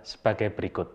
sebagai 0.00 0.48
berikut. 0.56 0.88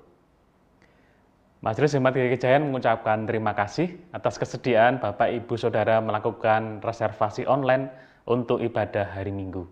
Majelis 1.61 1.93
Jemaat 1.93 2.17
Kejayan 2.17 2.65
mengucapkan 2.65 3.29
terima 3.29 3.53
kasih 3.53 3.93
atas 4.09 4.41
kesediaan 4.41 4.97
Bapak 4.97 5.29
Ibu 5.29 5.53
Saudara 5.53 6.01
melakukan 6.01 6.81
reservasi 6.81 7.45
online 7.45 7.93
untuk 8.25 8.57
ibadah 8.57 9.05
hari 9.05 9.29
Minggu. 9.29 9.69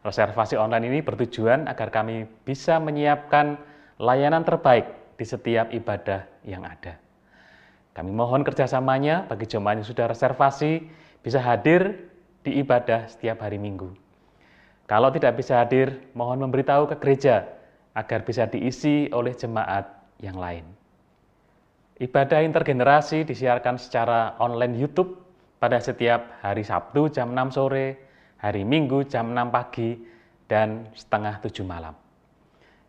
Reservasi 0.00 0.56
online 0.56 0.88
ini 0.88 0.98
bertujuan 1.04 1.68
agar 1.68 1.92
kami 1.92 2.24
bisa 2.48 2.80
menyiapkan 2.80 3.60
layanan 4.00 4.48
terbaik 4.48 4.88
di 5.20 5.28
setiap 5.28 5.68
ibadah 5.68 6.24
yang 6.48 6.64
ada. 6.64 6.96
Kami 7.92 8.08
mohon 8.16 8.48
kerjasamanya 8.48 9.28
bagi 9.28 9.44
jemaat 9.44 9.84
yang 9.84 9.88
sudah 9.92 10.08
reservasi 10.08 10.88
bisa 11.20 11.36
hadir 11.36 12.08
di 12.40 12.64
ibadah 12.64 13.12
setiap 13.12 13.44
hari 13.44 13.60
Minggu. 13.60 13.92
Kalau 14.88 15.12
tidak 15.12 15.36
bisa 15.36 15.60
hadir, 15.60 16.00
mohon 16.16 16.40
memberitahu 16.40 16.88
ke 16.88 16.96
gereja 16.96 17.60
agar 17.92 18.24
bisa 18.24 18.48
diisi 18.48 19.08
oleh 19.12 19.36
jemaat 19.36 19.84
yang 20.20 20.36
lain. 20.36 20.64
Ibadah 22.00 22.40
intergenerasi 22.42 23.22
disiarkan 23.28 23.76
secara 23.76 24.34
online 24.40 24.74
YouTube 24.74 25.22
pada 25.62 25.78
setiap 25.78 26.42
hari 26.42 26.66
Sabtu 26.66 27.12
jam 27.12 27.30
6 27.30 27.54
sore, 27.54 27.86
hari 28.40 28.66
Minggu 28.66 29.06
jam 29.06 29.30
6 29.30 29.54
pagi, 29.54 29.94
dan 30.50 30.90
setengah 30.96 31.38
7 31.38 31.62
malam. 31.62 31.94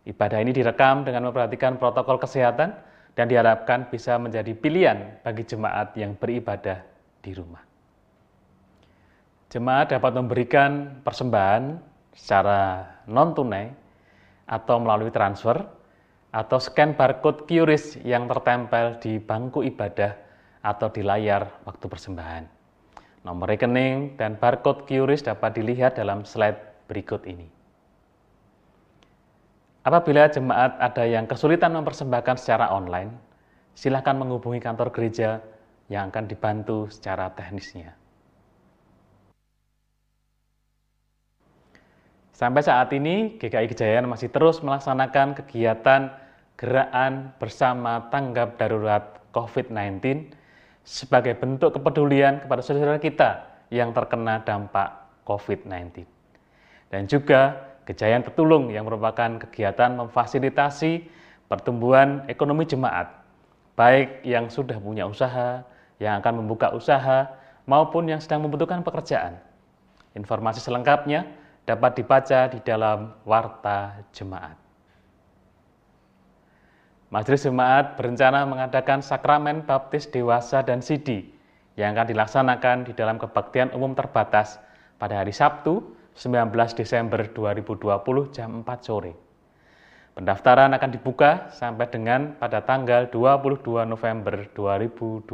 Ibadah 0.04 0.42
ini 0.42 0.52
direkam 0.52 1.06
dengan 1.06 1.30
memperhatikan 1.30 1.78
protokol 1.78 2.18
kesehatan 2.18 2.76
dan 3.14 3.26
diharapkan 3.30 3.88
bisa 3.88 4.18
menjadi 4.18 4.52
pilihan 4.52 5.22
bagi 5.22 5.46
jemaat 5.46 5.94
yang 5.94 6.18
beribadah 6.18 6.82
di 7.22 7.32
rumah. 7.32 7.62
Jemaat 9.54 9.94
dapat 9.94 10.12
memberikan 10.18 10.98
persembahan 11.06 11.78
secara 12.10 12.90
non-tunai 13.06 13.83
atau 14.44 14.76
melalui 14.80 15.10
transfer 15.14 15.60
atau 16.34 16.58
scan 16.58 16.98
barcode 16.98 17.46
QRIS 17.46 18.02
yang 18.02 18.26
tertempel 18.26 18.98
di 18.98 19.22
bangku 19.22 19.62
ibadah 19.62 20.18
atau 20.64 20.90
di 20.90 21.06
layar 21.06 21.62
waktu 21.62 21.86
persembahan. 21.86 22.44
Nomor 23.24 23.48
rekening 23.54 24.18
dan 24.20 24.36
barcode 24.36 24.84
QRIS 24.84 25.24
dapat 25.24 25.56
dilihat 25.56 25.96
dalam 25.96 26.26
slide 26.26 26.88
berikut 26.90 27.24
ini. 27.24 27.48
Apabila 29.84 30.28
jemaat 30.32 30.80
ada 30.80 31.04
yang 31.04 31.28
kesulitan 31.28 31.76
mempersembahkan 31.76 32.40
secara 32.40 32.72
online, 32.72 33.12
silakan 33.76 34.24
menghubungi 34.24 34.60
kantor 34.60 34.88
gereja 34.90 35.44
yang 35.92 36.08
akan 36.08 36.24
dibantu 36.24 36.88
secara 36.88 37.28
teknisnya. 37.36 37.92
Sampai 42.34 42.66
saat 42.66 42.90
ini, 42.90 43.38
GKI 43.38 43.70
Kejayaan 43.70 44.10
masih 44.10 44.26
terus 44.26 44.58
melaksanakan 44.58 45.38
kegiatan 45.38 46.10
gerakan 46.58 47.30
bersama 47.38 48.10
tanggap 48.10 48.58
darurat 48.58 49.22
COVID-19 49.30 50.34
sebagai 50.82 51.38
bentuk 51.38 51.78
kepedulian 51.78 52.42
kepada 52.42 52.58
saudara 52.58 52.98
kita 52.98 53.46
yang 53.70 53.94
terkena 53.94 54.42
dampak 54.42 55.06
COVID-19. 55.22 56.02
Dan 56.90 57.06
juga 57.06 57.70
Kejayaan 57.86 58.26
Tetulung 58.26 58.72
yang 58.72 58.88
merupakan 58.88 59.38
kegiatan 59.46 59.94
memfasilitasi 59.94 61.06
pertumbuhan 61.46 62.24
ekonomi 62.26 62.64
jemaat, 62.66 63.12
baik 63.78 64.24
yang 64.26 64.48
sudah 64.50 64.80
punya 64.80 65.06
usaha, 65.06 65.62
yang 66.02 66.18
akan 66.18 66.42
membuka 66.42 66.72
usaha, 66.72 67.30
maupun 67.68 68.08
yang 68.08 68.18
sedang 68.18 68.42
membutuhkan 68.42 68.80
pekerjaan. 68.80 69.36
Informasi 70.16 70.64
selengkapnya 70.64 71.43
dapat 71.64 71.96
dibaca 71.96 72.52
di 72.52 72.60
dalam 72.60 73.12
Warta 73.24 74.04
Jemaat. 74.12 74.56
Majelis 77.08 77.48
Jemaat 77.48 77.96
berencana 77.96 78.44
mengadakan 78.44 79.00
sakramen 79.00 79.64
baptis 79.64 80.04
dewasa 80.08 80.60
dan 80.60 80.84
sidi 80.84 81.32
yang 81.74 81.96
akan 81.96 82.06
dilaksanakan 82.12 82.76
di 82.84 82.92
dalam 82.92 83.16
kebaktian 83.16 83.72
umum 83.72 83.96
terbatas 83.96 84.60
pada 85.00 85.24
hari 85.24 85.32
Sabtu 85.32 85.80
19 86.14 86.52
Desember 86.76 87.24
2020 87.32 88.34
jam 88.34 88.62
4 88.62 88.86
sore. 88.86 89.12
Pendaftaran 90.14 90.70
akan 90.70 90.90
dibuka 90.94 91.50
sampai 91.50 91.90
dengan 91.90 92.38
pada 92.38 92.62
tanggal 92.62 93.10
22 93.10 93.82
November 93.82 94.46
2020. 94.54 95.26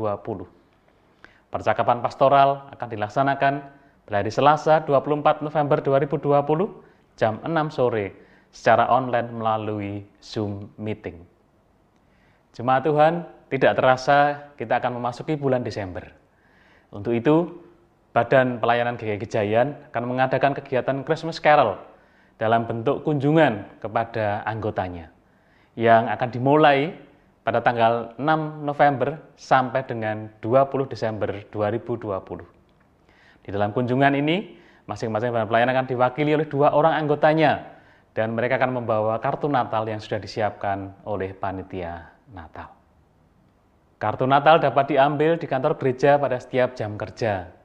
Percakapan 1.53 1.99
pastoral 2.01 2.71
akan 2.73 2.89
dilaksanakan 2.89 3.80
pada 4.11 4.27
hari 4.27 4.35
Selasa 4.35 4.83
24 4.83 5.39
November 5.39 5.79
2020 5.87 6.35
jam 7.15 7.39
6 7.47 7.47
sore 7.71 8.11
secara 8.51 8.91
online 8.91 9.31
melalui 9.31 10.03
Zoom 10.19 10.67
meeting. 10.75 11.23
Jemaat 12.51 12.91
Tuhan, 12.91 13.23
tidak 13.55 13.79
terasa 13.79 14.51
kita 14.59 14.83
akan 14.83 14.99
memasuki 14.99 15.39
bulan 15.39 15.63
Desember. 15.63 16.11
Untuk 16.91 17.15
itu, 17.15 17.55
Badan 18.11 18.59
Pelayanan 18.59 18.99
GKI 18.99 19.23
Kejayan 19.23 19.79
akan 19.95 20.03
mengadakan 20.03 20.59
kegiatan 20.59 21.07
Christmas 21.07 21.39
Carol 21.39 21.79
dalam 22.35 22.67
bentuk 22.67 23.07
kunjungan 23.07 23.79
kepada 23.79 24.43
anggotanya 24.43 25.15
yang 25.79 26.11
akan 26.11 26.35
dimulai 26.35 26.99
pada 27.47 27.63
tanggal 27.63 28.11
6 28.19 28.27
November 28.67 29.23
sampai 29.39 29.87
dengan 29.87 30.27
20 30.43 30.91
Desember 30.91 31.31
2020. 31.55 32.60
Di 33.51 33.59
dalam 33.59 33.75
kunjungan 33.75 34.15
ini, 34.15 34.55
masing-masing 34.87 35.35
badan 35.35 35.51
pelayanan 35.51 35.75
akan 35.75 35.87
diwakili 35.91 36.39
oleh 36.39 36.47
dua 36.47 36.71
orang 36.71 37.03
anggotanya 37.03 37.67
dan 38.15 38.31
mereka 38.39 38.63
akan 38.63 38.79
membawa 38.79 39.19
kartu 39.19 39.51
Natal 39.51 39.83
yang 39.91 39.99
sudah 39.99 40.23
disiapkan 40.23 41.03
oleh 41.03 41.35
panitia 41.35 42.15
Natal. 42.31 42.71
Kartu 43.99 44.31
Natal 44.31 44.63
dapat 44.63 44.95
diambil 44.95 45.35
di 45.35 45.51
kantor 45.51 45.75
gereja 45.75 46.15
pada 46.23 46.39
setiap 46.39 46.79
jam 46.79 46.95
kerja 46.95 47.61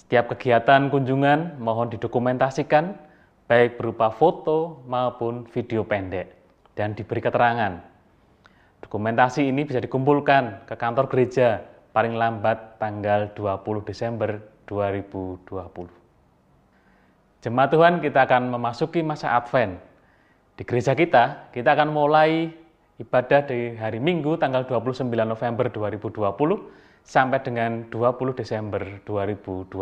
setiap 0.00 0.32
kegiatan 0.32 0.88
kunjungan 0.88 1.60
mohon 1.60 1.92
didokumentasikan 1.92 2.96
baik 3.44 3.76
berupa 3.76 4.08
foto 4.08 4.80
maupun 4.88 5.44
video 5.52 5.84
pendek 5.84 6.32
dan 6.72 6.96
diberi 6.96 7.20
keterangan. 7.20 7.84
Dokumentasi 8.80 9.44
ini 9.44 9.68
bisa 9.68 9.76
dikumpulkan 9.76 10.64
ke 10.64 10.74
kantor 10.80 11.04
gereja 11.12 11.62
paling 11.92 12.16
lambat 12.16 12.80
tanggal 12.80 13.28
20 13.36 13.84
Desember 13.84 14.40
2020. 14.70 15.90
Jemaat 17.42 17.70
Tuhan, 17.74 17.98
kita 17.98 18.22
akan 18.30 18.54
memasuki 18.54 19.02
masa 19.02 19.34
Advent. 19.34 19.82
Di 20.54 20.62
gereja 20.62 20.94
kita, 20.94 21.50
kita 21.50 21.74
akan 21.74 21.90
mulai 21.90 22.54
ibadah 23.02 23.42
di 23.50 23.74
hari 23.74 23.98
Minggu 23.98 24.38
tanggal 24.38 24.62
29 24.62 25.10
November 25.10 25.66
2020 25.72 26.22
sampai 27.02 27.40
dengan 27.42 27.88
20 27.90 28.38
Desember 28.38 29.02
2020. 29.02 29.72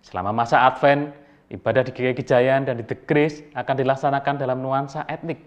Selama 0.00 0.32
masa 0.32 0.64
Advent, 0.64 1.12
ibadah 1.52 1.84
di 1.84 1.92
GKI 1.92 2.16
Gejayan 2.18 2.64
dan 2.64 2.80
di 2.80 2.84
The 2.88 2.98
Grace 3.04 3.44
akan 3.52 3.74
dilaksanakan 3.84 4.34
dalam 4.40 4.64
nuansa 4.64 5.04
etnik. 5.06 5.44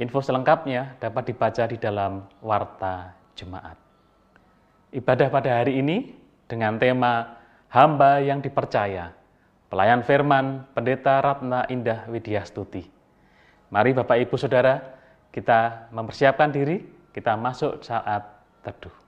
Info 0.00 0.24
selengkapnya 0.24 0.96
dapat 0.96 1.30
dibaca 1.30 1.68
di 1.68 1.76
dalam 1.76 2.24
Warta 2.40 3.12
Jemaat. 3.36 3.76
Ibadah 4.92 5.28
pada 5.28 5.60
hari 5.60 5.84
ini 5.84 6.21
dengan 6.52 6.76
tema 6.76 7.40
Hamba 7.72 8.20
yang 8.20 8.44
Dipercaya, 8.44 9.16
Pelayan 9.72 10.04
Firman 10.04 10.68
Pendeta 10.76 11.24
Ratna 11.24 11.64
Indah 11.72 12.04
Widyastuti. 12.12 12.84
Mari 13.72 13.96
Bapak 13.96 14.20
Ibu 14.20 14.36
Saudara, 14.36 14.76
kita 15.32 15.88
mempersiapkan 15.96 16.52
diri, 16.52 16.84
kita 17.16 17.40
masuk 17.40 17.80
saat 17.80 18.28
teduh. 18.60 19.01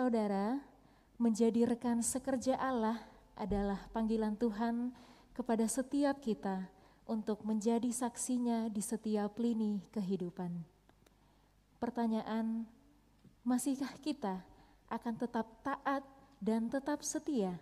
Saudara, 0.00 0.56
menjadi 1.20 1.68
rekan 1.68 2.00
sekerja 2.00 2.56
Allah 2.56 3.04
adalah 3.36 3.84
panggilan 3.92 4.32
Tuhan 4.32 4.96
kepada 5.36 5.68
setiap 5.68 6.24
kita 6.24 6.72
untuk 7.04 7.44
menjadi 7.44 7.92
saksinya 7.92 8.72
di 8.72 8.80
setiap 8.80 9.36
lini 9.36 9.84
kehidupan. 9.92 10.64
Pertanyaan, 11.76 12.64
masihkah 13.44 13.92
kita 14.00 14.40
akan 14.88 15.20
tetap 15.20 15.60
taat 15.60 16.00
dan 16.40 16.72
tetap 16.72 17.04
setia 17.04 17.60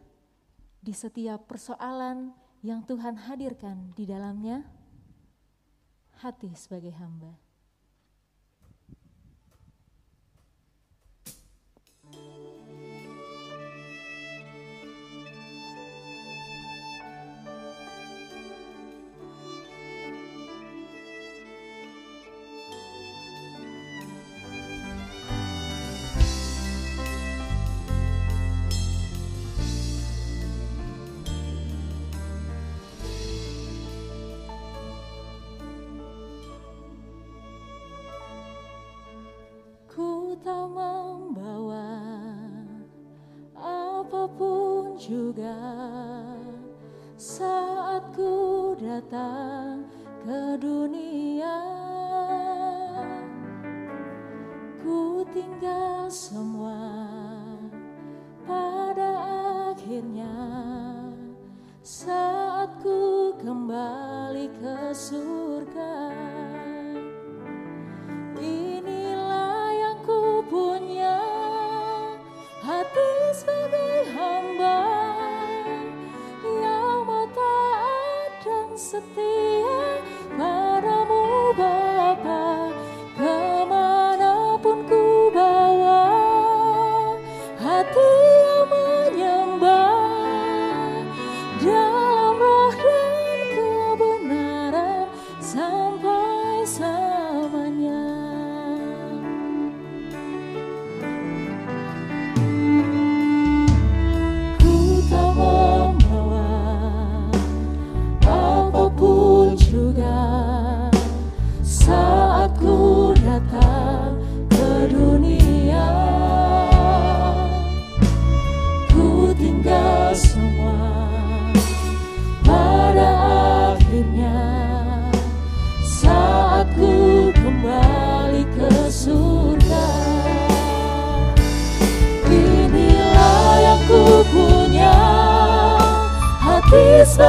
di 0.78 0.94
setiap 0.94 1.42
persoalan 1.50 2.30
yang 2.62 2.86
Tuhan 2.86 3.18
hadirkan 3.18 3.90
di 3.98 4.06
dalamnya? 4.06 4.62
Hati 6.22 6.54
sebagai 6.54 6.94
hamba. 7.02 7.47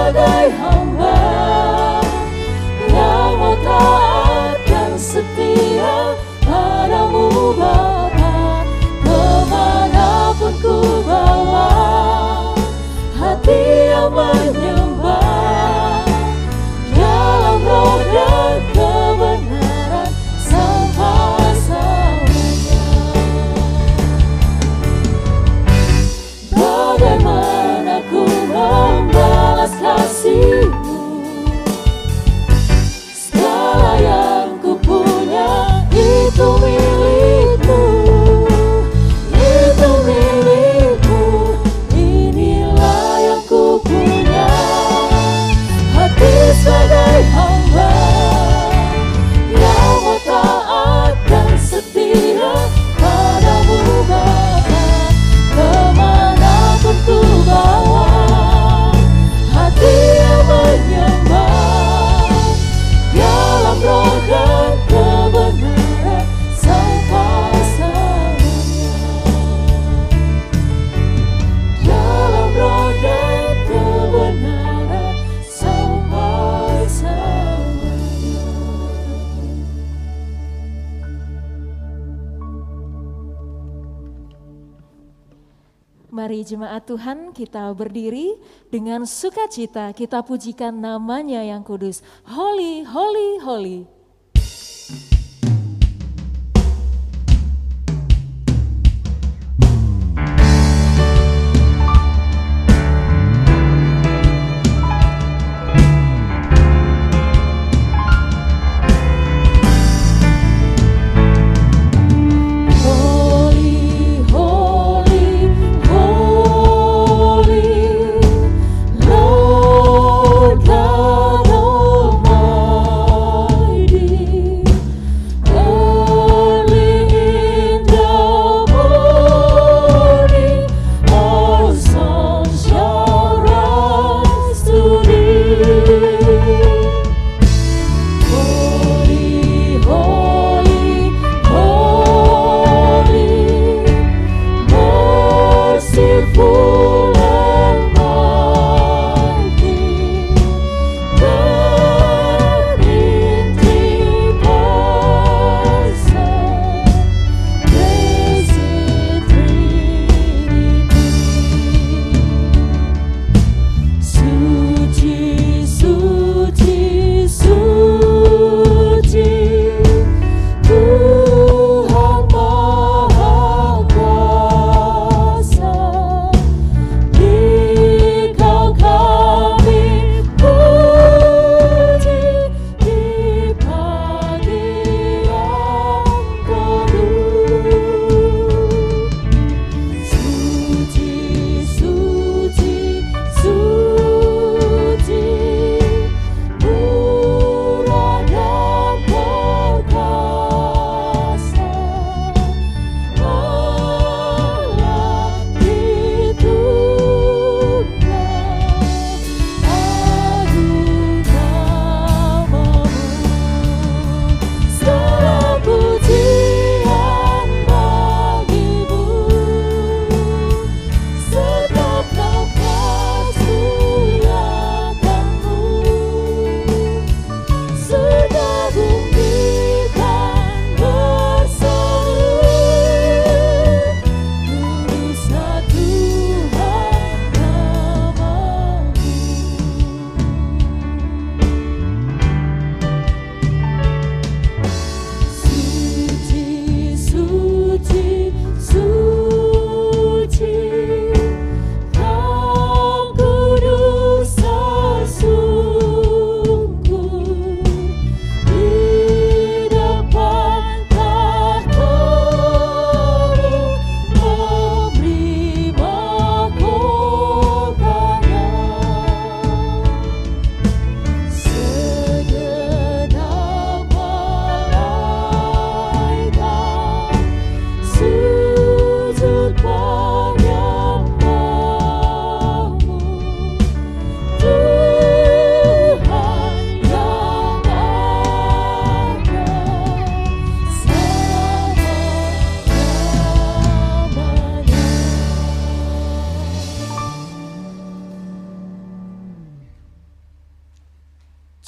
Shaddai 0.09 0.68
jemaat 86.79 86.87
Tuhan 86.87 87.17
kita 87.35 87.67
berdiri 87.75 88.39
dengan 88.71 89.03
sukacita 89.03 89.91
kita 89.91 90.23
pujikan 90.23 90.71
namanya 90.71 91.43
yang 91.43 91.59
kudus. 91.59 91.99
Holy, 92.23 92.87
holy, 92.87 93.43
holy. 93.43 93.98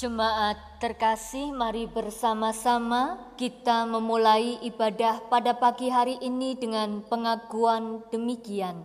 Jemaat 0.02 0.82
terkasih, 0.82 1.54
mari 1.54 1.86
bersama-sama 1.86 3.22
kita 3.38 3.86
memulai 3.86 4.58
ibadah 4.66 5.22
pada 5.30 5.54
pagi 5.54 5.94
hari 5.94 6.18
ini 6.26 6.58
dengan 6.58 7.06
pengakuan 7.06 8.02
demikian. 8.10 8.82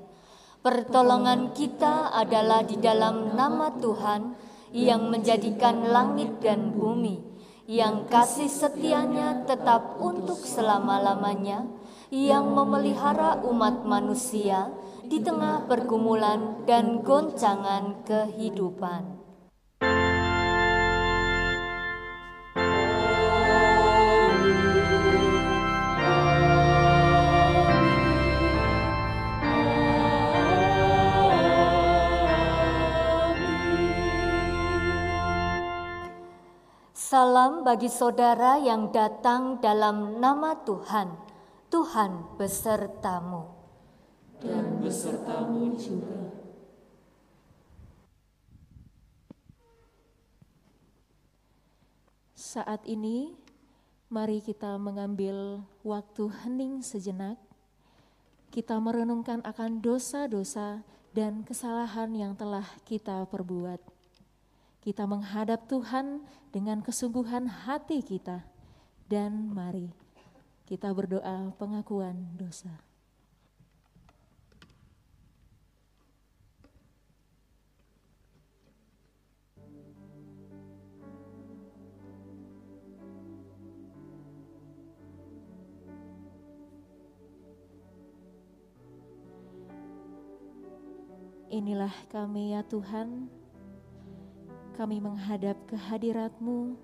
Pertolongan 0.60 1.56
kita 1.56 2.12
adalah 2.12 2.68
di 2.68 2.76
dalam 2.76 3.32
nama 3.32 3.72
Tuhan 3.80 4.36
yang 4.76 5.08
menjadikan 5.08 5.88
langit 5.88 6.36
dan 6.44 6.76
bumi, 6.76 7.24
yang 7.64 8.04
kasih 8.12 8.52
setianya 8.52 9.48
tetap 9.48 9.96
untuk 9.96 10.44
selama-lamanya, 10.44 11.64
yang 12.12 12.52
memelihara 12.52 13.40
umat 13.40 13.88
manusia 13.88 14.68
di 15.08 15.24
tengah 15.24 15.64
pergumulan 15.64 16.68
dan 16.68 17.00
goncangan 17.00 18.04
kehidupan. 18.04 19.15
Salam 37.06 37.62
bagi 37.62 37.86
saudara 37.86 38.58
yang 38.58 38.90
datang 38.90 39.62
dalam 39.62 40.18
nama 40.18 40.58
Tuhan. 40.66 41.14
Tuhan 41.70 42.34
besertamu. 42.34 43.46
Dan 44.42 44.82
besertamu 44.82 45.78
juga. 45.78 46.34
Saat 52.34 52.82
ini, 52.90 53.38
mari 54.10 54.42
kita 54.42 54.74
mengambil 54.74 55.62
waktu 55.86 56.26
hening 56.42 56.82
sejenak. 56.82 57.38
Kita 58.50 58.82
merenungkan 58.82 59.46
akan 59.46 59.78
dosa-dosa 59.78 60.82
dan 61.14 61.46
kesalahan 61.46 62.10
yang 62.18 62.34
telah 62.34 62.66
kita 62.82 63.30
perbuat 63.30 63.95
kita 64.86 65.02
menghadap 65.02 65.66
Tuhan 65.66 66.22
dengan 66.54 66.78
kesungguhan 66.78 67.50
hati 67.66 68.06
kita, 68.06 68.46
dan 69.10 69.50
mari 69.50 69.90
kita 70.62 70.94
berdoa 70.94 71.50
pengakuan 71.58 72.30
dosa. 72.38 72.70
Inilah 91.50 91.94
kami 92.06 92.54
ya 92.54 92.62
Tuhan, 92.62 93.26
kami 94.76 95.00
menghadap 95.00 95.56
kehadirat-Mu, 95.72 96.76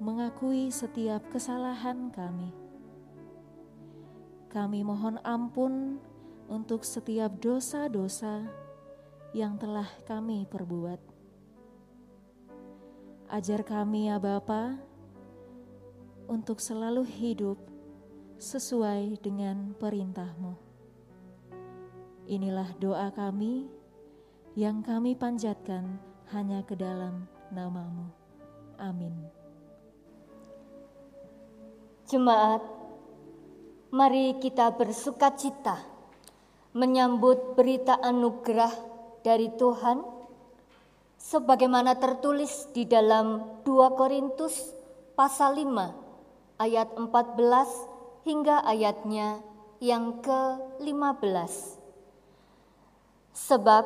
mengakui 0.00 0.72
setiap 0.72 1.20
kesalahan 1.28 2.08
kami. 2.08 2.48
Kami 4.48 4.80
mohon 4.80 5.20
ampun 5.20 6.00
untuk 6.48 6.88
setiap 6.88 7.36
dosa-dosa 7.36 8.48
yang 9.36 9.60
telah 9.60 9.86
kami 10.08 10.48
perbuat. 10.48 11.00
Ajar 13.28 13.60
kami 13.60 14.08
ya 14.08 14.16
Bapa, 14.16 14.80
untuk 16.24 16.64
selalu 16.64 17.04
hidup 17.04 17.60
sesuai 18.40 19.20
dengan 19.20 19.76
perintah-Mu. 19.76 20.56
Inilah 22.24 22.72
doa 22.80 23.12
kami 23.12 23.68
yang 24.56 24.80
kami 24.80 25.12
panjatkan 25.12 26.13
hanya 26.32 26.64
ke 26.64 26.78
dalam 26.78 27.28
namamu. 27.52 28.08
Amin. 28.80 29.12
Jemaat, 32.08 32.60
mari 33.92 34.36
kita 34.40 34.72
bersuka 34.76 35.32
cita 35.34 35.80
menyambut 36.74 37.54
berita 37.54 37.96
anugerah 38.02 38.72
dari 39.24 39.48
Tuhan 39.54 40.04
sebagaimana 41.16 41.96
tertulis 41.96 42.68
di 42.76 42.84
dalam 42.84 43.60
2 43.64 43.96
Korintus 43.96 44.74
pasal 45.16 45.56
5 45.56 46.60
ayat 46.60 46.92
14 46.98 48.26
hingga 48.28 48.66
ayatnya 48.68 49.40
yang 49.80 50.20
ke-15. 50.20 51.80
Sebab 53.34 53.84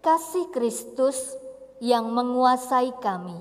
kasih 0.00 0.50
Kristus 0.52 1.34
yang 1.82 2.08
menguasai 2.12 2.96
kami, 3.00 3.36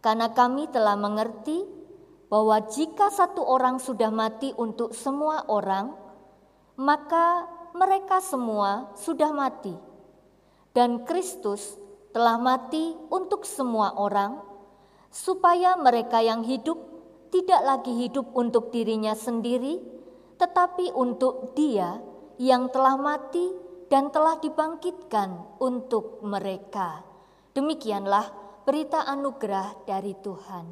karena 0.00 0.32
kami 0.32 0.68
telah 0.72 0.96
mengerti 0.96 1.64
bahwa 2.30 2.62
jika 2.70 3.10
satu 3.12 3.42
orang 3.44 3.82
sudah 3.82 4.08
mati 4.08 4.54
untuk 4.56 4.96
semua 4.96 5.44
orang, 5.50 5.92
maka 6.78 7.44
mereka 7.76 8.22
semua 8.24 8.94
sudah 8.96 9.34
mati, 9.34 9.74
dan 10.72 11.04
Kristus 11.04 11.76
telah 12.16 12.40
mati 12.40 12.96
untuk 13.12 13.44
semua 13.44 13.92
orang, 13.98 14.40
supaya 15.10 15.76
mereka 15.76 16.22
yang 16.22 16.46
hidup 16.46 16.78
tidak 17.30 17.62
lagi 17.62 17.92
hidup 17.94 18.30
untuk 18.34 18.74
dirinya 18.74 19.14
sendiri, 19.14 19.78
tetapi 20.38 20.90
untuk 20.96 21.54
Dia 21.54 22.00
yang 22.40 22.72
telah 22.72 22.96
mati 22.96 23.52
dan 23.92 24.08
telah 24.08 24.38
dibangkitkan 24.38 25.58
untuk 25.60 26.22
mereka. 26.24 27.09
Demikianlah 27.50 28.30
berita 28.62 29.02
anugerah 29.02 29.82
dari 29.82 30.14
Tuhan. 30.14 30.70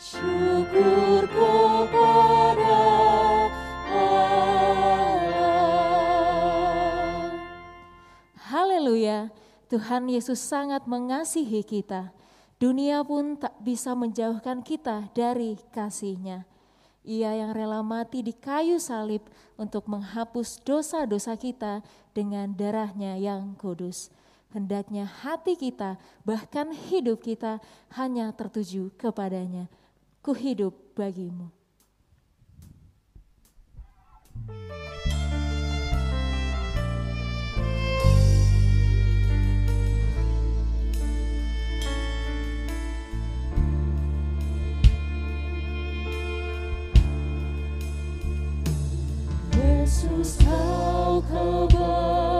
Syukur 0.00 1.28
kepada 1.28 2.72
Allah. 3.92 4.40
Haleluya, 8.48 9.28
Tuhan 9.68 10.08
Yesus 10.08 10.40
sangat 10.40 10.88
mengasihi 10.88 11.60
kita. 11.60 12.16
Dunia 12.56 13.04
pun 13.04 13.36
tak 13.36 13.60
bisa 13.60 13.92
menjauhkan 13.92 14.64
kita 14.64 15.12
dari 15.12 15.60
kasihnya. 15.68 16.48
Ia 17.00 17.32
yang 17.32 17.56
rela 17.56 17.80
mati 17.80 18.20
di 18.20 18.36
kayu 18.36 18.76
salib 18.76 19.24
untuk 19.56 19.88
menghapus 19.88 20.60
dosa-dosa 20.60 21.32
kita 21.40 21.80
dengan 22.12 22.52
darahnya 22.52 23.16
yang 23.16 23.56
kudus. 23.56 24.12
Hendaknya 24.52 25.06
hati 25.06 25.54
kita, 25.56 25.96
bahkan 26.26 26.74
hidup 26.74 27.22
kita 27.24 27.62
hanya 27.96 28.34
tertuju 28.36 28.92
kepadanya. 28.98 29.70
Ku 30.20 30.36
hidup 30.36 30.76
bagimu. 30.92 31.48
Yesus 49.90 50.38
tahu 50.38 51.18
kebenaran 51.26 52.39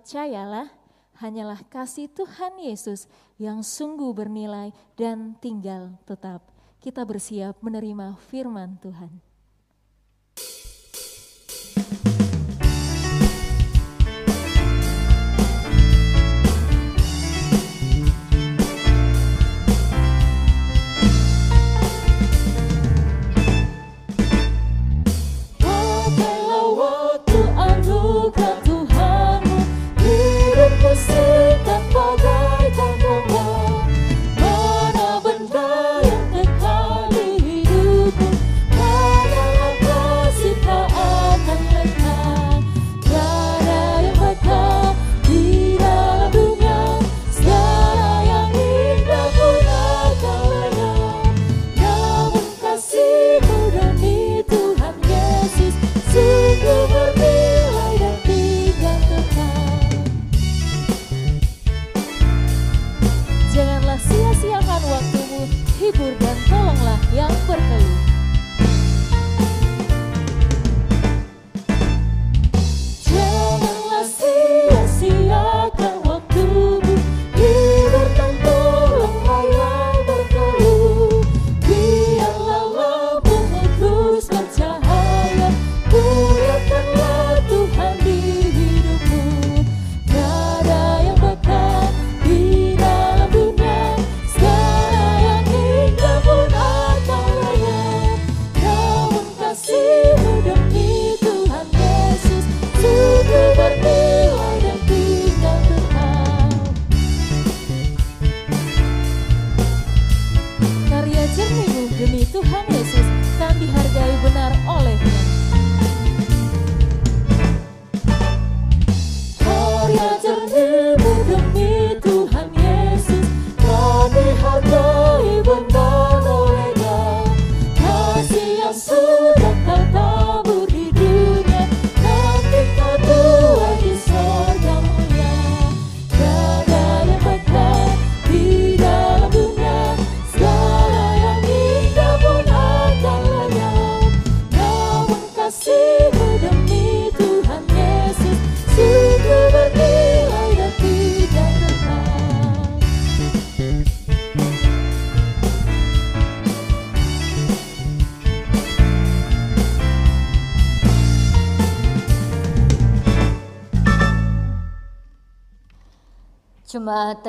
Percayalah, 0.00 0.72
hanyalah 1.20 1.60
kasih 1.68 2.08
Tuhan 2.08 2.56
Yesus 2.56 3.04
yang 3.36 3.60
sungguh 3.60 4.16
bernilai 4.16 4.72
dan 4.96 5.36
tinggal 5.44 5.92
tetap. 6.08 6.40
Kita 6.80 7.04
bersiap 7.04 7.60
menerima 7.60 8.16
firman 8.32 8.80
Tuhan. 8.80 9.29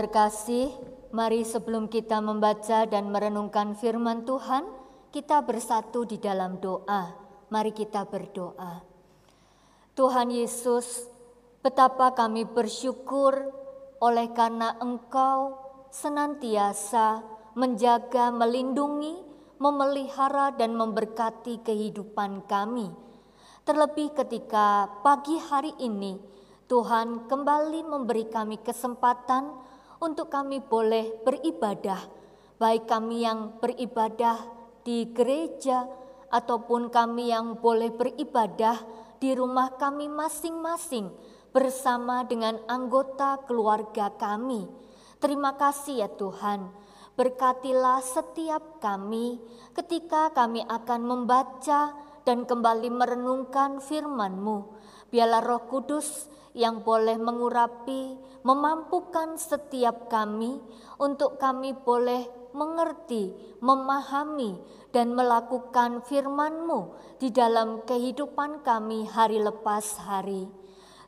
Terkasih, 0.01 0.73
mari 1.13 1.45
sebelum 1.45 1.85
kita 1.85 2.25
membaca 2.25 2.89
dan 2.89 3.13
merenungkan 3.13 3.77
firman 3.77 4.25
Tuhan, 4.25 4.65
kita 5.13 5.45
bersatu 5.45 6.09
di 6.09 6.17
dalam 6.17 6.57
doa. 6.57 7.13
Mari 7.53 7.69
kita 7.69 8.09
berdoa. 8.09 8.81
Tuhan 9.93 10.33
Yesus, 10.33 11.05
betapa 11.61 12.17
kami 12.17 12.49
bersyukur 12.49 13.53
oleh 14.01 14.33
karena 14.33 14.73
Engkau 14.81 15.61
senantiasa 15.93 17.21
menjaga, 17.53 18.33
melindungi, 18.33 19.21
memelihara, 19.61 20.49
dan 20.57 20.73
memberkati 20.73 21.61
kehidupan 21.61 22.49
kami. 22.49 22.89
Terlebih 23.61 24.17
ketika 24.17 24.89
pagi 25.05 25.37
hari 25.37 25.77
ini 25.77 26.17
Tuhan 26.65 27.29
kembali 27.29 27.85
memberi 27.85 28.25
kami 28.25 28.57
kesempatan 28.65 29.69
untuk 30.01 30.33
kami 30.33 30.65
boleh 30.65 31.21
beribadah, 31.21 32.01
baik 32.57 32.89
kami 32.89 33.21
yang 33.21 33.61
beribadah 33.61 34.41
di 34.81 35.13
gereja 35.13 35.85
ataupun 36.33 36.89
kami 36.89 37.29
yang 37.29 37.61
boleh 37.61 37.93
beribadah 37.93 38.81
di 39.21 39.37
rumah 39.37 39.77
kami 39.77 40.09
masing-masing 40.09 41.13
bersama 41.53 42.25
dengan 42.25 42.57
anggota 42.65 43.45
keluarga 43.45 44.09
kami. 44.17 44.65
Terima 45.21 45.53
kasih 45.53 46.01
ya 46.01 46.09
Tuhan. 46.09 46.73
Berkatilah 47.13 48.01
setiap 48.01 48.81
kami 48.81 49.37
ketika 49.77 50.33
kami 50.33 50.65
akan 50.65 51.01
membaca 51.05 51.93
dan 52.25 52.49
kembali 52.49 52.89
merenungkan 52.89 53.77
firman-Mu. 53.77 54.81
Biarlah 55.13 55.43
Roh 55.45 55.69
Kudus 55.69 56.31
yang 56.57 56.81
boleh 56.81 57.19
mengurapi, 57.19 58.17
memampukan 58.41 59.37
setiap 59.37 60.09
kami 60.09 60.57
untuk 60.97 61.37
kami 61.37 61.77
boleh 61.77 62.25
mengerti, 62.51 63.31
memahami, 63.63 64.59
dan 64.91 65.15
melakukan 65.15 66.03
firman-Mu 66.03 66.99
di 67.17 67.31
dalam 67.31 67.85
kehidupan 67.87 68.65
kami 68.65 69.07
hari 69.07 69.39
lepas 69.39 70.03
hari. 70.03 70.51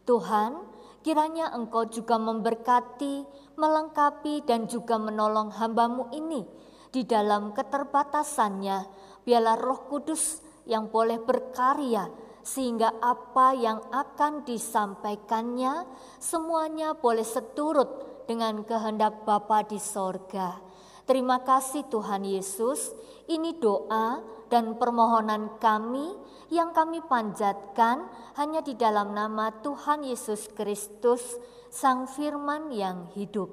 Tuhan, 0.07 0.63
kiranya 1.03 1.51
Engkau 1.51 1.83
juga 1.91 2.15
memberkati, 2.15 3.27
melengkapi, 3.59 4.47
dan 4.47 4.71
juga 4.71 4.95
menolong 4.95 5.51
hambamu 5.51 6.15
ini 6.15 6.47
di 6.95 7.03
dalam 7.03 7.51
keterbatasannya. 7.51 9.03
Biarlah 9.27 9.59
roh 9.59 9.87
kudus 9.91 10.39
yang 10.63 10.87
boleh 10.87 11.19
berkarya 11.19 12.07
sehingga 12.43 12.99
apa 12.99 13.55
yang 13.55 13.79
akan 13.89 14.43
disampaikannya 14.43 15.87
semuanya 16.19 16.93
boleh 16.93 17.23
seturut 17.23 17.89
dengan 18.27 18.61
kehendak 18.67 19.23
Bapa 19.23 19.63
di 19.63 19.79
sorga. 19.79 20.59
Terima 21.03 21.43
kasih 21.43 21.87
Tuhan 21.91 22.23
Yesus, 22.23 22.95
ini 23.27 23.59
doa 23.59 24.23
dan 24.47 24.79
permohonan 24.79 25.59
kami 25.59 26.15
yang 26.47 26.71
kami 26.71 27.03
panjatkan 27.03 28.07
hanya 28.39 28.63
di 28.63 28.77
dalam 28.77 29.11
nama 29.11 29.51
Tuhan 29.63 30.07
Yesus 30.07 30.47
Kristus, 30.53 31.39
Sang 31.73 32.07
Firman 32.07 32.71
yang 32.71 33.09
hidup. 33.17 33.49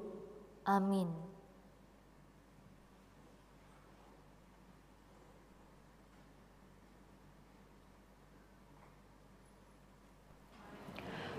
Amin. 0.63 1.30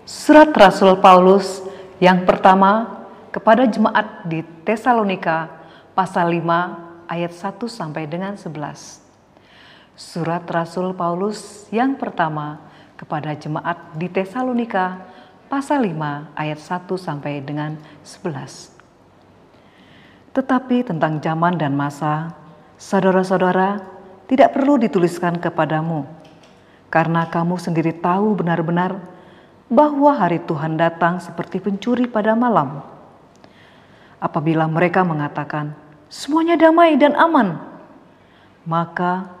Surat 0.03 0.51
Rasul 0.51 0.99
Paulus 0.99 1.63
yang 1.95 2.27
pertama 2.27 3.07
kepada 3.31 3.63
jemaat 3.63 4.27
di 4.27 4.43
Tesalonika 4.67 5.47
pasal 5.95 6.27
5 6.43 7.07
ayat 7.07 7.31
1 7.31 7.55
sampai 7.71 8.03
dengan 8.03 8.35
11. 8.35 8.99
Surat 9.95 10.43
Rasul 10.51 10.91
Paulus 10.91 11.71
yang 11.71 11.95
pertama 11.95 12.59
kepada 12.99 13.31
jemaat 13.31 13.95
di 13.95 14.11
Tesalonika 14.11 15.07
pasal 15.47 15.87
5 15.87 16.35
ayat 16.35 16.59
1 16.59 16.83
sampai 16.99 17.39
dengan 17.39 17.79
11. 18.03 18.75
Tetapi 20.35 20.83
tentang 20.83 21.23
zaman 21.23 21.55
dan 21.55 21.79
masa, 21.79 22.35
saudara-saudara 22.75 23.79
tidak 24.27 24.51
perlu 24.51 24.75
dituliskan 24.75 25.39
kepadamu, 25.39 26.03
karena 26.91 27.23
kamu 27.31 27.55
sendiri 27.55 27.95
tahu 27.95 28.35
benar-benar 28.35 29.12
bahwa 29.73 30.13
hari 30.13 30.37
Tuhan 30.45 30.77
datang 30.77 31.17
seperti 31.17 31.57
pencuri 31.57 32.05
pada 32.05 32.37
malam. 32.37 32.85
Apabila 34.21 34.69
mereka 34.69 35.01
mengatakan, 35.01 35.73
semuanya 36.07 36.55
damai 36.55 36.95
dan 36.95 37.17
aman, 37.17 37.57
maka 38.63 39.33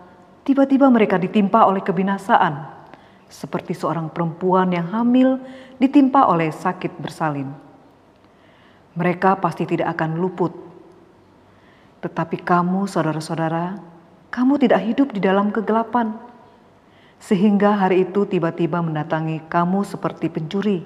tiba-tiba 0.43 0.89
mereka 0.89 1.21
ditimpa 1.21 1.63
oleh 1.69 1.79
kebinasaan, 1.85 2.67
seperti 3.29 3.77
seorang 3.77 4.09
perempuan 4.09 4.73
yang 4.73 4.89
hamil 4.89 5.39
ditimpa 5.77 6.27
oleh 6.27 6.49
sakit 6.51 6.97
bersalin. 6.99 7.47
Mereka 8.93 9.37
pasti 9.39 9.65
tidak 9.69 9.95
akan 9.97 10.17
luput. 10.21 10.53
Tetapi 12.03 12.43
kamu, 12.43 12.85
saudara-saudara, 12.85 13.79
kamu 14.33 14.59
tidak 14.59 14.81
hidup 14.83 15.07
di 15.15 15.23
dalam 15.23 15.49
kegelapan, 15.49 16.13
sehingga 17.23 17.79
hari 17.79 18.03
itu 18.03 18.27
tiba-tiba 18.27 18.83
mendatangi 18.83 19.47
kamu 19.47 19.87
seperti 19.87 20.27
pencuri, 20.27 20.83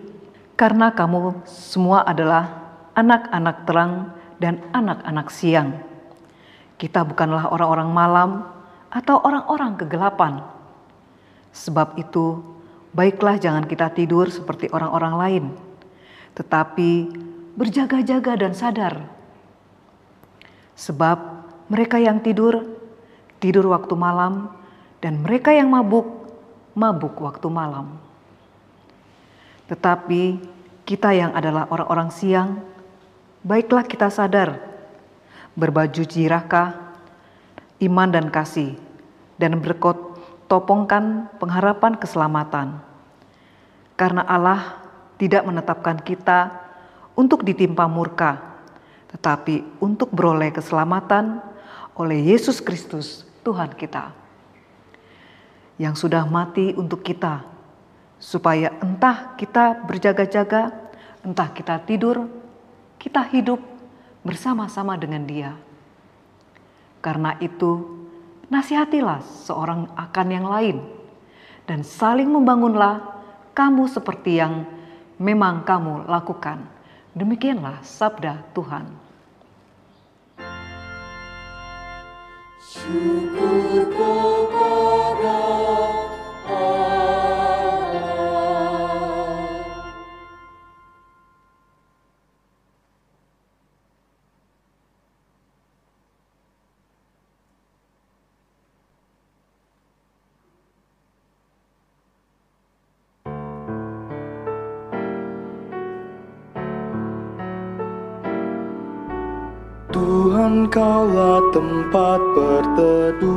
karena 0.54 0.93
kamu 0.93 1.41
semua 1.50 2.06
adalah 2.06 2.69
anak-anak 2.93 3.58
terang 3.65 4.13
dan 4.38 4.62
anak-anak 4.69 5.34
siang. 5.34 5.82
Kita 6.78 7.02
bukanlah 7.02 7.50
orang-orang 7.50 7.89
malam 7.89 8.30
atau 8.93 9.17
orang-orang 9.26 9.73
kegelapan 9.82 10.45
Sebab 11.58 11.97
itu, 11.97 12.38
baiklah 12.93 13.41
jangan 13.41 13.65
kita 13.65 13.89
tidur 13.89 14.30
seperti 14.30 14.69
orang-orang 14.69 15.13
lain, 15.17 15.45
tetapi 16.38 17.10
berjaga-jaga 17.58 18.38
dan 18.38 18.54
sadar. 18.54 18.93
Sebab 20.78 21.17
mereka 21.73 21.97
yang 21.97 22.21
tidur, 22.21 22.62
tidur 23.41 23.65
waktu 23.73 23.97
malam, 23.97 24.54
dan 25.02 25.26
mereka 25.26 25.50
yang 25.50 25.73
mabuk, 25.73 26.06
mabuk 26.77 27.17
waktu 27.25 27.49
malam. 27.49 27.97
Tetapi 29.65 30.37
kita 30.85 31.09
yang 31.17 31.33
adalah 31.33 31.65
orang-orang 31.73 32.13
siang, 32.13 32.61
baiklah 33.41 33.81
kita 33.81 34.13
sadar, 34.13 34.61
berbaju 35.57 36.05
jirakah, 36.05 36.77
iman 37.81 38.09
dan 38.13 38.29
kasih, 38.29 38.77
dan 39.41 39.57
berkot 39.57 40.21
topongkan 40.45 41.33
pengharapan 41.41 41.97
keselamatan. 41.97 42.77
Karena 43.97 44.21
Allah 44.29 44.77
tidak 45.17 45.41
menetapkan 45.49 45.97
kita 45.97 46.53
untuk 47.17 47.41
ditimpa 47.41 47.89
murka, 47.89 48.37
tetapi 49.09 49.81
untuk 49.81 50.13
beroleh 50.13 50.53
keselamatan 50.53 51.41
oleh 51.97 52.21
Yesus 52.21 52.61
Kristus 52.61 53.25
Tuhan 53.41 53.73
kita. 53.73 54.26
Yang 55.77 56.05
sudah 56.05 56.25
mati 56.25 56.73
untuk 56.73 57.05
kita, 57.05 57.45
supaya 58.17 58.73
entah 58.81 59.37
kita 59.37 59.85
berjaga-jaga, 59.85 60.73
entah 61.21 61.49
kita 61.53 61.77
tidur, 61.85 62.25
kita 62.97 63.21
hidup 63.29 63.61
bersama-sama 64.25 64.97
dengan 64.97 65.21
Dia. 65.29 65.53
Karena 66.97 67.37
itu, 67.37 67.97
Nasihatilah 68.47 69.27
seorang 69.43 69.91
akan 69.91 70.27
yang 70.31 70.47
lain, 70.47 70.79
dan 71.67 71.83
saling 71.83 72.31
membangunlah 72.31 73.19
kamu 73.51 73.91
seperti 73.91 74.39
yang 74.39 74.63
memang 75.19 75.67
kamu 75.67 76.07
lakukan. 76.07 76.63
Demikianlah 77.11 77.83
sabda 77.83 78.47
Tuhan. 78.55 78.87
Syukur 82.63 83.83
kepada 83.91 85.57
Tuhan 110.58 110.74
kaulah 110.74 111.38
tempat 111.54 112.17
perteduhan. 112.34 113.30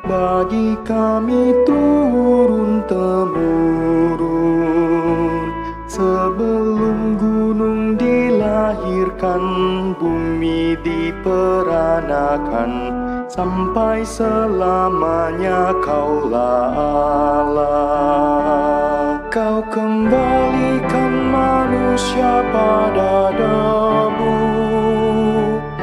Bagi 0.00 0.80
kami 0.80 1.52
turun 1.68 2.80
temurun. 2.88 4.32
Sebelum 5.92 7.20
gunung 7.20 8.00
dilahirkan 8.00 9.44
Bumi 10.00 10.72
diperanakan. 10.80 12.72
Sampai 13.28 14.08
selamanya 14.08 15.76
kaulah 15.84 16.72
Allah. 17.44 17.60
Kau 19.28 19.60
kembalikan 19.68 21.07
manusia 21.98 22.46
pada 22.54 23.34
debu 23.34 24.38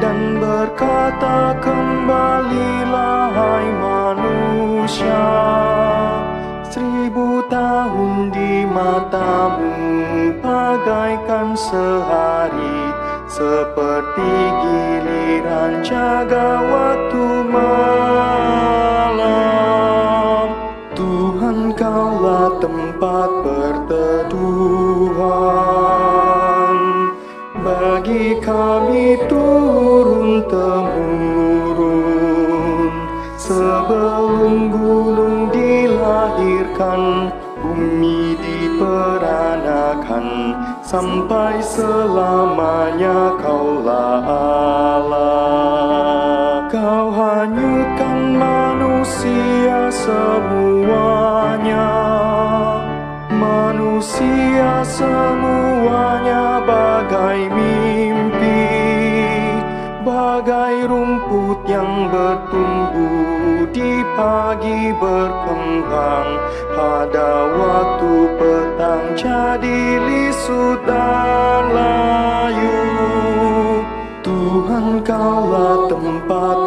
Dan 0.00 0.40
berkata 0.40 1.52
kembalilah 1.60 3.36
hai 3.36 3.68
manusia 3.76 5.28
Seribu 6.72 7.44
tahun 7.52 8.32
di 8.32 8.64
matamu 8.64 9.76
bagaikan 10.40 11.52
sehari 11.52 12.96
Seperti 13.28 14.32
giliran 14.64 15.84
jaga 15.84 16.64
waktu 16.64 17.44
malam. 17.52 17.76
Tuhan 20.96 21.76
kaulah 21.76 22.56
tempat 22.64 23.28
perteduhan 23.44 24.85
kami 28.40 29.20
turun 29.28 30.40
temurun 30.48 31.96
sebelum 33.36 34.72
gunung 34.72 35.52
dilahirkan 35.52 37.30
bumi 37.60 38.36
diperanakan 38.40 40.26
sampai 40.80 41.60
selamanya 41.60 43.36
kaulah 43.40 44.24
Allah. 44.96 45.46
Kau 46.72 47.14
hanyutkan 47.14 48.34
manusia 48.34 49.92
semuanya 49.92 51.88
manusia 53.30 54.82
semuanya 54.82 55.45
pagi 64.16 64.96
berkembang. 64.96 66.28
Pada 66.72 67.30
waktu 67.52 68.12
petang 68.40 69.06
jadi 69.14 69.80
lisut 70.08 70.80
dan 70.88 71.62
layu. 71.70 72.80
Tuhan 74.24 75.04
kaulah 75.04 75.86
tempat 75.92 76.58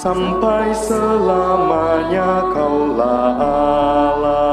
Sampai 0.00 0.72
selamanya 0.72 2.40
kaulah 2.56 3.36
Allah 3.36 4.48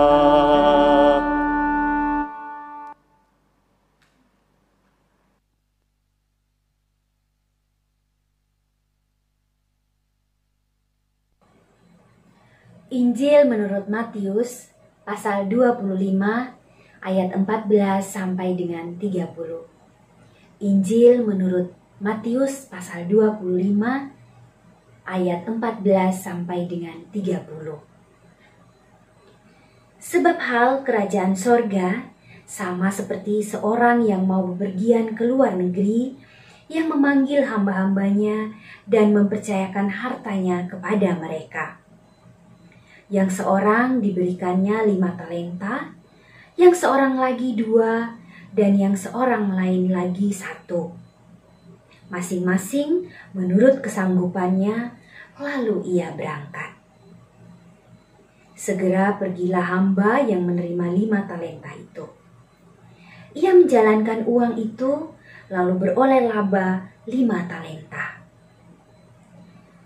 Injil 12.91 13.47
menurut 13.47 13.87
Matius 13.87 14.75
pasal 15.07 15.47
25 15.47 15.87
ayat 16.99 17.29
14 17.31 18.03
sampai 18.03 18.51
dengan 18.51 18.99
30. 18.99 19.31
Injil 20.59 21.23
menurut 21.23 21.71
Matius 22.03 22.67
pasal 22.67 23.07
25 23.07 24.16
ayat 25.07 25.47
14 25.47 25.81
sampai 26.11 26.67
dengan 26.67 26.99
30. 27.15 27.79
Sebab 29.97 30.37
hal 30.37 30.83
kerajaan 30.83 31.33
sorga 31.33 32.11
sama 32.43 32.91
seperti 32.91 33.41
seorang 33.41 34.03
yang 34.03 34.27
mau 34.27 34.43
bepergian 34.53 35.15
ke 35.15 35.23
luar 35.23 35.55
negeri 35.55 36.19
yang 36.67 36.91
memanggil 36.91 37.47
hamba-hambanya 37.47 38.51
dan 38.83 39.15
mempercayakan 39.15 39.87
hartanya 39.87 40.67
kepada 40.67 41.15
mereka 41.15 41.79
yang 43.07 43.31
seorang 43.31 44.03
diberikannya 44.03 44.83
lima 44.91 45.15
talenta, 45.15 45.95
yang 46.59 46.75
seorang 46.75 47.15
lagi 47.15 47.55
dua, 47.55 48.19
dan 48.51 48.75
yang 48.75 48.95
seorang 48.99 49.55
lain 49.55 49.87
lagi 49.91 50.31
satu. 50.35 50.91
Masing-masing 52.11 53.07
menurut 53.31 53.79
kesanggupannya, 53.79 54.91
lalu 55.37 55.85
ia 55.85 56.13
berangkat. 56.13 56.73
Segera 58.57 59.13
pergilah 59.21 59.69
hamba 59.69 60.17
yang 60.25 60.41
menerima 60.49 60.85
lima 60.97 61.19
talenta 61.29 61.69
itu. 61.77 62.05
Ia 63.37 63.53
menjalankan 63.53 64.25
uang 64.25 64.57
itu, 64.57 65.13
lalu 65.53 65.73
beroleh 65.77 66.25
laba 66.25 66.89
lima 67.05 67.45
talenta. 67.45 68.17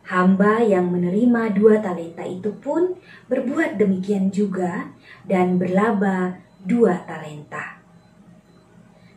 Hamba 0.07 0.63
yang 0.63 0.91
menerima 0.91 1.55
dua 1.55 1.83
talenta 1.83 2.23
itu 2.23 2.51
pun 2.63 2.95
berbuat 3.27 3.75
demikian 3.75 4.31
juga 4.31 4.91
dan 5.27 5.59
berlaba 5.59 6.39
dua 6.63 7.03
talenta. 7.03 7.79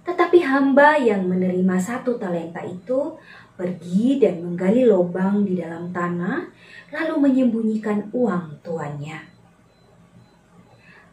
Tetapi 0.04 0.38
hamba 0.44 1.00
yang 1.00 1.30
menerima 1.30 1.76
satu 1.80 2.18
talenta 2.20 2.60
itu 2.62 3.16
pergi 3.54 4.18
dan 4.18 4.42
menggali 4.42 4.82
lubang 4.86 5.46
di 5.46 5.58
dalam 5.58 5.94
tanah, 5.94 6.50
lalu 6.90 7.14
menyembunyikan 7.30 8.10
uang 8.10 8.62
tuannya. 8.66 9.30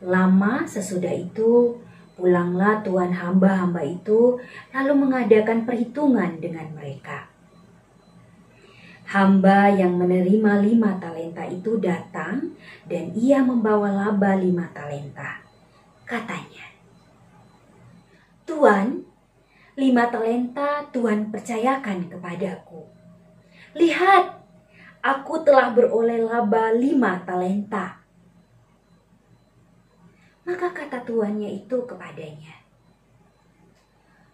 Lama 0.01 0.65
sesudah 0.65 1.13
itu, 1.13 1.77
pulanglah 2.17 2.81
tuan 2.81 3.13
hamba-hamba 3.13 3.85
itu, 3.85 4.41
lalu 4.73 4.93
mengadakan 4.97 5.69
perhitungan 5.69 6.41
dengan 6.41 6.73
mereka. 6.73 7.29
Hamba 9.11 9.67
yang 9.69 9.99
menerima 9.99 10.63
lima 10.63 10.95
talenta 10.95 11.43
itu 11.43 11.75
datang 11.77 12.55
dan 12.87 13.11
ia 13.11 13.43
membawa 13.43 13.91
laba 13.91 14.39
lima 14.39 14.71
talenta. 14.71 15.43
Katanya, 16.07 16.71
Tuan, 18.47 19.10
lima 19.81 20.13
talenta 20.13 20.85
Tuhan 20.93 21.33
percayakan 21.33 22.05
kepadaku. 22.13 22.85
Lihat, 23.73 24.37
aku 25.01 25.41
telah 25.41 25.73
beroleh 25.73 26.21
laba 26.21 26.69
lima 26.69 27.17
talenta. 27.25 27.97
Maka 30.45 30.69
kata 30.69 31.01
tuannya 31.01 31.49
itu 31.49 31.81
kepadanya, 31.89 32.61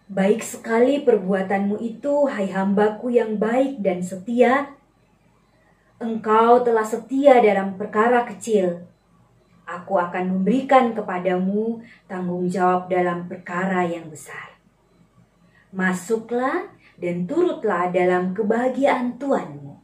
Baik 0.08 0.40
sekali 0.40 1.04
perbuatanmu 1.04 1.84
itu, 1.84 2.24
hai 2.32 2.48
hambaku 2.48 3.12
yang 3.12 3.36
baik 3.36 3.84
dan 3.84 4.00
setia. 4.00 4.72
Engkau 6.00 6.64
telah 6.64 6.84
setia 6.84 7.44
dalam 7.44 7.76
perkara 7.76 8.24
kecil. 8.24 8.88
Aku 9.68 10.00
akan 10.00 10.32
memberikan 10.32 10.96
kepadamu 10.96 11.84
tanggung 12.08 12.48
jawab 12.48 12.88
dalam 12.88 13.28
perkara 13.28 13.84
yang 13.84 14.08
besar. 14.08 14.47
Masuklah 15.74 16.72
dan 16.96 17.28
turutlah 17.28 17.92
dalam 17.92 18.32
kebahagiaan 18.32 19.20
Tuanmu. 19.20 19.76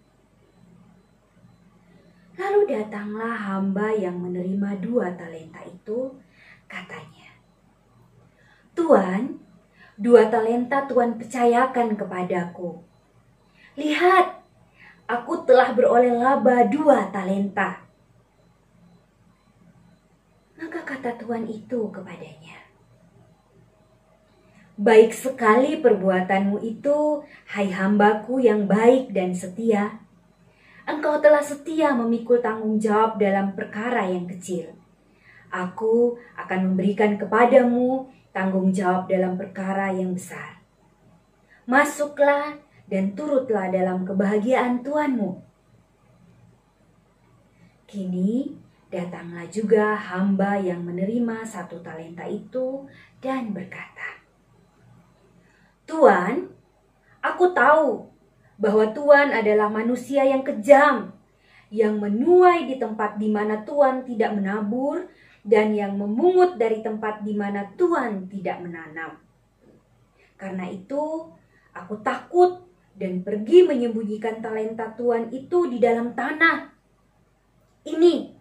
Lalu 2.35 2.61
datanglah 2.67 3.37
hamba 3.37 3.95
yang 3.95 4.19
menerima 4.19 4.83
dua 4.83 5.15
talenta 5.15 5.63
itu, 5.63 6.19
katanya, 6.67 7.31
Tuan, 8.75 9.45
Dua 9.95 10.27
talenta 10.27 10.91
Tuhan 10.91 11.15
percayakan 11.15 11.95
kepadaku. 11.95 12.83
Lihat, 13.79 14.43
aku 15.07 15.47
telah 15.47 15.71
beroleh 15.71 16.19
laba 16.19 16.67
dua 16.67 17.15
talenta. 17.15 17.79
Maka 20.59 20.83
kata 20.83 21.15
Tuhan 21.15 21.47
itu 21.47 21.95
kepadanya, 21.95 22.59
Baik 24.75 25.15
sekali 25.15 25.79
perbuatanmu 25.79 26.59
itu, 26.59 27.23
hai 27.55 27.71
hambaku 27.71 28.43
yang 28.43 28.67
baik 28.67 29.15
dan 29.15 29.31
setia. 29.31 30.03
Engkau 30.83 31.23
telah 31.23 31.39
setia 31.39 31.95
memikul 31.95 32.43
tanggung 32.43 32.83
jawab 32.83 33.15
dalam 33.23 33.55
perkara 33.55 34.11
yang 34.11 34.27
kecil. 34.27 34.75
Aku 35.47 36.19
akan 36.35 36.75
memberikan 36.75 37.15
kepadamu 37.15 38.11
tanggung 38.35 38.75
jawab 38.75 39.07
dalam 39.07 39.39
perkara 39.39 39.95
yang 39.95 40.11
besar. 40.11 40.59
Masuklah 41.71 42.59
dan 42.91 43.15
turutlah 43.15 43.71
dalam 43.71 44.03
kebahagiaan 44.03 44.83
Tuhanmu. 44.83 45.39
Kini 47.87 48.51
datanglah 48.91 49.47
juga 49.47 49.95
hamba 49.95 50.59
yang 50.59 50.83
menerima 50.83 51.47
satu 51.47 51.79
talenta 51.79 52.27
itu 52.27 52.91
dan 53.23 53.55
berkata, 53.55 54.14
Tuhan, 55.85 56.49
aku 57.21 57.53
tahu 57.53 58.09
bahwa 58.57 58.85
Tuhan 58.97 59.35
adalah 59.35 59.69
manusia 59.69 60.25
yang 60.25 60.41
kejam, 60.41 61.13
yang 61.69 62.01
menuai 62.01 62.71
di 62.71 62.77
tempat 62.81 63.21
di 63.21 63.29
mana 63.29 63.67
Tuhan 63.67 64.07
tidak 64.07 64.33
menabur 64.37 65.11
dan 65.45 65.77
yang 65.77 65.99
memungut 66.01 66.57
dari 66.57 66.81
tempat 66.81 67.21
di 67.21 67.37
mana 67.37 67.69
Tuhan 67.77 68.31
tidak 68.33 68.65
menanam. 68.65 69.21
Karena 70.41 70.71
itu, 70.71 71.29
aku 71.77 72.01
takut 72.01 72.65
dan 72.95 73.21
pergi 73.27 73.67
menyembunyikan 73.67 74.41
talenta 74.41 74.89
Tuhan 74.95 75.35
itu 75.35 75.69
di 75.69 75.83
dalam 75.83 76.15
tanah. 76.15 76.73
Ini, 77.85 78.33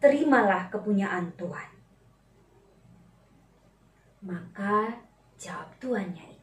terimalah 0.00 0.72
kepunyaan 0.72 1.36
Tuhan. 1.36 1.68
Maka 4.24 5.04
jawab 5.36 5.68
tuannya 5.76 6.33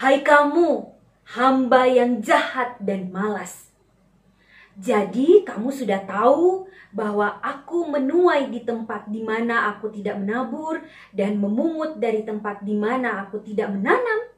Hai 0.00 0.24
kamu, 0.24 0.96
hamba 1.36 1.84
yang 1.84 2.24
jahat 2.24 2.80
dan 2.80 3.12
malas 3.12 3.70
jadi 4.80 5.44
kamu 5.44 5.68
sudah 5.68 6.08
tahu 6.08 6.64
bahwa 6.88 7.36
aku 7.44 7.84
menuai 7.84 8.48
di 8.48 8.64
tempat 8.64 9.12
di 9.12 9.20
mana 9.20 9.68
aku 9.76 9.92
tidak 9.92 10.16
menabur 10.16 10.80
dan 11.12 11.36
memungut 11.36 12.00
dari 12.00 12.24
tempat 12.24 12.64
di 12.64 12.72
mana 12.72 13.20
aku 13.20 13.44
tidak 13.44 13.68
menanam. 13.68 14.32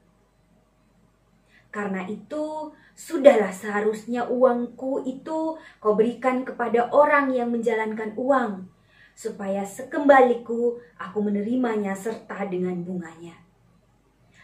Karena 1.70 2.10
itu, 2.10 2.74
sudahlah 2.98 3.54
seharusnya 3.54 4.26
uangku 4.26 5.06
itu 5.06 5.56
kau 5.78 5.94
berikan 5.94 6.42
kepada 6.42 6.90
orang 6.90 7.30
yang 7.30 7.54
menjalankan 7.54 8.18
uang, 8.18 8.66
supaya 9.14 9.62
sekembaliku 9.62 10.82
aku 10.98 11.22
menerimanya 11.22 11.94
serta 11.94 12.50
dengan 12.50 12.82
bunganya. 12.82 13.38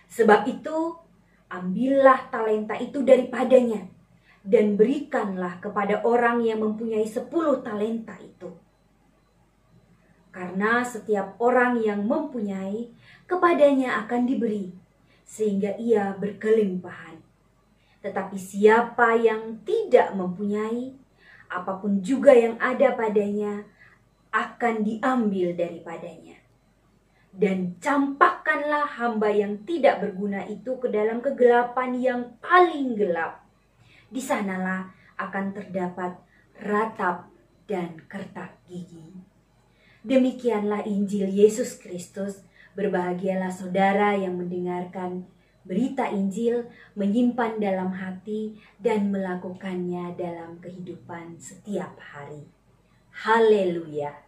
Sebab 0.09 0.47
itu, 0.47 1.08
ambillah 1.49 2.29
talenta 2.29 2.77
itu 2.77 3.01
daripadanya 3.05 3.89
dan 4.45 4.81
berikanlah 4.81 5.61
kepada 5.61 6.01
orang 6.05 6.41
yang 6.41 6.65
mempunyai 6.65 7.05
sepuluh 7.05 7.61
talenta 7.61 8.17
itu. 8.21 8.49
Karena 10.33 10.87
setiap 10.87 11.35
orang 11.43 11.83
yang 11.83 12.07
mempunyai, 12.07 12.95
kepadanya 13.27 14.01
akan 14.07 14.25
diberi, 14.25 14.71
sehingga 15.27 15.75
ia 15.77 16.15
berkelimpahan. 16.15 17.19
Tetapi 18.01 18.39
siapa 18.39 19.19
yang 19.19 19.59
tidak 19.67 20.15
mempunyai, 20.15 20.95
apa 21.51 21.83
pun 21.83 21.99
juga 21.99 22.31
yang 22.33 22.55
ada 22.63 22.95
padanya, 22.95 23.67
akan 24.31 24.87
diambil 24.87 25.59
daripadanya. 25.59 26.38
Dan 27.39 27.79
campakkanlah 27.79 28.99
hamba 28.99 29.31
yang 29.31 29.63
tidak 29.63 30.03
berguna 30.03 30.43
itu 30.51 30.75
ke 30.83 30.91
dalam 30.91 31.23
kegelapan 31.23 31.95
yang 31.95 32.21
paling 32.43 32.99
gelap 32.99 33.47
di 34.11 34.19
sanalah 34.19 34.91
akan 35.15 35.55
terdapat 35.55 36.19
ratap 36.59 37.31
dan 37.71 38.03
kertak 38.11 38.59
gigi. 38.67 39.15
Demikianlah 40.03 40.83
Injil 40.83 41.31
Yesus 41.31 41.79
Kristus. 41.79 42.43
Berbahagialah 42.75 43.51
saudara 43.51 44.15
yang 44.15 44.39
mendengarkan 44.39 45.27
berita 45.67 46.09
Injil, 46.09 46.71
menyimpan 46.95 47.59
dalam 47.59 47.91
hati, 47.91 48.57
dan 48.79 49.11
melakukannya 49.11 50.15
dalam 50.15 50.63
kehidupan 50.63 51.37
setiap 51.43 51.99
hari. 51.99 52.47
Haleluya! 53.13 54.28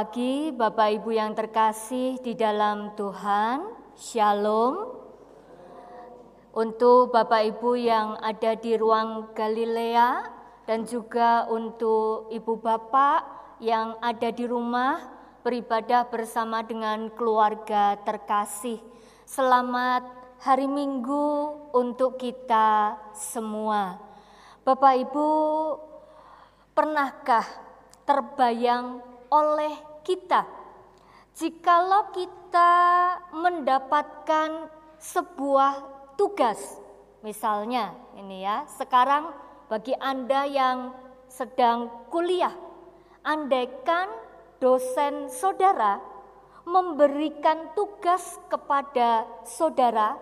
Pagi 0.00 0.48
Bapak 0.48 0.96
Ibu 0.96 1.12
yang 1.12 1.36
terkasih 1.36 2.24
di 2.24 2.32
dalam 2.32 2.96
Tuhan. 2.96 3.68
Shalom. 4.00 4.96
Untuk 6.56 7.12
Bapak 7.12 7.44
Ibu 7.44 7.76
yang 7.76 8.16
ada 8.16 8.56
di 8.56 8.80
ruang 8.80 9.36
Galilea 9.36 10.24
dan 10.64 10.88
juga 10.88 11.44
untuk 11.52 12.32
Ibu 12.32 12.64
Bapak 12.64 13.20
yang 13.60 14.00
ada 14.00 14.32
di 14.32 14.48
rumah 14.48 15.04
beribadah 15.44 16.08
bersama 16.08 16.64
dengan 16.64 17.12
keluarga 17.12 18.00
terkasih. 18.00 18.80
Selamat 19.28 20.08
hari 20.40 20.64
Minggu 20.64 21.60
untuk 21.76 22.16
kita 22.16 22.96
semua. 23.12 24.00
Bapak 24.64 24.96
Ibu, 24.96 25.28
pernahkah 26.72 27.44
terbayang 28.08 29.04
oleh 29.28 29.89
kita. 30.02 30.46
Jikalau 31.36 32.12
kita 32.12 32.72
mendapatkan 33.32 34.68
sebuah 35.00 35.72
tugas, 36.20 36.58
misalnya 37.24 37.96
ini 38.20 38.44
ya, 38.44 38.68
sekarang 38.76 39.32
bagi 39.72 39.96
Anda 39.96 40.44
yang 40.44 40.92
sedang 41.30 42.10
kuliah, 42.12 42.52
andaikan 43.24 44.10
dosen 44.60 45.32
saudara 45.32 46.02
memberikan 46.68 47.72
tugas 47.72 48.36
kepada 48.52 49.24
saudara, 49.48 50.20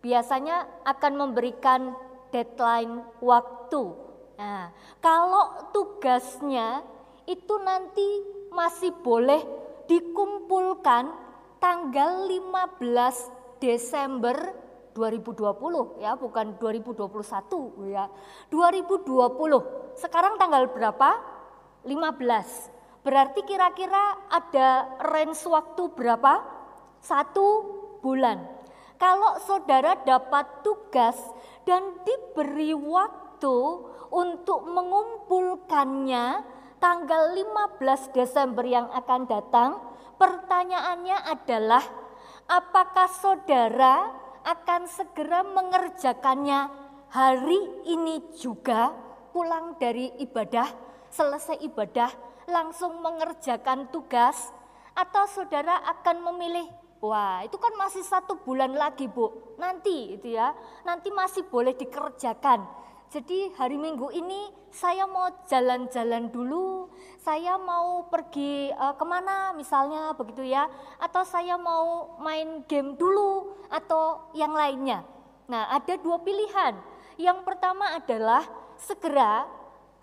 biasanya 0.00 0.64
akan 0.88 1.12
memberikan 1.28 1.92
deadline 2.32 3.04
waktu. 3.20 3.92
Nah, 4.38 4.72
kalau 5.02 5.70
tugasnya 5.74 6.82
itu 7.28 7.54
nanti 7.60 8.37
masih 8.52 8.92
boleh 9.00 9.40
dikumpulkan 9.88 11.10
tanggal 11.58 12.28
15 12.28 13.58
Desember 13.58 14.36
2020 14.94 16.02
ya, 16.02 16.18
bukan 16.18 16.58
2021 16.58 17.86
ya. 17.90 18.10
2020. 18.50 19.94
Sekarang 19.94 20.34
tanggal 20.38 20.66
berapa? 20.70 21.10
15. 21.86 23.04
Berarti 23.06 23.40
kira-kira 23.46 24.18
ada 24.28 24.98
range 25.06 25.46
waktu 25.46 25.82
berapa? 25.94 26.42
Satu 26.98 27.46
bulan. 28.02 28.42
Kalau 28.98 29.38
saudara 29.46 29.94
dapat 30.02 30.66
tugas 30.66 31.14
dan 31.62 32.02
diberi 32.02 32.74
waktu 32.74 33.56
untuk 34.10 34.66
mengumpulkannya, 34.66 36.42
tanggal 36.78 37.34
15 37.34 38.14
Desember 38.14 38.64
yang 38.64 38.86
akan 38.90 39.26
datang, 39.26 39.78
pertanyaannya 40.16 41.18
adalah 41.26 41.84
apakah 42.46 43.10
saudara 43.10 44.14
akan 44.46 44.88
segera 44.88 45.44
mengerjakannya 45.44 46.70
hari 47.10 47.60
ini 47.86 48.32
juga 48.38 48.94
pulang 49.34 49.76
dari 49.76 50.10
ibadah, 50.22 50.66
selesai 51.12 51.60
ibadah 51.66 52.10
langsung 52.48 53.04
mengerjakan 53.04 53.92
tugas 53.92 54.50
atau 54.96 55.28
saudara 55.28 55.78
akan 55.84 56.32
memilih 56.32 56.66
Wah, 56.98 57.46
itu 57.46 57.54
kan 57.62 57.70
masih 57.78 58.02
satu 58.02 58.42
bulan 58.42 58.74
lagi, 58.74 59.06
Bu. 59.06 59.54
Nanti 59.54 60.18
itu 60.18 60.34
ya, 60.34 60.50
nanti 60.82 61.14
masih 61.14 61.46
boleh 61.46 61.70
dikerjakan. 61.78 62.66
Jadi 63.08 63.56
hari 63.56 63.80
Minggu 63.80 64.12
ini 64.12 64.52
saya 64.68 65.08
mau 65.08 65.32
jalan-jalan 65.48 66.28
dulu, 66.28 66.92
saya 67.16 67.56
mau 67.56 68.04
pergi 68.12 68.68
uh, 68.76 68.92
ke 69.00 69.04
mana 69.08 69.56
misalnya 69.56 70.12
begitu 70.12 70.44
ya, 70.44 70.68
atau 71.00 71.24
saya 71.24 71.56
mau 71.56 72.20
main 72.20 72.68
game 72.68 73.00
dulu 73.00 73.56
atau 73.72 74.28
yang 74.36 74.52
lainnya. 74.52 75.08
Nah 75.48 75.72
ada 75.72 75.96
dua 75.96 76.20
pilihan. 76.20 76.76
Yang 77.16 77.48
pertama 77.48 77.96
adalah 77.96 78.44
segera 78.76 79.48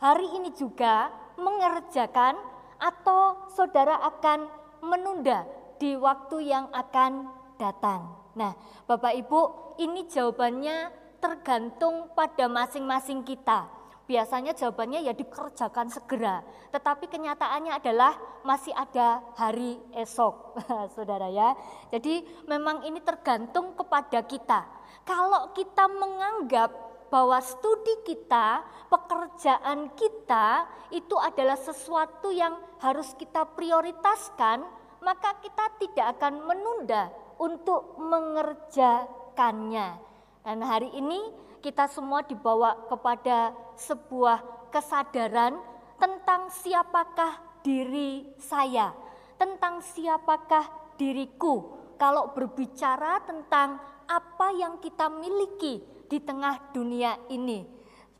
hari 0.01 0.25
ini 0.41 0.49
juga 0.57 1.13
mengerjakan 1.37 2.41
atau 2.81 3.53
saudara 3.53 4.01
akan 4.01 4.49
menunda 4.81 5.45
di 5.77 5.93
waktu 5.93 6.49
yang 6.49 6.73
akan 6.73 7.29
datang. 7.61 8.17
Nah 8.33 8.57
Bapak 8.89 9.13
Ibu 9.13 9.41
ini 9.77 10.09
jawabannya 10.09 11.04
tergantung 11.25 12.13
pada 12.13 12.45
masing-masing 12.45 13.25
kita. 13.25 13.65
Biasanya 14.05 14.53
jawabannya 14.53 15.01
ya 15.01 15.17
dikerjakan 15.17 15.89
segera, 15.89 16.45
tetapi 16.69 17.09
kenyataannya 17.09 17.73
adalah 17.73 18.13
masih 18.45 18.69
ada 18.77 19.25
hari 19.33 19.81
esok, 19.97 20.61
saudara 20.93 21.25
ya. 21.33 21.57
Jadi 21.89 22.21
memang 22.45 22.85
ini 22.85 23.01
tergantung 23.01 23.73
kepada 23.73 24.21
kita. 24.21 24.69
Kalau 25.01 25.49
kita 25.57 25.89
menganggap 25.89 26.69
bahwa 27.09 27.41
studi 27.41 28.05
kita, 28.05 28.61
pekerjaan 28.93 29.89
kita 29.97 30.69
itu 30.93 31.17
adalah 31.17 31.57
sesuatu 31.57 32.29
yang 32.29 32.53
harus 32.85 33.17
kita 33.17 33.41
prioritaskan, 33.57 34.61
maka 35.01 35.33
kita 35.41 35.65
tidak 35.81 36.21
akan 36.21 36.45
menunda 36.45 37.09
untuk 37.41 37.97
mengerjakannya. 37.97 40.13
Dan 40.45 40.61
hari 40.61 40.93
ini 40.93 41.33
kita 41.65 41.89
semua 41.89 42.21
dibawa 42.21 42.77
kepada 42.85 43.49
sebuah 43.81 44.69
kesadaran 44.69 45.57
tentang 45.97 46.53
siapakah 46.53 47.41
diri 47.65 48.29
saya, 48.37 48.93
tentang 49.41 49.81
siapakah 49.81 50.69
diriku. 51.01 51.73
Kalau 51.97 52.29
berbicara 52.37 53.25
tentang 53.25 53.81
apa 54.05 54.53
yang 54.53 54.77
kita 54.77 55.09
miliki 55.09 55.81
di 56.05 56.21
tengah 56.21 56.61
dunia 56.69 57.17
ini, 57.33 57.65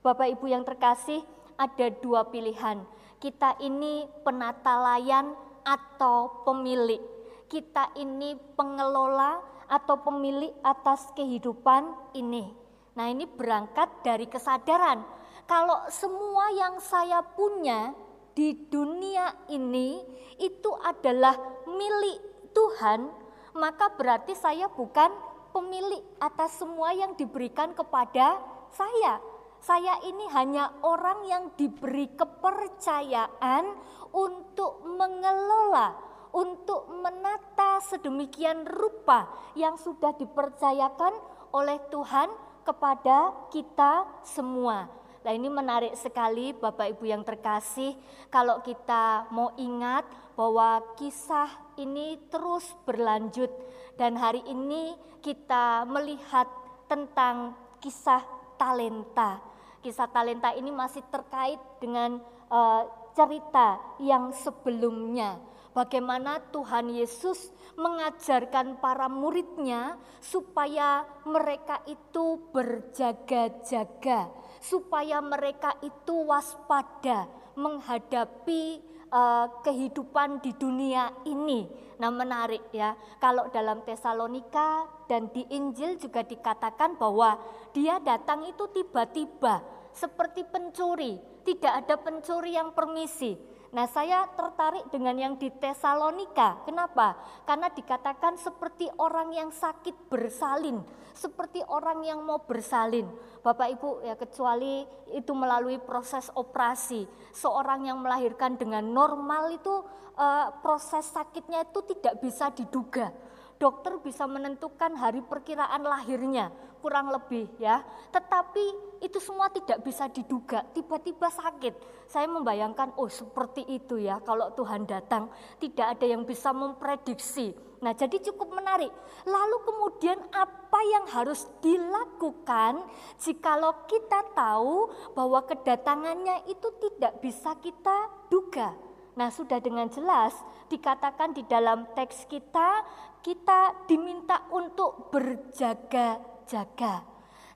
Bapak 0.02 0.26
Ibu 0.34 0.50
yang 0.50 0.66
terkasih, 0.66 1.22
ada 1.62 1.94
dua 2.02 2.26
pilihan. 2.34 2.82
Kita 3.22 3.62
ini 3.62 4.10
penata 4.26 4.82
layan 4.82 5.38
atau 5.62 6.42
pemilik. 6.42 7.06
Kita 7.46 7.94
ini 7.94 8.34
pengelola 8.58 9.38
atau 9.68 10.02
pemilik 10.02 10.54
atas 10.62 11.10
kehidupan 11.18 12.14
ini. 12.18 12.52
Nah, 12.96 13.12
ini 13.12 13.28
berangkat 13.28 14.06
dari 14.06 14.26
kesadaran 14.30 15.16
kalau 15.46 15.78
semua 15.94 16.50
yang 16.58 16.82
saya 16.82 17.22
punya 17.22 17.94
di 18.34 18.66
dunia 18.68 19.46
ini 19.54 20.02
itu 20.42 20.72
adalah 20.82 21.38
milik 21.70 22.50
Tuhan, 22.50 23.06
maka 23.54 23.94
berarti 23.94 24.34
saya 24.34 24.66
bukan 24.74 25.14
pemilik 25.54 26.02
atas 26.18 26.58
semua 26.58 26.98
yang 26.98 27.14
diberikan 27.14 27.78
kepada 27.78 28.42
saya. 28.74 29.22
Saya 29.62 30.02
ini 30.06 30.26
hanya 30.34 30.74
orang 30.82 31.26
yang 31.30 31.44
diberi 31.54 32.10
kepercayaan 32.14 33.66
untuk 34.14 34.82
mengelola 34.86 36.05
untuk 36.36 36.92
menata 36.92 37.80
sedemikian 37.88 38.68
rupa 38.68 39.32
yang 39.56 39.80
sudah 39.80 40.12
dipercayakan 40.20 41.16
oleh 41.56 41.80
Tuhan 41.88 42.28
kepada 42.68 43.48
kita 43.48 44.04
semua. 44.28 44.92
Nah 45.24 45.32
ini 45.32 45.48
menarik 45.48 45.96
sekali 45.96 46.52
Bapak 46.52 46.92
Ibu 46.92 47.08
yang 47.08 47.24
terkasih 47.24 47.96
kalau 48.28 48.60
kita 48.60 49.32
mau 49.32 49.56
ingat 49.56 50.04
bahwa 50.36 50.84
kisah 51.00 51.48
ini 51.80 52.20
terus 52.28 52.68
berlanjut 52.84 53.50
dan 53.96 54.20
hari 54.20 54.44
ini 54.44 54.94
kita 55.24 55.88
melihat 55.88 56.46
tentang 56.92 57.56
kisah 57.80 58.22
talenta. 58.60 59.40
Kisah 59.80 60.12
talenta 60.12 60.52
ini 60.52 60.70
masih 60.70 61.02
terkait 61.08 61.58
dengan 61.80 62.20
uh, 62.52 62.84
cerita 63.16 63.80
yang 64.04 64.36
sebelumnya 64.36 65.55
bagaimana 65.76 66.40
Tuhan 66.56 66.96
Yesus 66.96 67.52
mengajarkan 67.76 68.80
para 68.80 69.12
muridnya 69.12 70.00
supaya 70.24 71.04
mereka 71.28 71.84
itu 71.84 72.40
berjaga-jaga, 72.56 74.32
supaya 74.64 75.20
mereka 75.20 75.76
itu 75.84 76.16
waspada 76.24 77.28
menghadapi 77.60 78.80
uh, 79.12 79.52
kehidupan 79.60 80.40
di 80.40 80.56
dunia 80.56 81.12
ini. 81.28 81.68
Nah, 82.00 82.12
menarik 82.12 82.72
ya. 82.72 82.96
Kalau 83.20 83.52
dalam 83.52 83.84
Tesalonika 83.84 84.88
dan 85.12 85.32
di 85.32 85.44
Injil 85.52 86.00
juga 86.00 86.24
dikatakan 86.24 86.96
bahwa 86.96 87.40
dia 87.76 88.00
datang 88.00 88.48
itu 88.48 88.68
tiba-tiba 88.72 89.64
seperti 89.96 90.44
pencuri, 90.44 91.16
tidak 91.48 91.88
ada 91.88 91.96
pencuri 91.96 92.60
yang 92.60 92.76
permisi 92.76 93.55
Nah, 93.74 93.90
saya 93.90 94.30
tertarik 94.34 94.90
dengan 94.94 95.16
yang 95.18 95.34
di 95.40 95.50
Tesalonika. 95.50 96.62
Kenapa? 96.68 97.18
Karena 97.48 97.72
dikatakan 97.74 98.38
seperti 98.38 98.90
orang 99.02 99.34
yang 99.34 99.50
sakit 99.50 100.12
bersalin, 100.12 100.84
seperti 101.16 101.64
orang 101.66 102.06
yang 102.06 102.22
mau 102.22 102.44
bersalin. 102.44 103.10
Bapak 103.42 103.68
Ibu 103.78 103.90
ya 104.06 104.16
kecuali 104.20 104.86
itu 105.14 105.32
melalui 105.34 105.82
proses 105.82 106.30
operasi. 106.34 107.06
Seorang 107.34 107.88
yang 107.90 108.02
melahirkan 108.02 108.58
dengan 108.58 108.86
normal 108.86 109.54
itu 109.54 109.74
uh, 110.18 110.48
proses 110.62 111.06
sakitnya 111.10 111.66
itu 111.66 111.80
tidak 111.96 112.22
bisa 112.22 112.50
diduga 112.52 113.14
dokter 113.56 113.98
bisa 114.04 114.28
menentukan 114.28 114.96
hari 115.00 115.24
perkiraan 115.24 115.84
lahirnya 115.84 116.52
kurang 116.86 117.10
lebih 117.10 117.50
ya. 117.58 117.82
Tetapi 118.14 118.66
itu 119.02 119.18
semua 119.18 119.50
tidak 119.50 119.82
bisa 119.82 120.06
diduga, 120.06 120.62
tiba-tiba 120.70 121.34
sakit. 121.34 121.74
Saya 122.06 122.30
membayangkan 122.30 122.94
oh 123.02 123.10
seperti 123.10 123.66
itu 123.66 123.98
ya 123.98 124.22
kalau 124.22 124.54
Tuhan 124.54 124.86
datang, 124.86 125.34
tidak 125.58 125.98
ada 125.98 126.06
yang 126.06 126.22
bisa 126.30 126.54
memprediksi. 126.54 127.58
Nah, 127.82 127.98
jadi 127.98 128.22
cukup 128.30 128.54
menarik. 128.54 128.94
Lalu 129.26 129.58
kemudian 129.66 130.18
apa 130.30 130.80
yang 130.86 131.06
harus 131.10 131.50
dilakukan 131.66 132.86
jikalau 133.18 133.90
kita 133.90 134.22
tahu 134.38 134.94
bahwa 135.18 135.42
kedatangannya 135.50 136.46
itu 136.46 136.70
tidak 136.82 137.18
bisa 137.18 137.58
kita 137.62 138.14
duga? 138.30 138.78
Nah, 139.16 139.32
sudah 139.32 139.64
dengan 139.64 139.88
jelas 139.88 140.36
dikatakan 140.68 141.32
di 141.32 141.48
dalam 141.48 141.88
teks 141.96 142.28
kita 142.28 142.84
kita 143.26 143.90
diminta 143.90 144.46
untuk 144.54 145.10
berjaga-jaga. 145.10 147.02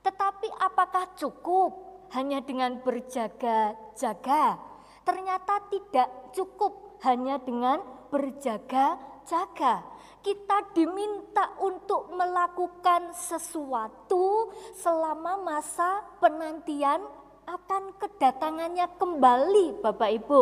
Tetapi 0.02 0.50
apakah 0.58 1.14
cukup 1.14 1.78
hanya 2.18 2.42
dengan 2.42 2.82
berjaga-jaga? 2.82 4.58
Ternyata 5.06 5.70
tidak 5.70 6.34
cukup 6.34 6.98
hanya 7.06 7.38
dengan 7.38 7.86
berjaga-jaga. 8.10 9.86
Kita 10.26 10.74
diminta 10.74 11.54
untuk 11.62 12.18
melakukan 12.18 13.14
sesuatu 13.14 14.50
selama 14.74 15.38
masa 15.38 16.02
penantian 16.18 17.06
akan 17.50 17.98
kedatangannya 17.98 18.86
kembali 19.02 19.82
Bapak 19.82 20.10
Ibu. 20.22 20.42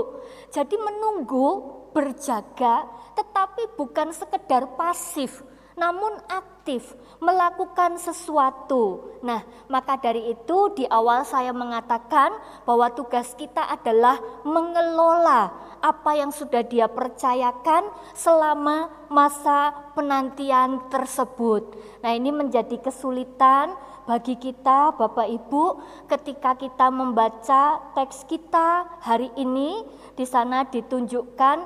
Jadi 0.51 0.75
menunggu, 0.75 1.47
berjaga, 1.95 2.83
tetapi 3.15 3.79
bukan 3.79 4.11
sekedar 4.11 4.75
pasif, 4.75 5.39
namun 5.79 6.19
aktif 6.27 6.83
melakukan 7.23 7.95
sesuatu. 7.95 9.15
Nah, 9.23 9.39
maka 9.71 9.95
dari 9.95 10.35
itu 10.35 10.75
di 10.75 10.83
awal 10.83 11.23
saya 11.23 11.55
mengatakan 11.55 12.35
bahwa 12.67 12.91
tugas 12.91 13.31
kita 13.39 13.63
adalah 13.63 14.19
mengelola 14.43 15.55
apa 15.79 16.11
yang 16.17 16.35
sudah 16.35 16.65
dia 16.65 16.91
percayakan 16.91 17.87
selama 18.11 18.91
masa 19.07 19.71
penantian 19.95 20.91
tersebut. 20.91 21.71
Nah, 22.03 22.11
ini 22.11 22.35
menjadi 22.35 22.83
kesulitan 22.83 23.71
bagi 24.07 24.39
kita, 24.39 24.95
Bapak 24.95 25.27
Ibu, 25.27 25.63
ketika 26.07 26.55
kita 26.55 26.87
membaca 26.87 27.91
teks 27.91 28.23
kita 28.23 28.87
hari 29.03 29.27
ini, 29.35 29.83
di 30.15 30.23
sana 30.23 30.63
ditunjukkan 30.63 31.57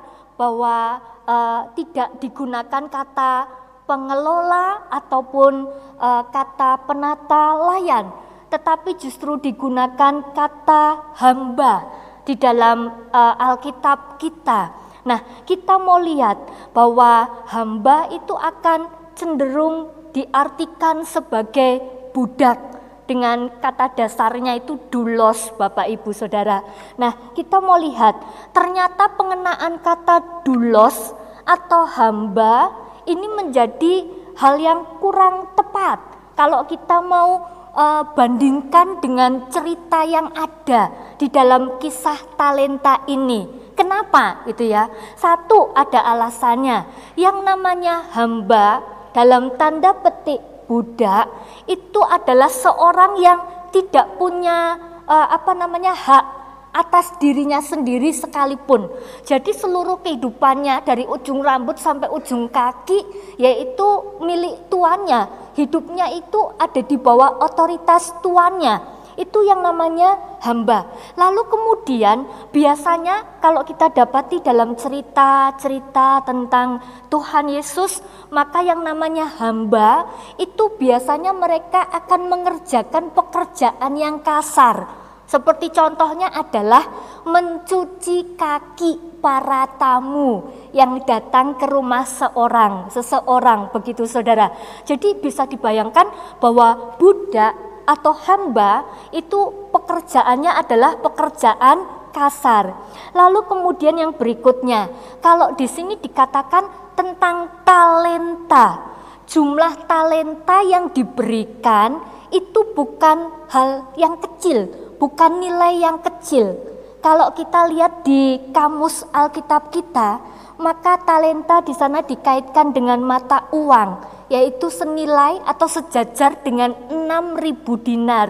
bahwa 0.42 0.98
uh, 1.30 1.70
tidak 1.78 2.18
digunakan 2.18 2.90
kata 2.90 3.46
pengelola 3.86 4.90
ataupun 4.90 5.70
uh, 6.02 6.24
kata 6.34 6.82
penata 6.90 7.62
layan, 7.62 8.10
tetapi 8.50 8.98
justru 8.98 9.38
digunakan 9.38 10.34
kata 10.34 11.14
hamba 11.22 11.86
di 12.26 12.34
dalam 12.34 12.90
uh, 13.14 13.34
Alkitab 13.38 14.18
kita. 14.18 14.74
Nah, 15.06 15.46
kita 15.46 15.78
mau 15.78 16.02
lihat 16.02 16.42
bahwa 16.74 17.46
hamba 17.54 18.10
itu 18.10 18.34
akan 18.34 18.90
cenderung 19.14 19.94
diartikan 20.10 21.06
sebagai 21.06 22.01
budak 22.12 22.72
dengan 23.12 23.52
kata 23.60 23.92
dasarnya 23.92 24.56
itu 24.56 24.80
dulos 24.88 25.52
Bapak 25.60 25.92
Ibu 25.92 26.16
Saudara. 26.16 26.64
Nah, 26.96 27.36
kita 27.36 27.60
mau 27.60 27.76
lihat 27.76 28.16
ternyata 28.56 29.12
pengenaan 29.20 29.84
kata 29.84 30.48
dulos 30.48 31.12
atau 31.44 31.84
hamba 31.92 32.72
ini 33.04 33.28
menjadi 33.28 34.08
hal 34.40 34.56
yang 34.62 34.80
kurang 35.04 35.52
tepat. 35.60 36.00
Kalau 36.40 36.64
kita 36.64 37.04
mau 37.04 37.44
uh, 37.76 38.04
bandingkan 38.16 39.04
dengan 39.04 39.52
cerita 39.52 40.08
yang 40.08 40.32
ada 40.32 41.16
di 41.20 41.28
dalam 41.28 41.82
kisah 41.84 42.18
talenta 42.40 43.04
ini. 43.12 43.74
Kenapa 43.76 44.46
itu 44.48 44.72
ya? 44.72 44.88
Satu 45.20 45.76
ada 45.76 46.06
alasannya. 46.16 46.86
Yang 47.20 47.38
namanya 47.44 48.08
hamba 48.14 48.80
dalam 49.12 49.56
tanda 49.60 49.92
petik 50.00 50.51
budak 50.72 51.28
itu 51.68 52.00
adalah 52.00 52.48
seorang 52.48 53.20
yang 53.20 53.40
tidak 53.76 54.16
punya 54.16 54.80
uh, 55.04 55.28
apa 55.36 55.52
namanya 55.52 55.92
hak 55.92 56.26
atas 56.72 57.20
dirinya 57.20 57.60
sendiri 57.60 58.16
sekalipun. 58.16 58.88
Jadi 59.28 59.52
seluruh 59.52 60.00
kehidupannya 60.00 60.88
dari 60.88 61.04
ujung 61.04 61.44
rambut 61.44 61.76
sampai 61.76 62.08
ujung 62.08 62.48
kaki 62.48 63.04
yaitu 63.36 63.88
milik 64.24 64.72
tuannya. 64.72 65.52
Hidupnya 65.60 66.16
itu 66.16 66.40
ada 66.56 66.80
di 66.80 66.96
bawah 66.96 67.44
otoritas 67.44 68.16
tuannya 68.24 69.01
itu 69.20 69.44
yang 69.44 69.64
namanya 69.64 70.40
hamba. 70.44 70.88
Lalu 71.20 71.42
kemudian 71.48 72.28
biasanya 72.52 73.40
kalau 73.44 73.64
kita 73.64 73.92
dapati 73.92 74.40
dalam 74.44 74.76
cerita-cerita 74.76 76.24
tentang 76.24 76.82
Tuhan 77.12 77.52
Yesus, 77.52 78.00
maka 78.32 78.64
yang 78.64 78.84
namanya 78.84 79.28
hamba 79.40 80.08
itu 80.40 80.72
biasanya 80.80 81.36
mereka 81.36 81.84
akan 81.92 82.32
mengerjakan 82.32 83.12
pekerjaan 83.12 83.94
yang 83.98 84.24
kasar. 84.24 85.02
Seperti 85.32 85.72
contohnya 85.72 86.28
adalah 86.28 86.84
mencuci 87.24 88.36
kaki 88.36 89.24
para 89.24 89.64
tamu 89.80 90.44
yang 90.76 91.00
datang 91.08 91.56
ke 91.56 91.72
rumah 91.72 92.04
seorang, 92.04 92.92
seseorang 92.92 93.72
begitu 93.72 94.04
saudara. 94.04 94.52
Jadi 94.84 95.16
bisa 95.16 95.48
dibayangkan 95.48 96.12
bahwa 96.44 97.00
budak 97.00 97.71
atau 97.92 98.16
hamba 98.16 98.88
itu 99.12 99.68
pekerjaannya 99.76 100.56
adalah 100.56 100.96
pekerjaan 101.04 101.84
kasar. 102.16 102.72
Lalu 103.12 103.44
kemudian 103.52 104.00
yang 104.00 104.16
berikutnya, 104.16 104.88
kalau 105.20 105.52
di 105.60 105.68
sini 105.68 106.00
dikatakan 106.00 106.96
tentang 106.96 107.64
talenta. 107.68 108.88
Jumlah 109.32 109.88
talenta 109.88 110.60
yang 110.60 110.92
diberikan 110.92 112.04
itu 112.36 112.68
bukan 112.76 113.48
hal 113.48 113.96
yang 113.96 114.20
kecil, 114.20 114.68
bukan 115.00 115.40
nilai 115.40 115.80
yang 115.80 116.04
kecil. 116.04 116.60
Kalau 117.00 117.32
kita 117.32 117.66
lihat 117.72 118.04
di 118.04 118.38
kamus 118.52 119.08
Alkitab 119.10 119.72
kita, 119.72 120.20
maka 120.62 121.02
talenta 121.02 121.66
di 121.66 121.74
sana 121.74 122.06
dikaitkan 122.06 122.72
dengan 122.72 123.02
mata 123.02 123.50
uang 123.52 124.22
yaitu 124.32 124.72
senilai 124.72 125.44
atau 125.44 125.68
sejajar 125.68 126.40
dengan 126.40 126.72
6000 126.88 127.84
dinar. 127.84 128.30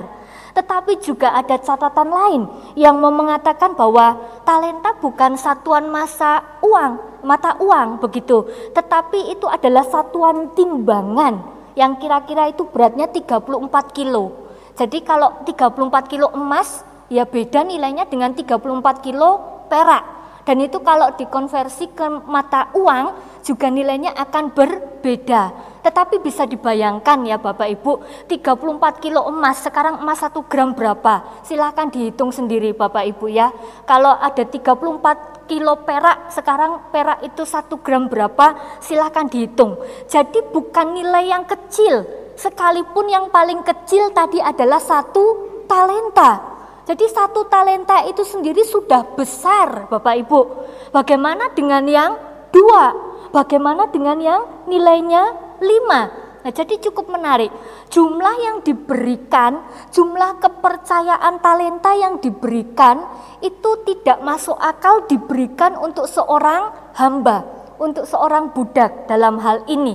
Tetapi 0.51 0.99
juga 0.99 1.31
ada 1.31 1.55
catatan 1.55 2.09
lain 2.11 2.41
yang 2.75 2.99
mau 2.99 3.13
mengatakan 3.13 3.71
bahwa 3.77 4.19
talenta 4.43 4.97
bukan 4.99 5.39
satuan 5.39 5.87
masa 5.87 6.43
uang, 6.59 7.23
mata 7.23 7.55
uang 7.61 8.03
begitu, 8.03 8.43
tetapi 8.75 9.31
itu 9.31 9.47
adalah 9.47 9.87
satuan 9.87 10.51
timbangan 10.51 11.39
yang 11.75 11.95
kira-kira 11.95 12.51
itu 12.51 12.67
beratnya 12.67 13.07
34 13.07 13.95
kilo. 13.95 14.51
Jadi 14.75 15.03
kalau 15.07 15.43
34 15.47 16.11
kilo 16.11 16.27
emas 16.35 16.83
ya 17.07 17.23
beda 17.23 17.63
nilainya 17.63 18.07
dengan 18.07 18.35
34 18.35 18.59
kilo 19.05 19.29
perak. 19.71 20.20
Dan 20.41 20.57
itu 20.65 20.81
kalau 20.81 21.13
dikonversi 21.13 21.93
ke 21.93 22.07
mata 22.25 22.73
uang 22.73 23.13
juga 23.45 23.69
nilainya 23.69 24.13
akan 24.17 24.53
berbeda. 24.53 25.43
Tetapi 25.81 26.21
bisa 26.21 26.45
dibayangkan 26.45 27.25
ya 27.25 27.41
Bapak 27.41 27.69
Ibu, 27.73 28.25
34 28.29 29.01
kilo 29.01 29.25
emas, 29.25 29.65
sekarang 29.65 30.01
emas 30.01 30.21
1 30.21 30.45
gram 30.45 30.77
berapa? 30.77 31.41
Silahkan 31.41 31.89
dihitung 31.89 32.29
sendiri 32.29 32.73
Bapak 32.77 33.05
Ibu 33.09 33.25
ya. 33.33 33.49
Kalau 33.89 34.13
ada 34.13 34.45
34 34.45 35.49
kilo 35.49 35.81
perak, 35.81 36.29
sekarang 36.29 36.93
perak 36.93 37.25
itu 37.25 37.41
1 37.41 37.81
gram 37.81 38.05
berapa? 38.05 38.77
Silahkan 38.77 39.25
dihitung. 39.25 39.81
Jadi 40.05 40.45
bukan 40.53 40.93
nilai 40.93 41.33
yang 41.33 41.49
kecil, 41.49 42.05
sekalipun 42.37 43.09
yang 43.09 43.33
paling 43.33 43.65
kecil 43.65 44.13
tadi 44.13 44.37
adalah 44.37 44.77
satu 44.77 45.49
talenta. 45.65 46.50
Jadi 46.81 47.05
satu 47.07 47.45
talenta 47.45 48.01
itu 48.09 48.25
sendiri 48.25 48.65
sudah 48.65 49.13
besar 49.13 49.85
Bapak 49.87 50.15
Ibu. 50.25 50.41
Bagaimana 50.89 51.53
dengan 51.53 51.85
yang 51.85 52.11
dua? 52.49 52.93
Bagaimana 53.29 53.87
dengan 53.93 54.17
yang 54.19 54.41
nilainya 54.65 55.55
lima? 55.61 56.01
Nah, 56.41 56.49
jadi 56.49 56.81
cukup 56.81 57.13
menarik. 57.13 57.53
Jumlah 57.93 58.35
yang 58.41 58.57
diberikan, 58.65 59.61
jumlah 59.93 60.41
kepercayaan 60.41 61.37
talenta 61.37 61.93
yang 61.93 62.17
diberikan 62.17 63.05
itu 63.45 63.85
tidak 63.85 64.17
masuk 64.25 64.57
akal 64.57 65.05
diberikan 65.05 65.77
untuk 65.77 66.09
seorang 66.09 66.73
hamba, 66.97 67.45
untuk 67.77 68.09
seorang 68.09 68.49
budak 68.57 69.05
dalam 69.05 69.37
hal 69.37 69.61
ini. 69.69 69.93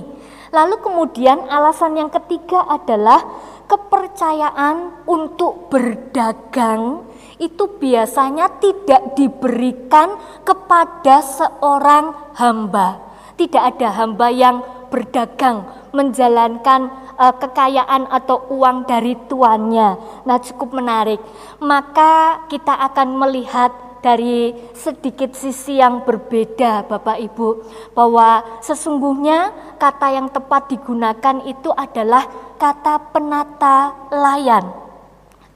Lalu 0.55 0.79
kemudian 0.79 1.51
alasan 1.51 1.99
yang 1.99 2.07
ketiga 2.07 2.63
adalah 2.63 3.19
kepercayaan 3.67 5.05
untuk 5.05 5.67
berdagang 5.67 7.03
itu 7.37 7.77
biasanya 7.77 8.57
tidak 8.57 9.13
diberikan 9.13 10.17
kepada 10.41 11.21
seorang 11.21 12.33
hamba. 12.39 13.03
Tidak 13.37 13.61
ada 13.61 13.93
hamba 13.93 14.33
yang 14.33 14.65
berdagang, 14.89 15.67
menjalankan 15.93 16.89
uh, 17.19 17.35
kekayaan 17.37 18.09
atau 18.09 18.49
uang 18.49 18.89
dari 18.89 19.13
tuannya. 19.29 19.89
Nah, 20.25 20.37
cukup 20.41 20.73
menarik. 20.73 21.21
Maka 21.61 22.45
kita 22.49 22.73
akan 22.73 23.13
melihat 23.19 23.69
dari 23.99 24.55
sedikit 24.73 25.33
sisi 25.33 25.77
yang 25.81 26.05
berbeda 26.05 26.85
Bapak 26.85 27.17
Ibu 27.19 27.47
bahwa 27.93 28.59
sesungguhnya 28.63 29.51
kata 29.77 30.07
yang 30.13 30.27
tepat 30.29 30.71
digunakan 30.71 31.43
itu 31.45 31.69
adalah 31.73 32.25
kata 32.57 33.13
penata 33.13 33.93
layan 34.09 34.87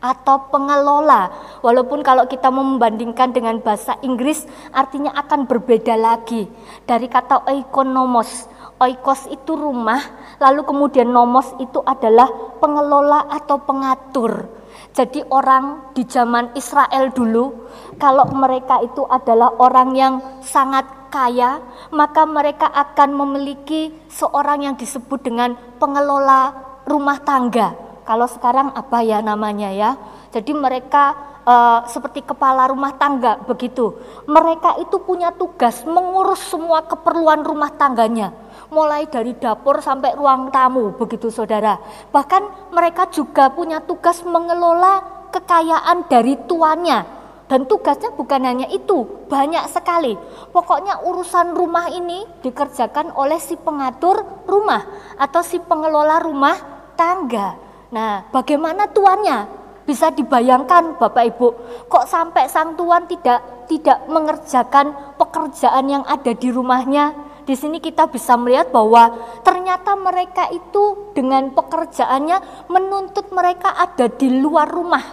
atau 0.01 0.49
pengelola. 0.49 1.29
Walaupun 1.61 2.01
kalau 2.01 2.25
kita 2.25 2.49
membandingkan 2.49 3.29
dengan 3.31 3.61
bahasa 3.61 3.95
Inggris 4.01 4.43
artinya 4.73 5.13
akan 5.13 5.45
berbeda 5.45 5.93
lagi 5.93 6.49
dari 6.89 7.05
kata 7.05 7.45
oikonomos. 7.47 8.49
Oikos 8.81 9.29
itu 9.29 9.53
rumah, 9.53 10.01
lalu 10.41 10.65
kemudian 10.65 11.05
nomos 11.05 11.53
itu 11.61 11.85
adalah 11.85 12.25
pengelola 12.57 13.29
atau 13.29 13.61
pengatur. 13.61 14.49
Jadi 14.91 15.23
orang 15.31 15.95
di 15.95 16.03
zaman 16.03 16.51
Israel 16.51 17.15
dulu, 17.15 17.69
kalau 17.95 18.27
mereka 18.35 18.83
itu 18.83 19.07
adalah 19.07 19.55
orang 19.55 19.95
yang 19.95 20.13
sangat 20.43 20.83
kaya, 21.07 21.63
maka 21.95 22.27
mereka 22.27 22.67
akan 22.67 23.15
memiliki 23.15 23.95
seorang 24.11 24.67
yang 24.67 24.75
disebut 24.75 25.23
dengan 25.23 25.55
pengelola 25.79 26.51
rumah 26.83 27.23
tangga. 27.23 27.71
Kalau 28.03 28.27
sekarang 28.27 28.75
apa 28.75 28.99
ya 28.99 29.23
namanya 29.23 29.71
ya? 29.71 29.95
Jadi 30.35 30.51
mereka 30.51 31.30
uh, 31.45 31.85
seperti 31.89 32.25
kepala 32.25 32.69
rumah 32.69 32.97
tangga 32.97 33.41
begitu. 33.45 33.97
Mereka 34.25 34.81
itu 34.83 35.01
punya 35.01 35.33
tugas 35.33 35.85
mengurus 35.85 36.41
semua 36.49 36.85
keperluan 36.85 37.45
rumah 37.45 37.73
tangganya 37.73 38.33
mulai 38.71 39.05
dari 39.11 39.35
dapur 39.35 39.83
sampai 39.83 40.15
ruang 40.15 40.47
tamu, 40.49 40.95
begitu 40.95 41.27
saudara. 41.27 41.77
Bahkan 42.09 42.71
mereka 42.71 43.11
juga 43.11 43.51
punya 43.51 43.83
tugas 43.83 44.23
mengelola 44.23 45.27
kekayaan 45.29 46.07
dari 46.07 46.39
tuannya. 46.47 47.19
Dan 47.51 47.67
tugasnya 47.67 48.15
bukan 48.15 48.47
hanya 48.47 48.67
itu, 48.71 49.27
banyak 49.27 49.67
sekali. 49.67 50.15
Pokoknya 50.55 51.03
urusan 51.03 51.51
rumah 51.51 51.91
ini 51.91 52.23
dikerjakan 52.39 53.11
oleh 53.11 53.43
si 53.43 53.59
pengatur 53.59 54.23
rumah 54.47 54.87
atau 55.19 55.43
si 55.43 55.59
pengelola 55.59 56.23
rumah 56.23 56.55
tangga. 56.95 57.59
Nah, 57.91 58.31
bagaimana 58.31 58.87
tuannya? 58.87 59.60
Bisa 59.91 60.07
dibayangkan 60.07 60.95
Bapak 60.95 61.35
Ibu, 61.35 61.47
kok 61.91 62.07
sampai 62.07 62.47
sang 62.47 62.79
tuan 62.79 63.11
tidak 63.11 63.67
tidak 63.67 64.07
mengerjakan 64.07 64.95
pekerjaan 65.19 65.83
yang 65.91 66.07
ada 66.07 66.31
di 66.31 66.47
rumahnya? 66.47 67.11
Di 67.43 67.59
sini 67.59 67.83
kita 67.83 68.07
bisa 68.07 68.39
melihat 68.39 68.71
bahwa 68.71 69.11
ternyata 69.43 69.99
mereka 69.99 70.47
itu 70.47 71.11
dengan 71.11 71.51
pekerjaannya 71.51 72.71
menuntut 72.71 73.35
mereka 73.35 73.75
ada 73.75 74.07
di 74.07 74.39
luar 74.39 74.71
rumah 74.71 75.03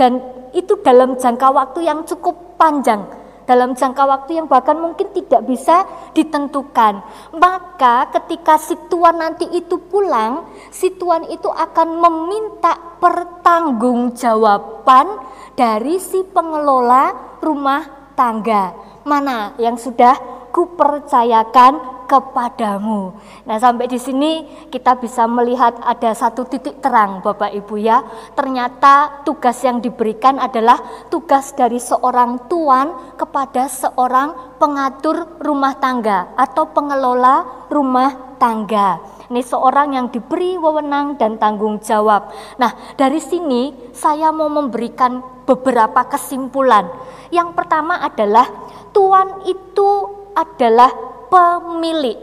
dan 0.00 0.16
itu 0.56 0.80
dalam 0.80 1.20
jangka 1.20 1.52
waktu 1.52 1.84
yang 1.84 2.08
cukup 2.08 2.56
panjang 2.56 3.04
dalam 3.46 3.78
jangka 3.78 4.04
waktu 4.04 4.42
yang 4.42 4.50
bahkan 4.50 4.74
mungkin 4.76 5.08
tidak 5.14 5.46
bisa 5.46 5.86
ditentukan. 6.12 7.00
Maka 7.32 8.06
ketika 8.12 8.58
si 8.58 8.76
tuan 8.90 9.18
nanti 9.22 9.46
itu 9.54 9.78
pulang, 9.86 10.44
si 10.74 10.90
tuan 10.98 11.22
itu 11.30 11.48
akan 11.48 12.02
meminta 12.02 12.74
pertanggungjawaban 12.98 15.06
dari 15.54 16.02
si 16.02 16.26
pengelola 16.26 17.38
rumah 17.40 17.86
tangga. 18.18 18.74
Mana 19.06 19.54
yang 19.62 19.78
sudah 19.78 20.35
kupercayakan 20.56 22.00
kepadamu. 22.08 23.12
Nah, 23.44 23.60
sampai 23.60 23.84
di 23.92 24.00
sini 24.00 24.48
kita 24.72 24.96
bisa 24.96 25.28
melihat 25.28 25.76
ada 25.84 26.16
satu 26.16 26.48
titik 26.48 26.80
terang 26.80 27.20
Bapak 27.20 27.52
Ibu 27.52 27.76
ya. 27.76 28.00
Ternyata 28.32 29.20
tugas 29.28 29.60
yang 29.60 29.84
diberikan 29.84 30.40
adalah 30.40 30.80
tugas 31.12 31.52
dari 31.52 31.76
seorang 31.76 32.48
tuan 32.48 33.12
kepada 33.20 33.68
seorang 33.68 34.56
pengatur 34.56 35.36
rumah 35.44 35.76
tangga 35.76 36.32
atau 36.40 36.72
pengelola 36.72 37.68
rumah 37.68 38.40
tangga. 38.40 39.02
Ini 39.28 39.42
seorang 39.44 39.98
yang 39.98 40.08
diberi 40.08 40.56
wewenang 40.56 41.20
dan 41.20 41.36
tanggung 41.36 41.82
jawab. 41.84 42.32
Nah, 42.56 42.96
dari 42.96 43.20
sini 43.20 43.92
saya 43.92 44.32
mau 44.32 44.48
memberikan 44.48 45.20
beberapa 45.44 46.06
kesimpulan. 46.08 46.88
Yang 47.34 47.58
pertama 47.58 47.98
adalah 48.00 48.46
tuan 48.94 49.42
itu 49.50 50.24
adalah 50.36 50.92
pemilik. 51.32 52.20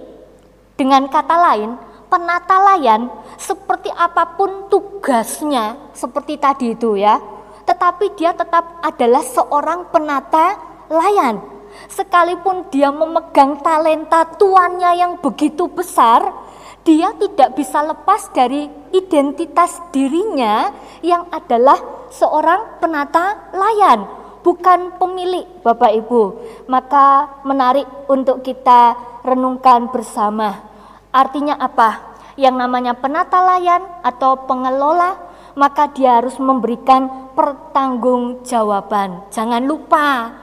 Dengan 0.77 1.09
kata 1.09 1.33
lain, 1.33 1.73
penata 2.13 2.61
layan 2.61 3.09
seperti 3.41 3.89
apa 3.89 4.37
pun 4.37 4.69
tugasnya, 4.69 5.89
seperti 5.97 6.37
tadi 6.37 6.77
itu 6.77 6.93
ya, 6.93 7.17
tetapi 7.65 8.13
dia 8.13 8.37
tetap 8.37 8.81
adalah 8.85 9.25
seorang 9.25 9.89
penata 9.89 10.57
layan. 10.93 11.41
Sekalipun 11.89 12.69
dia 12.69 12.93
memegang 12.93 13.57
talenta 13.65 14.29
tuannya 14.37 14.93
yang 14.93 15.17
begitu 15.17 15.65
besar, 15.65 16.21
dia 16.85 17.09
tidak 17.17 17.57
bisa 17.57 17.81
lepas 17.81 18.29
dari 18.29 18.69
identitas 18.93 19.81
dirinya 19.89 20.69
yang 21.01 21.25
adalah 21.33 21.81
seorang 22.13 22.77
penata 22.77 23.49
layan 23.57 24.22
bukan 24.43 24.99
pemilik 24.99 25.47
Bapak 25.63 25.91
Ibu. 26.03 26.21
Maka 26.67 27.39
menarik 27.47 27.87
untuk 28.11 28.43
kita 28.43 28.93
renungkan 29.23 29.89
bersama. 29.89 30.61
Artinya 31.09 31.57
apa? 31.57 32.13
Yang 32.35 32.55
namanya 32.59 32.93
penata 32.97 33.39
layan 33.41 33.81
atau 34.03 34.43
pengelola, 34.45 35.15
maka 35.55 35.89
dia 35.93 36.19
harus 36.19 36.35
memberikan 36.41 37.31
pertanggungjawaban. 37.37 39.29
Jangan 39.29 39.63
lupa 39.63 40.33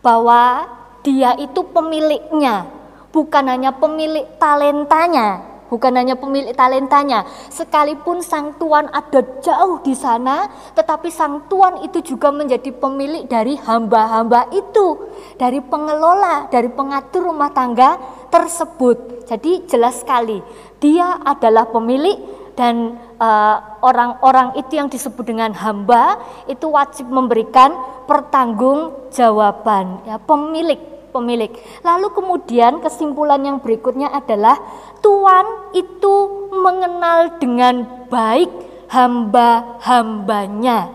bahwa 0.00 0.66
dia 1.02 1.34
itu 1.38 1.66
pemiliknya, 1.66 2.66
bukan 3.10 3.50
hanya 3.50 3.74
pemilik 3.74 4.26
talentanya, 4.38 5.51
bukan 5.72 5.96
hanya 5.96 6.20
pemilik 6.20 6.52
talentanya. 6.52 7.24
Sekalipun 7.48 8.20
sang 8.20 8.52
tuan 8.60 8.92
ada 8.92 9.24
jauh 9.40 9.80
di 9.80 9.96
sana, 9.96 10.52
tetapi 10.76 11.08
sang 11.08 11.48
tuan 11.48 11.80
itu 11.80 12.04
juga 12.04 12.28
menjadi 12.28 12.68
pemilik 12.76 13.24
dari 13.24 13.56
hamba-hamba 13.56 14.52
itu, 14.52 15.08
dari 15.40 15.64
pengelola, 15.64 16.52
dari 16.52 16.68
pengatur 16.68 17.32
rumah 17.32 17.48
tangga 17.56 17.96
tersebut. 18.28 19.24
Jadi 19.24 19.64
jelas 19.64 20.04
sekali, 20.04 20.44
dia 20.76 21.16
adalah 21.24 21.64
pemilik 21.72 22.20
dan 22.52 23.00
eh, 23.16 23.56
orang-orang 23.80 24.52
uh, 24.52 24.60
itu 24.60 24.76
yang 24.76 24.92
disebut 24.92 25.24
dengan 25.24 25.56
hamba 25.56 26.20
itu 26.44 26.68
wajib 26.68 27.08
memberikan 27.08 27.72
pertanggungjawaban 28.04 30.04
ya 30.04 30.20
pemilik 30.20 30.91
pemilik. 31.12 31.52
Lalu 31.84 32.08
kemudian 32.16 32.80
kesimpulan 32.80 33.44
yang 33.44 33.60
berikutnya 33.60 34.08
adalah 34.08 34.56
Tuhan 35.04 35.76
itu 35.76 36.48
mengenal 36.50 37.36
dengan 37.36 38.08
baik 38.08 38.48
hamba-hambanya. 38.88 40.88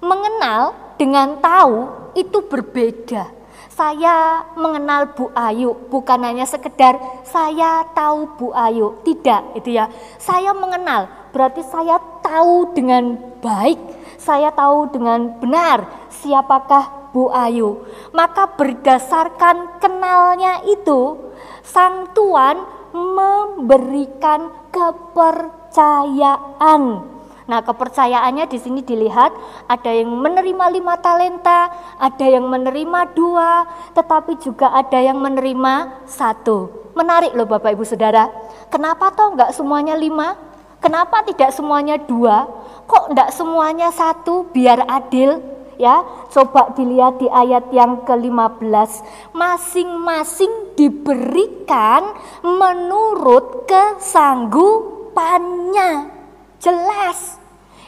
Mengenal 0.00 0.72
dengan 0.96 1.36
tahu 1.38 1.92
itu 2.16 2.40
berbeda. 2.48 3.36
Saya 3.78 4.42
mengenal 4.58 5.14
Bu 5.14 5.30
Ayu 5.38 5.70
bukan 5.86 6.18
hanya 6.26 6.42
sekedar 6.42 6.98
saya 7.22 7.86
tahu 7.94 8.26
Bu 8.34 8.50
Ayu, 8.50 8.98
tidak 9.06 9.54
itu 9.54 9.78
ya. 9.78 9.86
Saya 10.18 10.50
mengenal 10.50 11.06
berarti 11.30 11.62
saya 11.62 12.02
tahu 12.18 12.74
dengan 12.74 13.14
baik, 13.38 13.78
saya 14.18 14.50
tahu 14.50 14.90
dengan 14.90 15.38
benar 15.38 16.10
siapakah 16.10 16.97
Bu 17.14 17.30
Ayu. 17.32 17.86
Maka 18.12 18.46
berdasarkan 18.56 19.80
kenalnya 19.80 20.60
itu, 20.66 21.16
sang 21.62 22.06
tuan 22.16 22.58
memberikan 22.92 24.50
kepercayaan 24.72 27.08
Nah, 27.48 27.64
kepercayaannya 27.64 28.44
di 28.44 28.60
sini 28.60 28.84
dilihat 28.84 29.32
ada 29.64 29.88
yang 29.88 30.12
menerima 30.12 30.68
lima 30.68 31.00
talenta, 31.00 31.72
ada 31.96 32.26
yang 32.28 32.44
menerima 32.44 33.16
dua, 33.16 33.64
tetapi 33.96 34.36
juga 34.36 34.68
ada 34.68 35.00
yang 35.00 35.16
menerima 35.16 36.04
satu. 36.04 36.68
Menarik 36.92 37.32
loh 37.32 37.48
Bapak 37.48 37.72
Ibu 37.72 37.88
Saudara. 37.88 38.28
Kenapa 38.68 39.08
toh 39.16 39.32
nggak 39.32 39.56
semuanya 39.56 39.96
lima? 39.96 40.36
Kenapa 40.76 41.24
tidak 41.24 41.56
semuanya 41.56 41.96
dua? 41.96 42.44
Kok 42.84 43.16
nggak 43.16 43.32
semuanya 43.32 43.88
satu 43.96 44.44
biar 44.52 44.84
adil? 44.84 45.40
Ya, 45.78 46.02
coba 46.34 46.74
dilihat 46.74 47.22
di 47.22 47.30
ayat 47.30 47.70
yang 47.70 48.02
ke-15. 48.02 48.90
Masing-masing 49.30 50.74
diberikan 50.74 52.18
menurut 52.42 53.62
kesanggupannya. 53.70 56.10
Jelas. 56.58 57.38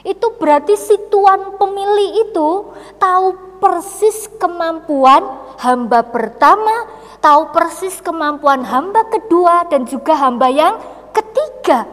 Itu 0.07 0.39
berarti 0.39 0.79
si 0.79 0.95
tuan 1.11 1.59
pemilih 1.59 2.31
itu 2.31 2.71
tahu 2.97 3.51
persis 3.61 4.33
kemampuan 4.41 5.21
hamba 5.61 6.01
pertama, 6.07 6.89
tahu 7.21 7.53
persis 7.53 8.01
kemampuan 8.01 8.65
hamba 8.65 9.05
kedua 9.13 9.69
dan 9.69 9.85
juga 9.85 10.17
hamba 10.17 10.49
yang 10.49 10.81
ketiga. 11.13 11.85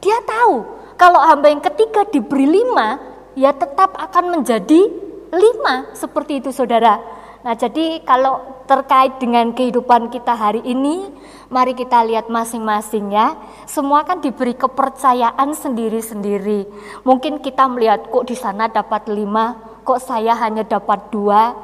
Dia 0.00 0.16
tahu 0.24 0.64
kalau 0.96 1.20
hamba 1.20 1.52
yang 1.52 1.60
ketiga 1.60 2.08
diberi 2.08 2.48
lima, 2.48 2.96
ya 3.36 3.52
tetap 3.52 3.92
akan 3.96 4.40
menjadi 4.40 5.09
lima 5.30 5.94
seperti 5.94 6.42
itu 6.42 6.50
saudara. 6.50 6.98
Nah 7.40 7.56
jadi 7.56 8.04
kalau 8.04 8.60
terkait 8.68 9.16
dengan 9.16 9.56
kehidupan 9.56 10.12
kita 10.12 10.36
hari 10.36 10.60
ini, 10.60 11.08
mari 11.48 11.72
kita 11.72 12.04
lihat 12.04 12.28
masing-masing 12.28 13.16
ya. 13.16 13.32
Semua 13.64 14.04
kan 14.04 14.20
diberi 14.20 14.52
kepercayaan 14.52 15.56
sendiri-sendiri. 15.56 16.68
Mungkin 17.02 17.40
kita 17.40 17.64
melihat 17.66 18.12
kok 18.12 18.28
di 18.28 18.36
sana 18.36 18.68
dapat 18.68 19.08
lima, 19.08 19.56
kok 19.88 20.04
saya 20.04 20.36
hanya 20.36 20.68
dapat 20.68 21.08
dua. 21.08 21.56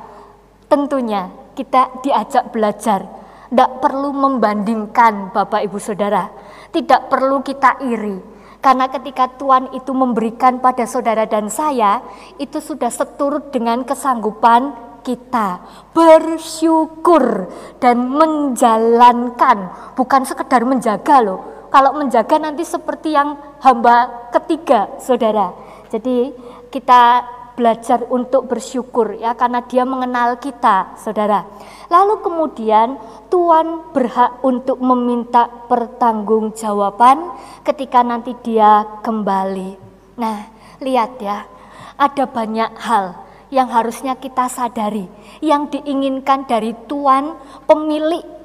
Tentunya 0.67 1.29
kita 1.53 2.01
diajak 2.01 2.51
belajar. 2.51 3.05
Tidak 3.47 3.79
perlu 3.79 4.11
membandingkan 4.11 5.31
Bapak 5.31 5.63
Ibu 5.71 5.79
Saudara. 5.79 6.27
Tidak 6.75 7.07
perlu 7.07 7.47
kita 7.47 7.79
iri. 7.87 8.36
Karena 8.67 8.91
ketika 8.91 9.31
Tuhan 9.39 9.71
itu 9.79 9.95
memberikan 9.95 10.59
pada 10.59 10.91
saudara 10.91 11.23
dan 11.23 11.47
saya, 11.47 12.03
itu 12.43 12.59
sudah 12.59 12.91
seturut 12.91 13.55
dengan 13.55 13.87
kesanggupan 13.87 14.75
kita. 15.07 15.63
Bersyukur 15.95 17.47
dan 17.79 18.11
menjalankan. 18.11 19.71
Bukan 19.95 20.27
sekedar 20.27 20.67
menjaga 20.67 21.23
loh. 21.23 21.71
Kalau 21.71 21.95
menjaga 21.95 22.43
nanti 22.43 22.67
seperti 22.67 23.15
yang 23.15 23.39
hamba 23.63 24.27
ketiga 24.35 24.99
saudara. 24.99 25.55
Jadi 25.87 26.35
kita 26.75 27.23
belajar 27.57 28.05
untuk 28.13 28.47
bersyukur 28.47 29.17
ya 29.17 29.33
karena 29.33 29.65
dia 29.65 29.89
mengenal 29.89 30.37
kita 30.37 30.95
saudara. 31.01 31.49
Lalu 31.89 32.21
kemudian 32.21 33.01
Tuhan 33.33 33.97
berhak 33.97 34.45
untuk 34.45 34.79
meminta 34.85 35.49
pertanggungjawaban 35.67 37.33
ketika 37.65 38.05
nanti 38.05 38.37
dia 38.45 39.01
kembali. 39.01 39.81
Nah 40.21 40.53
lihat 40.85 41.17
ya 41.19 41.49
ada 41.97 42.25
banyak 42.29 42.71
hal 42.77 43.25
yang 43.49 43.73
harusnya 43.73 44.19
kita 44.21 44.51
sadari, 44.53 45.09
yang 45.41 45.73
diinginkan 45.73 46.45
dari 46.45 46.77
Tuhan 46.85 47.33
pemilik 47.65 48.36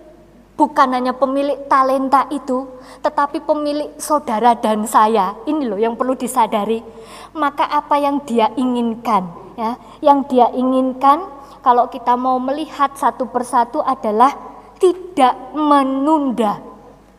bukan 0.61 0.93
hanya 0.93 1.17
pemilik 1.17 1.65
talenta 1.65 2.29
itu, 2.29 2.69
tetapi 3.01 3.41
pemilik 3.41 3.97
saudara 3.97 4.53
dan 4.53 4.85
saya. 4.85 5.33
Ini 5.49 5.65
loh 5.65 5.81
yang 5.81 5.97
perlu 5.97 6.13
disadari. 6.13 6.85
Maka 7.33 7.65
apa 7.65 7.97
yang 7.97 8.21
dia 8.21 8.53
inginkan, 8.53 9.25
ya, 9.57 9.81
yang 10.05 10.21
dia 10.29 10.53
inginkan 10.53 11.25
kalau 11.65 11.89
kita 11.89 12.13
mau 12.13 12.37
melihat 12.37 12.93
satu 12.93 13.25
persatu 13.33 13.81
adalah 13.81 14.37
tidak 14.77 15.33
menunda. 15.57 16.61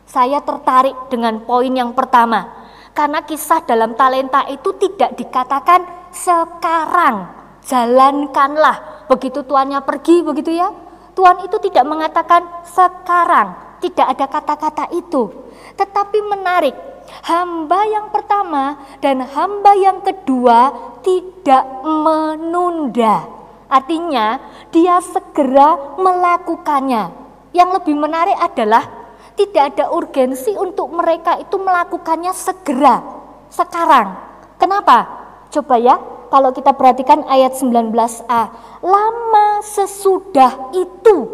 Saya 0.06 0.38
tertarik 0.38 1.10
dengan 1.10 1.42
poin 1.42 1.74
yang 1.74 1.98
pertama, 1.98 2.46
karena 2.94 3.26
kisah 3.26 3.66
dalam 3.66 3.98
talenta 3.98 4.46
itu 4.46 4.70
tidak 4.78 5.18
dikatakan 5.18 5.82
sekarang, 6.14 7.26
jalankanlah. 7.66 9.08
Begitu 9.10 9.42
tuannya 9.42 9.82
pergi 9.82 10.22
begitu 10.22 10.54
ya. 10.54 10.81
Tuhan 11.12 11.44
itu 11.44 11.56
tidak 11.68 11.84
mengatakan 11.84 12.42
sekarang, 12.64 13.78
tidak 13.84 14.06
ada 14.16 14.26
kata-kata 14.28 14.84
itu. 14.96 15.28
Tetapi 15.76 16.18
menarik, 16.24 16.72
hamba 17.28 17.80
yang 17.88 18.08
pertama 18.08 18.80
dan 19.04 19.20
hamba 19.20 19.72
yang 19.76 20.00
kedua 20.00 20.72
tidak 21.04 21.64
menunda. 21.84 23.28
Artinya 23.68 24.40
dia 24.72 25.00
segera 25.00 25.96
melakukannya. 25.96 27.20
Yang 27.52 27.70
lebih 27.80 27.96
menarik 28.00 28.36
adalah 28.40 28.84
tidak 29.36 29.76
ada 29.76 29.92
urgensi 29.92 30.52
untuk 30.56 30.92
mereka 30.92 31.40
itu 31.40 31.56
melakukannya 31.56 32.32
segera, 32.36 33.00
sekarang. 33.48 34.16
Kenapa? 34.60 35.08
Coba 35.52 35.76
ya, 35.76 35.96
kalau 36.32 36.48
kita 36.56 36.72
perhatikan 36.72 37.28
ayat 37.28 37.52
19a, 37.60 38.42
lama 38.80 39.48
sesudah 39.60 40.72
itu 40.72 41.28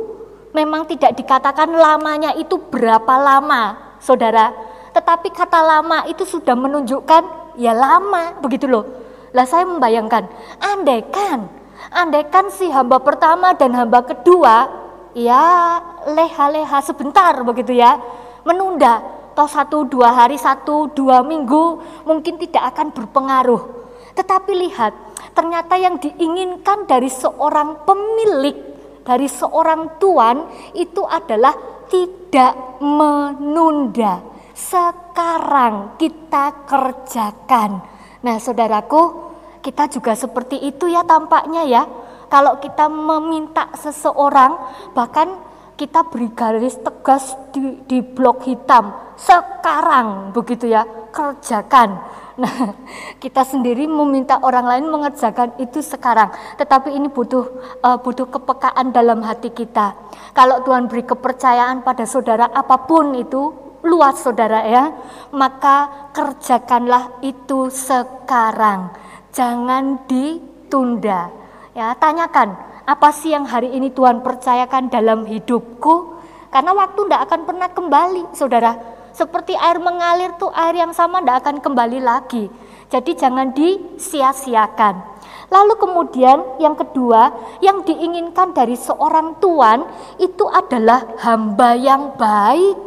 memang 0.50 0.90
tidak 0.90 1.14
dikatakan 1.14 1.70
lamanya 1.70 2.34
itu 2.34 2.58
berapa 2.58 3.14
lama, 3.14 3.94
Saudara. 4.02 4.50
Tetapi 4.90 5.30
kata 5.30 5.62
lama 5.62 6.02
itu 6.10 6.26
sudah 6.26 6.58
menunjukkan 6.58 7.54
ya 7.62 7.70
lama, 7.78 8.42
begitu 8.42 8.66
loh. 8.66 8.82
Lah 9.30 9.46
saya 9.46 9.62
membayangkan, 9.70 10.26
andaikan 10.58 11.46
andaikan 11.94 12.50
si 12.50 12.66
hamba 12.66 12.98
pertama 12.98 13.54
dan 13.54 13.70
hamba 13.70 14.02
kedua 14.02 14.66
ya 15.14 15.78
leha-leha 16.10 16.82
sebentar 16.82 17.38
begitu 17.46 17.70
ya, 17.70 18.02
menunda 18.42 18.98
toh 19.38 19.46
satu 19.46 19.86
dua 19.86 20.10
hari 20.10 20.34
satu 20.34 20.90
dua 20.90 21.22
minggu 21.22 21.78
mungkin 22.02 22.34
tidak 22.42 22.74
akan 22.74 22.90
berpengaruh 22.90 23.77
tetapi 24.18 24.50
lihat, 24.66 24.90
ternyata 25.30 25.78
yang 25.78 26.02
diinginkan 26.02 26.90
dari 26.90 27.06
seorang 27.06 27.86
pemilik, 27.86 28.58
dari 29.06 29.30
seorang 29.30 30.02
tuan 30.02 30.42
itu 30.74 31.06
adalah 31.06 31.54
tidak 31.86 32.82
menunda. 32.82 34.18
Sekarang 34.58 35.94
kita 35.94 36.66
kerjakan. 36.66 37.78
Nah, 38.26 38.42
saudaraku, 38.42 39.30
kita 39.62 39.86
juga 39.86 40.18
seperti 40.18 40.66
itu 40.66 40.90
ya 40.90 41.06
tampaknya 41.06 41.62
ya. 41.62 41.82
Kalau 42.26 42.58
kita 42.58 42.90
meminta 42.90 43.70
seseorang, 43.78 44.58
bahkan 44.98 45.30
kita 45.78 46.02
beri 46.10 46.34
garis 46.34 46.74
tegas 46.82 47.38
di, 47.54 47.86
di 47.86 48.02
blok 48.02 48.42
hitam. 48.50 49.14
Sekarang 49.14 50.34
begitu 50.34 50.66
ya, 50.66 50.82
kerjakan. 51.14 52.02
Nah, 52.38 52.78
kita 53.22 53.42
sendiri 53.42 53.90
meminta 53.90 54.38
orang 54.40 54.64
lain 54.64 54.86
mengerjakan 54.88 55.58
itu 55.58 55.82
sekarang, 55.82 56.30
tetapi 56.54 56.94
ini 56.94 57.10
butuh 57.10 57.44
uh, 57.82 57.98
butuh 57.98 58.30
kepekaan 58.30 58.94
dalam 58.94 59.20
hati 59.26 59.50
kita. 59.50 59.98
Kalau 60.32 60.62
Tuhan 60.62 60.86
beri 60.86 61.02
kepercayaan 61.02 61.82
pada 61.82 62.06
saudara 62.06 62.46
apa 62.46 62.86
pun 62.86 63.18
itu 63.18 63.50
luas 63.82 64.22
saudara 64.22 64.62
ya, 64.64 64.94
maka 65.34 66.10
kerjakanlah 66.14 67.18
itu 67.26 67.70
sekarang. 67.74 68.94
Jangan 69.34 70.06
ditunda. 70.06 71.30
Ya, 71.74 71.94
tanyakan, 71.94 72.58
apa 72.88 73.14
sih 73.14 73.30
yang 73.30 73.46
hari 73.46 73.70
ini 73.70 73.94
Tuhan 73.94 74.22
percayakan 74.22 74.90
dalam 74.90 75.26
hidupku? 75.30 76.18
Karena 76.48 76.72
waktu 76.74 77.06
tidak 77.06 77.22
akan 77.28 77.40
pernah 77.44 77.68
kembali, 77.70 78.22
saudara 78.34 78.97
seperti 79.18 79.58
air 79.58 79.82
mengalir 79.82 80.38
tuh 80.38 80.54
air 80.54 80.78
yang 80.78 80.94
sama 80.94 81.18
tidak 81.18 81.42
akan 81.42 81.58
kembali 81.58 81.98
lagi. 81.98 82.46
Jadi 82.86 83.18
jangan 83.18 83.50
disia-siakan. 83.50 85.18
Lalu 85.50 85.74
kemudian 85.80 86.38
yang 86.62 86.78
kedua, 86.78 87.34
yang 87.58 87.82
diinginkan 87.82 88.54
dari 88.54 88.78
seorang 88.78 89.42
tuan 89.42 89.82
itu 90.22 90.46
adalah 90.46 91.18
hamba 91.18 91.74
yang 91.74 92.14
baik. 92.14 92.78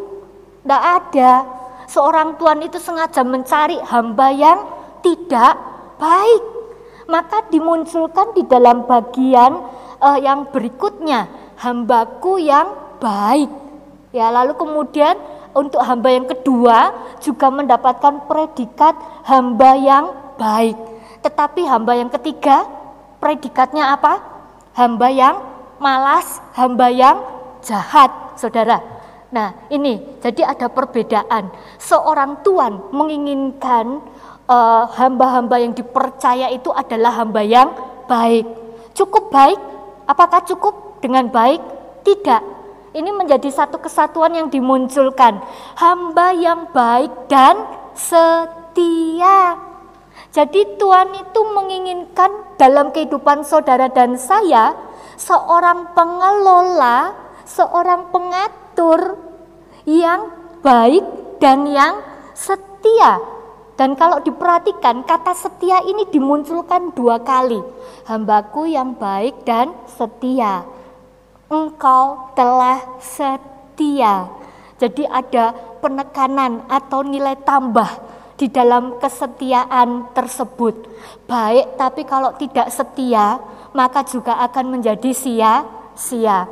Tidak 0.64 0.84
ada. 1.04 1.34
Seorang 1.92 2.40
tuan 2.40 2.64
itu 2.64 2.80
sengaja 2.80 3.28
mencari 3.28 3.76
hamba 3.84 4.32
yang 4.32 4.64
tidak 5.04 5.60
baik. 6.00 6.44
Maka 7.12 7.52
dimunculkan 7.52 8.32
di 8.32 8.48
dalam 8.48 8.88
bagian 8.88 9.52
uh, 10.00 10.16
yang 10.22 10.48
berikutnya, 10.48 11.28
hambaku 11.60 12.40
yang 12.40 12.72
baik. 13.04 13.52
Ya, 14.16 14.32
lalu 14.32 14.56
kemudian 14.56 15.20
untuk 15.52 15.84
hamba 15.84 16.10
yang 16.12 16.28
kedua 16.28 16.94
juga 17.20 17.48
mendapatkan 17.52 18.28
predikat 18.28 18.96
hamba 19.28 19.72
yang 19.76 20.06
baik. 20.40 20.78
Tetapi 21.22 21.68
hamba 21.68 21.94
yang 21.98 22.10
ketiga 22.10 22.66
predikatnya 23.22 23.94
apa? 23.94 24.20
Hamba 24.74 25.08
yang 25.12 25.36
malas, 25.78 26.40
hamba 26.56 26.88
yang 26.90 27.22
jahat, 27.62 28.10
saudara. 28.40 28.82
Nah, 29.32 29.56
ini 29.72 30.20
jadi 30.20 30.44
ada 30.44 30.68
perbedaan. 30.68 31.52
Seorang 31.80 32.44
tuan 32.44 32.92
menginginkan 32.92 34.04
eh, 34.50 34.84
hamba-hamba 34.98 35.62
yang 35.62 35.72
dipercaya 35.72 36.52
itu 36.52 36.68
adalah 36.74 37.22
hamba 37.22 37.42
yang 37.46 37.72
baik. 38.10 38.44
Cukup 38.92 39.32
baik? 39.32 39.60
Apakah 40.04 40.44
cukup 40.44 41.00
dengan 41.00 41.32
baik? 41.32 41.64
Tidak. 42.04 42.61
Ini 42.92 43.08
menjadi 43.16 43.48
satu 43.48 43.80
kesatuan 43.80 44.36
yang 44.36 44.48
dimunculkan. 44.52 45.40
Hamba 45.80 46.36
yang 46.36 46.68
baik 46.76 47.32
dan 47.32 47.56
setia. 47.96 49.56
Jadi 50.32 50.80
Tuhan 50.80 51.12
itu 51.16 51.42
menginginkan 51.56 52.56
dalam 52.56 52.92
kehidupan 52.92 53.44
saudara 53.48 53.88
dan 53.92 54.16
saya 54.16 54.76
seorang 55.16 55.92
pengelola, 55.96 57.16
seorang 57.44 58.12
pengatur 58.12 59.20
yang 59.88 60.32
baik 60.64 61.04
dan 61.40 61.68
yang 61.68 62.00
setia. 62.36 63.20
Dan 63.80 63.98
kalau 63.98 64.22
diperhatikan 64.22 65.02
kata 65.08 65.34
setia 65.34 65.82
ini 65.88 66.06
dimunculkan 66.12 66.92
dua 66.94 67.24
kali. 67.24 67.60
Hambaku 68.06 68.68
yang 68.68 68.94
baik 69.00 69.42
dan 69.48 69.74
setia. 69.90 70.81
Engkau 71.52 72.32
telah 72.32 72.80
setia. 73.04 74.32
Jadi 74.80 75.04
ada 75.04 75.52
penekanan 75.84 76.64
atau 76.72 77.04
nilai 77.04 77.36
tambah 77.44 77.92
di 78.40 78.48
dalam 78.48 78.96
kesetiaan 79.04 80.16
tersebut. 80.16 80.88
Baik, 81.28 81.76
tapi 81.76 82.08
kalau 82.08 82.32
tidak 82.40 82.72
setia, 82.72 83.44
maka 83.76 84.00
juga 84.08 84.40
akan 84.48 84.80
menjadi 84.80 85.12
sia-sia. 85.12 86.48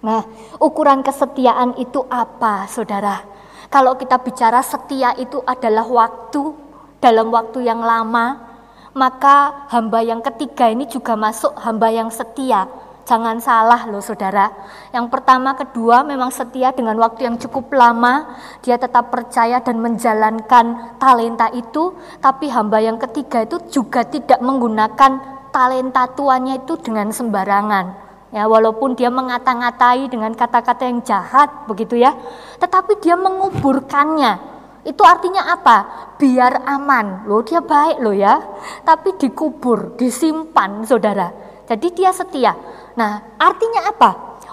Nah, 0.00 0.22
ukuran 0.62 1.02
kesetiaan 1.02 1.74
itu 1.76 2.06
apa, 2.06 2.70
saudara? 2.70 3.26
Kalau 3.66 3.98
kita 3.98 4.22
bicara 4.22 4.62
setia 4.62 5.10
itu 5.18 5.42
adalah 5.42 5.84
waktu 5.90 6.54
dalam 7.02 7.34
waktu 7.34 7.66
yang 7.66 7.82
lama, 7.82 8.46
maka 8.94 9.66
hamba 9.74 10.00
yang 10.06 10.22
ketiga 10.22 10.70
ini 10.70 10.86
juga 10.86 11.18
masuk 11.18 11.52
hamba 11.58 11.90
yang 11.90 12.08
setia. 12.14 12.70
Jangan 13.10 13.42
salah 13.42 13.90
loh 13.90 13.98
saudara. 13.98 14.54
Yang 14.94 15.10
pertama, 15.10 15.58
kedua 15.58 16.06
memang 16.06 16.30
setia 16.30 16.70
dengan 16.70 16.94
waktu 17.02 17.26
yang 17.26 17.42
cukup 17.42 17.74
lama. 17.74 18.38
Dia 18.62 18.78
tetap 18.78 19.10
percaya 19.10 19.58
dan 19.58 19.82
menjalankan 19.82 20.94
talenta 21.02 21.50
itu. 21.50 21.98
Tapi 22.22 22.46
hamba 22.54 22.78
yang 22.78 23.02
ketiga 23.02 23.42
itu 23.42 23.58
juga 23.66 24.06
tidak 24.06 24.38
menggunakan 24.38 25.42
talenta 25.50 26.06
tuannya 26.14 26.62
itu 26.62 26.78
dengan 26.78 27.10
sembarangan 27.10 28.10
Ya, 28.30 28.46
walaupun 28.46 28.94
dia 28.94 29.10
mengata-ngatai 29.10 30.06
dengan 30.06 30.30
kata-kata 30.38 30.86
yang 30.86 31.02
jahat 31.02 31.66
begitu 31.66 31.98
ya, 31.98 32.14
tetapi 32.62 33.02
dia 33.02 33.18
menguburkannya. 33.18 34.38
Itu 34.86 35.02
artinya 35.02 35.50
apa? 35.50 35.76
Biar 36.14 36.62
aman. 36.62 37.26
Loh, 37.26 37.42
dia 37.42 37.58
baik 37.58 37.98
loh 37.98 38.14
ya. 38.14 38.38
Tapi 38.86 39.18
dikubur, 39.18 39.98
disimpan, 39.98 40.86
Saudara. 40.86 41.34
Jadi 41.66 41.90
dia 41.90 42.14
setia. 42.14 42.54
Nah, 42.98 43.38
artinya 43.38 43.90
apa? 43.90 44.10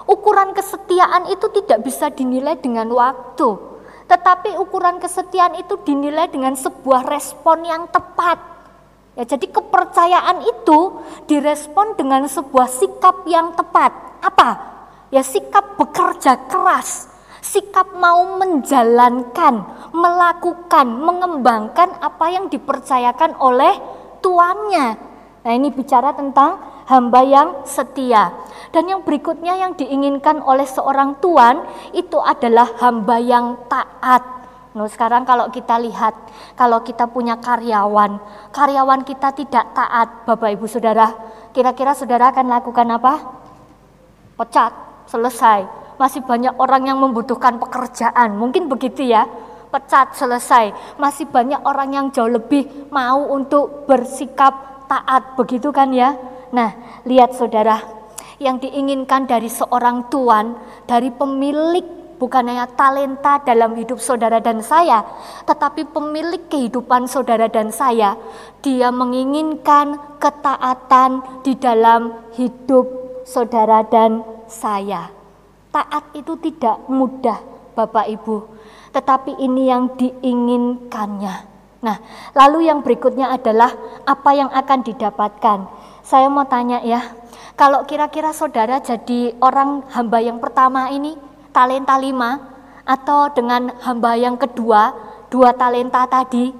Ukuran 0.08 0.54
kesetiaan 0.56 1.28
itu 1.32 1.46
tidak 1.62 1.84
bisa 1.84 2.08
dinilai 2.12 2.58
dengan 2.58 2.88
waktu. 2.92 3.48
Tetapi 4.08 4.56
ukuran 4.56 5.00
kesetiaan 5.02 5.58
itu 5.60 5.76
dinilai 5.84 6.32
dengan 6.32 6.56
sebuah 6.56 7.04
respon 7.04 7.66
yang 7.66 7.90
tepat 7.92 8.58
Ya, 9.18 9.26
jadi 9.26 9.50
kepercayaan 9.50 10.46
itu 10.46 11.02
direspon 11.26 11.98
dengan 11.98 12.30
sebuah 12.30 12.70
sikap 12.70 13.26
yang 13.26 13.50
tepat. 13.58 13.90
Apa? 14.22 14.48
Ya 15.10 15.26
sikap 15.26 15.74
bekerja 15.74 16.38
keras, 16.46 17.10
sikap 17.42 17.98
mau 17.98 18.38
menjalankan, 18.38 19.54
melakukan, 19.90 20.86
mengembangkan 20.86 21.98
apa 21.98 22.30
yang 22.30 22.46
dipercayakan 22.46 23.34
oleh 23.42 23.74
tuannya. 24.22 24.94
Nah, 25.42 25.50
ini 25.50 25.74
bicara 25.74 26.14
tentang 26.14 26.77
hamba 26.88 27.20
yang 27.22 27.48
setia. 27.68 28.32
Dan 28.72 28.88
yang 28.88 29.00
berikutnya 29.04 29.56
yang 29.56 29.72
diinginkan 29.76 30.40
oleh 30.44 30.64
seorang 30.64 31.20
tuan 31.20 31.64
itu 31.92 32.16
adalah 32.20 32.68
hamba 32.80 33.16
yang 33.20 33.56
taat. 33.68 34.38
Nah, 34.76 34.84
sekarang 34.84 35.24
kalau 35.24 35.48
kita 35.48 35.80
lihat, 35.80 36.12
kalau 36.52 36.84
kita 36.84 37.08
punya 37.08 37.40
karyawan, 37.40 38.20
karyawan 38.52 39.00
kita 39.04 39.32
tidak 39.32 39.72
taat, 39.72 40.28
Bapak 40.28 40.52
Ibu 40.52 40.68
Saudara, 40.68 41.16
kira-kira 41.56 41.96
Saudara 41.96 42.28
akan 42.28 42.46
lakukan 42.52 42.86
apa? 42.92 43.14
Pecat, 44.36 44.72
selesai. 45.08 45.64
Masih 45.96 46.22
banyak 46.22 46.54
orang 46.60 46.84
yang 46.86 47.00
membutuhkan 47.00 47.58
pekerjaan, 47.58 48.36
mungkin 48.36 48.68
begitu 48.68 49.02
ya. 49.02 49.26
Pecat, 49.72 50.14
selesai. 50.14 50.70
Masih 51.00 51.26
banyak 51.26 51.64
orang 51.64 51.88
yang 51.92 52.06
jauh 52.12 52.30
lebih 52.30 52.92
mau 52.92 53.34
untuk 53.34 53.88
bersikap 53.88 54.86
taat, 54.86 55.34
begitu 55.34 55.74
kan 55.74 55.90
ya? 55.90 56.14
Nah, 56.54 57.02
lihat 57.04 57.36
Saudara, 57.36 57.98
yang 58.38 58.62
diinginkan 58.62 59.26
dari 59.26 59.50
seorang 59.50 60.06
tuan, 60.08 60.54
dari 60.86 61.10
pemilik 61.10 61.98
bukan 62.18 62.50
hanya 62.50 62.66
talenta 62.66 63.38
dalam 63.46 63.78
hidup 63.78 64.02
saudara 64.02 64.42
dan 64.42 64.60
saya, 64.60 65.06
tetapi 65.46 65.86
pemilik 65.90 66.50
kehidupan 66.50 67.06
saudara 67.06 67.46
dan 67.46 67.70
saya. 67.70 68.18
Dia 68.62 68.90
menginginkan 68.90 70.18
ketaatan 70.18 71.42
di 71.46 71.54
dalam 71.54 72.14
hidup 72.34 72.86
saudara 73.22 73.86
dan 73.86 74.26
saya. 74.50 75.14
Taat 75.70 76.10
itu 76.18 76.34
tidak 76.42 76.90
mudah, 76.90 77.38
Bapak 77.78 78.10
Ibu, 78.10 78.36
tetapi 78.90 79.38
ini 79.38 79.70
yang 79.70 79.94
diinginkannya. 79.94 81.47
Nah, 81.78 82.02
lalu 82.34 82.66
yang 82.66 82.82
berikutnya 82.82 83.30
adalah 83.30 83.70
apa 84.02 84.30
yang 84.34 84.50
akan 84.50 84.82
didapatkan. 84.82 85.58
Saya 86.02 86.26
mau 86.26 86.48
tanya 86.48 86.82
ya, 86.82 87.14
kalau 87.54 87.86
kira-kira 87.86 88.34
saudara 88.34 88.82
jadi 88.82 89.38
orang 89.38 89.86
hamba 89.94 90.18
yang 90.18 90.42
pertama 90.42 90.90
ini, 90.90 91.14
talenta 91.54 91.98
lima 91.98 92.38
atau 92.88 93.28
dengan 93.34 93.68
hamba 93.84 94.16
yang 94.16 94.40
kedua 94.40 94.96
dua 95.28 95.52
talenta 95.52 96.08
tadi 96.08 96.54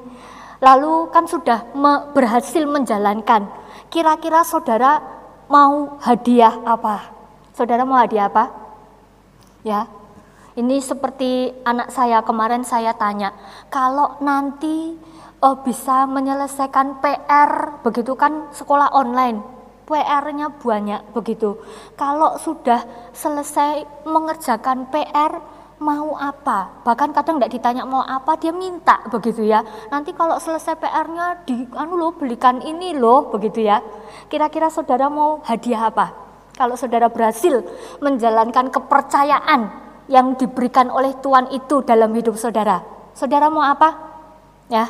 lalu 0.61 1.09
kan 1.09 1.25
sudah 1.25 1.73
me 1.73 2.13
berhasil 2.13 2.69
menjalankan 2.69 3.49
kira-kira 3.89 4.45
saudara 4.45 5.01
mau 5.49 5.97
hadiah 6.05 6.53
apa? 6.69 7.09
Saudara 7.57 7.89
mau 7.89 7.97
hadiah 7.97 8.29
apa? 8.29 8.53
Ya 9.65 9.89
ini 10.59 10.83
seperti 10.83 11.55
anak 11.63 11.95
saya 11.95 12.21
kemarin 12.27 12.67
saya 12.67 12.91
tanya 12.99 13.31
kalau 13.71 14.19
nanti 14.19 14.99
oh, 15.39 15.63
bisa 15.63 16.11
menyelesaikan 16.11 16.99
PR 16.99 17.79
begitu 17.87 18.19
kan 18.19 18.51
sekolah 18.51 18.91
online 18.91 19.59
PR-nya 19.89 20.53
banyak 20.61 21.17
begitu. 21.17 21.57
Kalau 21.97 22.37
sudah 22.37 22.85
selesai 23.17 24.05
mengerjakan 24.05 24.93
PR, 24.93 25.41
mau 25.81 26.13
apa? 26.21 26.85
Bahkan 26.85 27.17
kadang 27.17 27.41
tidak 27.41 27.53
ditanya 27.57 27.89
mau 27.89 28.05
apa, 28.05 28.37
dia 28.37 28.53
minta 28.53 29.01
begitu 29.09 29.49
ya. 29.49 29.65
Nanti 29.89 30.13
kalau 30.13 30.37
selesai 30.37 30.77
PR-nya 30.77 31.49
di 31.49 31.65
anu 31.73 31.97
loh 31.97 32.13
belikan 32.13 32.61
ini 32.61 32.93
loh 32.93 33.33
begitu 33.33 33.65
ya. 33.65 33.81
Kira-kira 34.29 34.69
saudara 34.69 35.09
mau 35.09 35.41
hadiah 35.49 35.89
apa? 35.89 36.13
Kalau 36.53 36.77
saudara 36.77 37.09
berhasil 37.09 37.65
menjalankan 38.05 38.69
kepercayaan 38.69 39.88
yang 40.09 40.35
diberikan 40.35 40.89
oleh 40.89 41.15
Tuhan 41.21 41.53
itu 41.53 41.85
dalam 41.85 42.11
hidup 42.17 42.35
saudara. 42.41 42.83
Saudara 43.13 43.53
mau 43.53 43.65
apa? 43.65 43.95
Ya. 44.73 44.89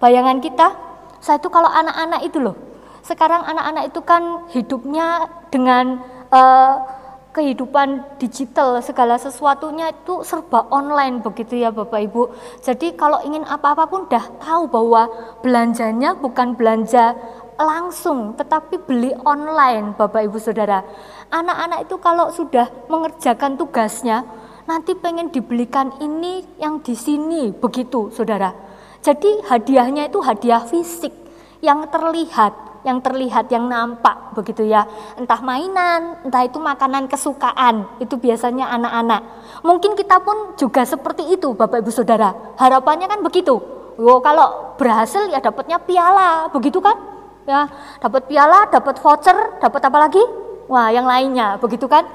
Bayangan 0.00 0.40
kita, 0.40 0.72
saya 1.20 1.36
itu 1.36 1.52
kalau 1.52 1.68
anak-anak 1.68 2.24
itu 2.24 2.40
loh, 2.40 2.56
sekarang 3.04 3.44
anak-anak 3.44 3.92
itu 3.92 4.00
kan 4.00 4.48
hidupnya 4.48 5.28
dengan 5.52 6.00
uh, 6.32 7.00
kehidupan 7.30 8.18
digital 8.18 8.82
segala 8.82 9.14
sesuatunya 9.14 9.94
itu 9.94 10.26
serba 10.26 10.66
online 10.74 11.22
begitu 11.22 11.62
ya 11.62 11.70
Bapak 11.70 12.00
Ibu. 12.10 12.22
Jadi 12.64 12.98
kalau 12.98 13.22
ingin 13.22 13.46
apa-apa 13.46 13.86
pun 13.86 14.10
dah 14.10 14.24
tahu 14.42 14.66
bahwa 14.66 15.06
belanjanya 15.44 16.18
bukan 16.18 16.58
belanja 16.58 17.14
langsung 17.60 18.34
tetapi 18.34 18.82
beli 18.82 19.14
online 19.22 19.94
Bapak 19.94 20.26
Ibu 20.26 20.38
Saudara. 20.42 20.82
Anak-anak 21.30 21.86
itu 21.86 21.96
kalau 22.02 22.34
sudah 22.34 22.66
mengerjakan 22.90 23.54
tugasnya 23.54 24.26
nanti 24.70 24.94
pengen 24.94 25.34
dibelikan 25.34 25.98
ini 25.98 26.46
yang 26.62 26.78
di 26.78 26.94
sini 26.94 27.50
begitu 27.50 28.14
Saudara. 28.14 28.54
Jadi 29.02 29.42
hadiahnya 29.50 30.06
itu 30.06 30.22
hadiah 30.22 30.62
fisik 30.62 31.10
yang 31.58 31.90
terlihat 31.90 32.70
yang 32.80 33.04
terlihat, 33.04 33.52
yang 33.52 33.68
nampak 33.68 34.32
begitu 34.32 34.64
ya. 34.64 34.88
Entah 35.20 35.40
mainan, 35.44 36.16
entah 36.24 36.48
itu 36.48 36.56
makanan 36.56 37.12
kesukaan, 37.12 37.84
itu 38.00 38.16
biasanya 38.16 38.72
anak-anak. 38.72 39.20
Mungkin 39.60 39.92
kita 39.96 40.16
pun 40.24 40.56
juga 40.56 40.88
seperti 40.88 41.28
itu 41.28 41.52
Bapak 41.52 41.84
Ibu 41.84 41.92
Saudara. 41.92 42.32
Harapannya 42.56 43.04
kan 43.04 43.20
begitu. 43.20 43.60
Oh, 44.00 44.20
kalau 44.24 44.72
berhasil 44.80 45.28
ya 45.28 45.44
dapatnya 45.44 45.76
piala, 45.76 46.48
begitu 46.48 46.80
kan? 46.80 46.96
Ya, 47.44 47.68
dapat 48.00 48.24
piala, 48.24 48.64
dapat 48.72 48.96
voucher, 48.96 49.36
dapat 49.60 49.80
apa 49.84 49.98
lagi? 50.08 50.22
Wah, 50.70 50.88
yang 50.88 51.04
lainnya, 51.04 51.60
begitu 51.60 51.84
kan? 51.84 52.08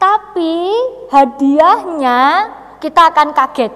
Tapi 0.00 0.54
hadiahnya 1.12 2.18
kita 2.80 3.12
akan 3.12 3.36
kaget. 3.36 3.72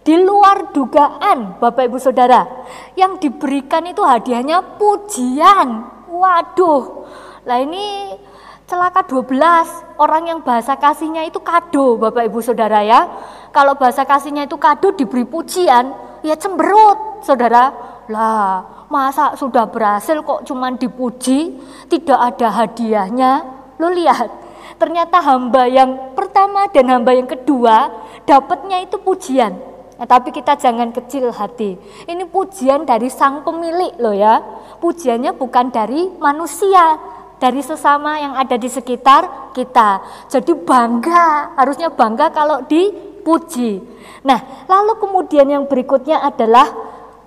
Di 0.00 0.16
luar 0.22 0.72
dugaan, 0.72 1.60
Bapak 1.60 1.90
Ibu 1.90 1.98
Saudara, 2.00 2.46
yang 2.96 3.20
diberikan 3.20 3.84
itu 3.84 4.00
hadiahnya 4.00 4.78
pujian. 4.80 5.84
Waduh, 6.08 7.04
lah 7.44 7.58
ini 7.60 8.14
celaka 8.70 9.02
12 9.04 10.00
orang 10.00 10.30
yang 10.32 10.40
bahasa 10.40 10.78
kasihnya 10.78 11.28
itu 11.28 11.42
kado 11.42 12.00
Bapak 12.00 12.24
Ibu 12.30 12.38
Saudara 12.40 12.80
ya. 12.86 13.04
Kalau 13.50 13.76
bahasa 13.76 14.06
kasihnya 14.06 14.46
itu 14.46 14.56
kado 14.56 14.94
diberi 14.94 15.26
pujian, 15.26 15.92
ya 16.22 16.38
cemberut 16.38 17.26
Saudara. 17.26 17.74
Lah, 18.06 18.86
masa 18.86 19.34
sudah 19.34 19.66
berhasil 19.66 20.22
kok 20.22 20.46
cuman 20.46 20.78
dipuji, 20.78 21.58
tidak 21.90 22.18
ada 22.30 22.62
hadiahnya? 22.62 23.32
Lo 23.82 23.90
lihat, 23.90 24.45
ternyata 24.76 25.20
hamba 25.20 25.68
yang 25.68 26.16
pertama 26.16 26.68
dan 26.72 26.88
hamba 26.92 27.12
yang 27.16 27.28
kedua 27.28 27.90
dapatnya 28.28 28.84
itu 28.84 28.96
pujian. 29.00 29.56
Nah, 29.96 30.04
tapi 30.04 30.28
kita 30.28 30.60
jangan 30.60 30.92
kecil 30.92 31.32
hati. 31.32 31.80
Ini 32.04 32.28
pujian 32.28 32.84
dari 32.84 33.08
sang 33.08 33.40
pemilik 33.40 33.96
loh 33.96 34.12
ya. 34.12 34.44
Pujiannya 34.76 35.32
bukan 35.32 35.72
dari 35.72 36.12
manusia, 36.20 37.00
dari 37.40 37.64
sesama 37.64 38.20
yang 38.20 38.36
ada 38.36 38.60
di 38.60 38.68
sekitar 38.68 39.52
kita. 39.56 40.04
Jadi 40.28 40.52
bangga, 40.52 41.56
harusnya 41.56 41.88
bangga 41.88 42.28
kalau 42.28 42.60
dipuji. 42.68 43.80
Nah, 44.28 44.68
lalu 44.68 45.00
kemudian 45.00 45.48
yang 45.48 45.64
berikutnya 45.64 46.20
adalah 46.20 46.68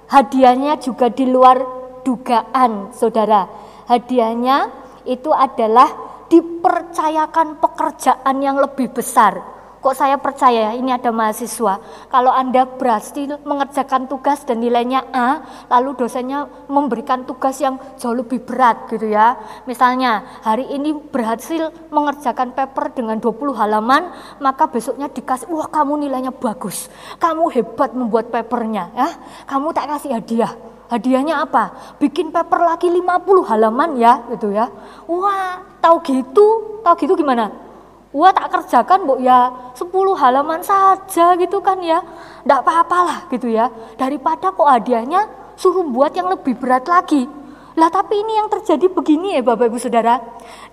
hadiahnya 0.05 0.77
juga 0.77 1.09
di 1.09 1.25
luar 1.25 1.61
dugaan, 2.05 2.93
Saudara. 2.93 3.49
Hadiahnya 3.89 4.69
itu 5.09 5.33
adalah 5.33 6.08
dipercayakan 6.29 7.57
pekerjaan 7.57 8.35
yang 8.39 8.61
lebih 8.61 8.93
besar 8.93 9.59
Kok 9.79 9.95
saya 9.95 10.19
percaya 10.19 10.75
ini 10.75 10.91
ada 10.91 11.07
mahasiswa. 11.07 11.79
Kalau 12.11 12.35
Anda 12.35 12.67
berhasil 12.67 13.39
mengerjakan 13.47 14.11
tugas 14.11 14.43
dan 14.43 14.59
nilainya 14.59 15.07
A, 15.15 15.39
lalu 15.71 15.95
dosennya 15.95 16.51
memberikan 16.67 17.23
tugas 17.23 17.63
yang 17.63 17.79
jauh 17.95 18.11
lebih 18.11 18.43
berat 18.43 18.91
gitu 18.91 19.07
ya. 19.07 19.39
Misalnya 19.63 20.43
hari 20.43 20.67
ini 20.67 20.99
berhasil 20.99 21.71
mengerjakan 21.95 22.51
paper 22.51 22.91
dengan 22.91 23.23
20 23.23 23.55
halaman, 23.55 24.11
maka 24.43 24.67
besoknya 24.67 25.07
dikasih, 25.07 25.47
wah 25.47 25.71
kamu 25.71 26.11
nilainya 26.11 26.35
bagus. 26.35 26.91
Kamu 27.15 27.47
hebat 27.47 27.95
membuat 27.95 28.35
papernya 28.35 28.91
ya. 28.91 29.07
Kamu 29.47 29.71
tak 29.71 29.95
kasih 29.95 30.19
hadiah. 30.19 30.78
Hadiahnya 30.89 31.45
apa? 31.45 31.95
Bikin 32.01 32.33
paper 32.33 32.65
lagi 32.65 32.89
50 32.89 33.45
halaman 33.45 33.93
ya 33.95 34.25
gitu 34.33 34.49
ya. 34.49 34.65
Wah, 35.05 35.61
tahu 35.77 36.01
gitu, 36.01 36.81
tahu 36.81 36.95
gitu 36.97 37.13
gimana? 37.13 37.53
Wah 38.09 38.33
tak 38.33 38.49
kerjakan 38.49 39.05
bu 39.05 39.21
ya 39.21 39.53
10 39.77 39.85
halaman 40.17 40.65
saja 40.65 41.37
gitu 41.37 41.61
kan 41.61 41.77
ya. 41.77 42.01
Tidak 42.41 42.59
apa-apalah 42.65 43.29
gitu 43.29 43.53
ya. 43.53 43.69
Daripada 44.01 44.49
kok 44.49 44.65
hadiahnya 44.65 45.53
suruh 45.53 45.85
buat 45.85 46.09
yang 46.17 46.33
lebih 46.33 46.57
berat 46.57 46.89
lagi. 46.89 47.29
Lah 47.77 47.93
tapi 47.93 48.17
ini 48.17 48.33
yang 48.41 48.49
terjadi 48.49 48.89
begini 48.89 49.37
ya 49.37 49.45
Bapak 49.45 49.69
Ibu 49.69 49.77
Saudara. 49.77 50.17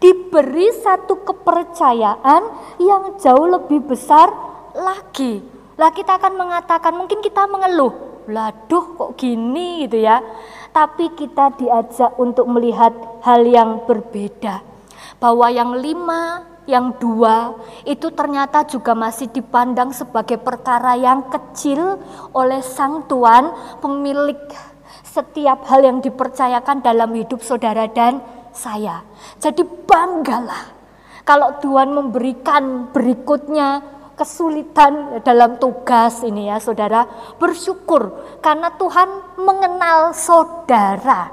Diberi 0.01 0.73
satu 0.81 1.21
kepercayaan 1.29 2.43
yang 2.81 3.21
jauh 3.21 3.47
lebih 3.53 3.85
besar 3.85 4.33
lagi. 4.73 5.45
Lah 5.77 5.93
kita 5.93 6.17
akan 6.17 6.41
mengatakan 6.41 6.97
mungkin 6.97 7.21
kita 7.21 7.45
mengeluh. 7.53 8.16
Laduh 8.27 8.99
kok 8.99 9.15
gini 9.15 9.87
gitu 9.87 10.03
ya. 10.03 10.19
Tapi 10.75 11.15
kita 11.15 11.57
diajak 11.57 12.19
untuk 12.21 12.47
melihat 12.51 12.93
hal 13.23 13.47
yang 13.47 13.87
berbeda. 13.87 14.61
Bahwa 15.17 15.49
yang 15.49 15.79
lima 15.79 16.45
yang 16.67 16.99
dua 16.99 17.55
itu 17.87 18.11
ternyata 18.11 18.67
juga 18.67 18.93
masih 18.93 19.31
dipandang 19.31 19.95
sebagai 19.95 20.37
perkara 20.37 20.99
yang 20.99 21.31
kecil 21.31 22.03
oleh 22.35 22.59
sang 22.61 23.07
tuan 23.07 23.55
pemilik 23.79 24.37
setiap 25.07 25.65
hal 25.71 25.87
yang 25.87 25.99
dipercayakan 26.03 26.83
dalam 26.83 27.15
hidup 27.15 27.41
saudara 27.41 27.87
dan 27.89 28.21
saya. 28.51 29.07
Jadi 29.39 29.63
banggalah 29.63 30.75
kalau 31.23 31.57
Tuhan 31.63 31.95
memberikan 31.95 32.91
berikutnya 32.91 33.83
kesulitan 34.17 35.21
dalam 35.23 35.61
tugas 35.61 36.25
ini 36.25 36.49
ya 36.49 36.59
saudara. 36.59 37.07
Bersyukur 37.37 38.11
karena 38.41 38.73
Tuhan 38.75 39.39
mengenal 39.39 40.17
saudara. 40.17 41.31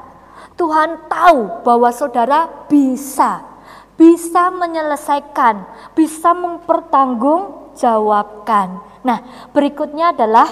Tuhan 0.53 1.09
tahu 1.09 1.65
bahwa 1.65 1.89
saudara 1.89 2.45
bisa 2.69 3.53
bisa 3.93 4.49
menyelesaikan, 4.49 5.69
bisa 5.93 6.33
mempertanggungjawabkan. 6.33 8.81
Nah, 9.03 9.19
berikutnya 9.53 10.15
adalah 10.15 10.47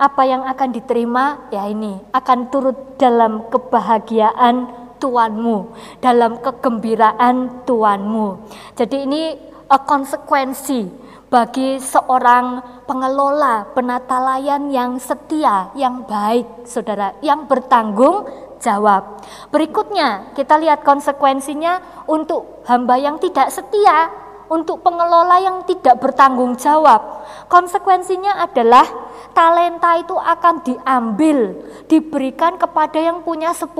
apa 0.00 0.24
yang 0.24 0.48
akan 0.48 0.72
diterima 0.72 1.36
ya 1.52 1.68
ini 1.68 2.00
akan 2.10 2.50
turut 2.50 2.96
dalam 2.96 3.44
kebahagiaan 3.52 4.66
tuanmu, 5.00 5.64
dalam 6.00 6.36
kegembiraan 6.40 7.64
tuanmu. 7.64 8.38
Jadi 8.76 8.96
ini 9.04 9.36
uh, 9.68 9.78
konsekuensi 9.84 10.88
bagi 11.30 11.78
seorang 11.78 12.58
pengelola 12.90 13.70
penata 13.70 14.18
layan 14.18 14.66
yang 14.68 14.98
setia, 14.98 15.70
yang 15.78 16.02
baik, 16.02 16.66
saudara, 16.66 17.14
yang 17.22 17.46
bertanggung 17.46 18.26
jawab. 18.58 19.22
Berikutnya, 19.54 20.34
kita 20.34 20.58
lihat 20.58 20.82
konsekuensinya 20.82 22.04
untuk 22.10 22.66
hamba 22.66 22.98
yang 22.98 23.22
tidak 23.22 23.48
setia, 23.54 24.10
untuk 24.50 24.82
pengelola 24.82 25.38
yang 25.38 25.62
tidak 25.62 26.02
bertanggung 26.02 26.58
jawab. 26.58 27.22
Konsekuensinya 27.46 28.42
adalah 28.42 28.82
talenta 29.30 30.02
itu 30.02 30.18
akan 30.18 30.66
diambil, 30.66 31.54
diberikan 31.86 32.58
kepada 32.58 32.98
yang 32.98 33.22
punya 33.22 33.54
10 33.54 33.70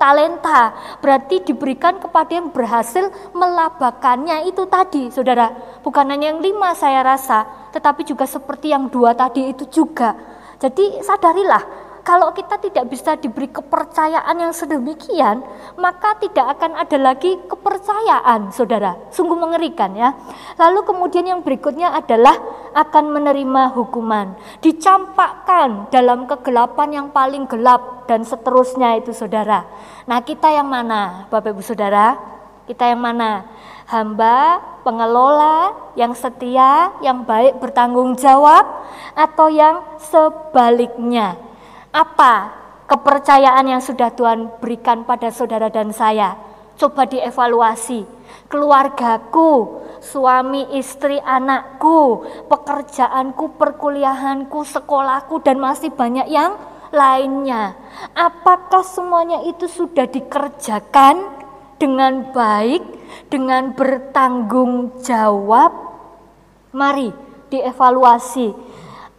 talenta. 0.00 0.72
Berarti 1.04 1.44
diberikan 1.44 2.00
kepada 2.00 2.32
yang 2.32 2.48
berhasil 2.48 3.12
melabakannya 3.36 4.48
itu 4.48 4.64
tadi, 4.64 5.12
saudara. 5.12 5.52
Bukan 5.84 6.08
hanya 6.08 6.32
yang 6.32 6.40
lima 6.40 6.72
saya 6.72 7.04
rasa, 7.04 7.44
tetapi 7.76 8.08
juga 8.08 8.24
seperti 8.24 8.72
yang 8.72 8.88
dua 8.88 9.12
tadi 9.12 9.52
itu 9.52 9.68
juga. 9.68 10.16
Jadi 10.56 11.04
sadarilah 11.04 11.89
kalau 12.00 12.32
kita 12.32 12.56
tidak 12.56 12.88
bisa 12.88 13.16
diberi 13.20 13.48
kepercayaan 13.52 14.36
yang 14.36 14.52
sedemikian, 14.56 15.44
maka 15.76 16.16
tidak 16.16 16.56
akan 16.56 16.80
ada 16.80 16.96
lagi 16.96 17.36
kepercayaan, 17.44 18.50
saudara. 18.50 18.96
Sungguh 19.12 19.36
mengerikan 19.36 19.92
ya. 19.92 20.16
Lalu 20.56 20.84
kemudian 20.88 21.28
yang 21.28 21.40
berikutnya 21.44 21.92
adalah 21.92 22.36
akan 22.72 23.04
menerima 23.12 23.76
hukuman. 23.76 24.32
Dicampakkan 24.64 25.92
dalam 25.92 26.24
kegelapan 26.24 26.88
yang 27.04 27.06
paling 27.12 27.44
gelap 27.44 28.08
dan 28.08 28.24
seterusnya 28.24 28.96
itu 28.96 29.12
saudara. 29.12 29.68
Nah 30.08 30.24
kita 30.24 30.48
yang 30.48 30.66
mana 30.66 31.28
Bapak 31.28 31.52
Ibu 31.52 31.62
Saudara? 31.62 32.16
Kita 32.64 32.86
yang 32.86 33.02
mana? 33.02 33.50
Hamba, 33.90 34.62
pengelola, 34.86 35.74
yang 35.98 36.14
setia, 36.14 36.94
yang 37.02 37.26
baik 37.26 37.58
bertanggung 37.58 38.14
jawab, 38.14 38.62
atau 39.18 39.50
yang 39.50 39.82
sebaliknya 39.98 41.49
apa 41.90 42.54
kepercayaan 42.86 43.66
yang 43.66 43.82
sudah 43.82 44.14
Tuhan 44.14 44.62
berikan 44.62 45.02
pada 45.02 45.30
saudara 45.34 45.70
dan 45.70 45.90
saya? 45.90 46.38
Coba 46.78 47.04
dievaluasi. 47.04 48.08
Keluargaku, 48.48 49.82
suami, 50.00 50.74
istri, 50.74 51.20
anakku, 51.20 52.24
pekerjaanku, 52.48 53.58
perkuliahanku, 53.60 54.64
sekolahku, 54.64 55.44
dan 55.44 55.60
masih 55.60 55.92
banyak 55.92 56.26
yang 56.30 56.56
lainnya. 56.90 57.76
Apakah 58.16 58.82
semuanya 58.82 59.44
itu 59.46 59.68
sudah 59.70 60.08
dikerjakan 60.08 61.20
dengan 61.78 62.32
baik, 62.32 62.82
dengan 63.30 63.76
bertanggung 63.76 64.98
jawab? 65.04 65.70
Mari 66.70 67.10
dievaluasi 67.50 68.54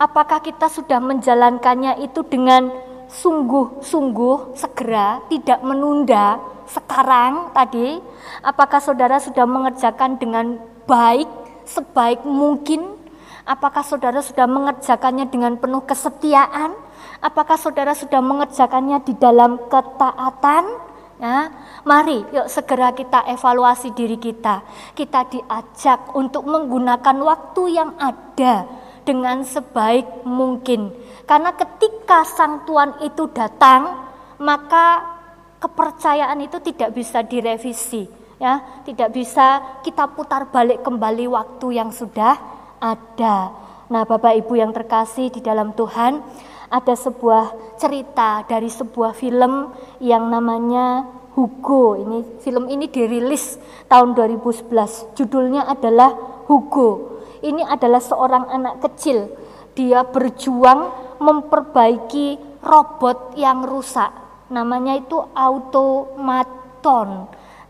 apakah 0.01 0.41
kita 0.41 0.65
sudah 0.65 0.97
menjalankannya 0.97 2.01
itu 2.01 2.25
dengan 2.25 2.73
sungguh-sungguh 3.21 4.57
segera, 4.57 5.21
tidak 5.29 5.61
menunda 5.61 6.41
sekarang 6.65 7.53
tadi? 7.53 8.01
Apakah 8.41 8.81
saudara 8.81 9.21
sudah 9.21 9.45
mengerjakan 9.45 10.17
dengan 10.17 10.57
baik, 10.89 11.29
sebaik 11.69 12.25
mungkin? 12.25 12.97
Apakah 13.45 13.85
saudara 13.85 14.25
sudah 14.25 14.49
mengerjakannya 14.49 15.29
dengan 15.29 15.61
penuh 15.61 15.85
kesetiaan? 15.85 16.73
Apakah 17.21 17.61
saudara 17.61 17.93
sudah 17.93 18.21
mengerjakannya 18.25 19.05
di 19.05 19.13
dalam 19.21 19.61
ketaatan? 19.69 20.89
Ya, 21.21 21.53
mari 21.85 22.25
yuk 22.33 22.49
segera 22.49 22.97
kita 22.97 23.21
evaluasi 23.29 23.93
diri 23.93 24.17
kita. 24.17 24.65
Kita 24.97 25.29
diajak 25.29 26.17
untuk 26.17 26.49
menggunakan 26.49 27.17
waktu 27.21 27.77
yang 27.77 27.93
ada 28.01 28.65
dengan 29.03 29.43
sebaik 29.45 30.25
mungkin. 30.27 30.93
Karena 31.25 31.55
ketika 31.55 32.25
sang 32.27 32.67
tuan 32.67 32.97
itu 33.05 33.29
datang, 33.31 34.09
maka 34.41 35.17
kepercayaan 35.61 36.41
itu 36.41 36.57
tidak 36.59 36.91
bisa 36.97 37.21
direvisi, 37.21 38.09
ya, 38.41 38.81
tidak 38.83 39.13
bisa 39.13 39.79
kita 39.85 40.09
putar 40.11 40.49
balik 40.49 40.81
kembali 40.81 41.29
waktu 41.29 41.77
yang 41.77 41.93
sudah 41.93 42.35
ada. 42.81 43.53
Nah, 43.91 44.03
Bapak 44.07 44.33
Ibu 44.41 44.57
yang 44.57 44.73
terkasih 44.73 45.29
di 45.29 45.43
dalam 45.43 45.75
Tuhan, 45.77 46.23
ada 46.71 46.95
sebuah 46.95 47.75
cerita 47.75 48.47
dari 48.47 48.71
sebuah 48.71 49.11
film 49.11 49.75
yang 49.99 50.31
namanya 50.31 51.03
Hugo. 51.35 51.99
Ini 51.99 52.39
film 52.39 52.71
ini 52.71 52.87
dirilis 52.87 53.59
tahun 53.91 54.15
2011. 54.15 55.15
Judulnya 55.19 55.67
adalah 55.67 56.15
Hugo. 56.47 57.10
Ini 57.41 57.65
adalah 57.65 58.01
seorang 58.01 58.45
anak 58.53 58.85
kecil. 58.85 59.29
Dia 59.73 60.05
berjuang 60.05 60.93
memperbaiki 61.17 62.37
robot 62.61 63.33
yang 63.37 63.65
rusak. 63.65 64.13
Namanya 64.53 65.01
itu 65.01 65.17
automaton. 65.33 67.09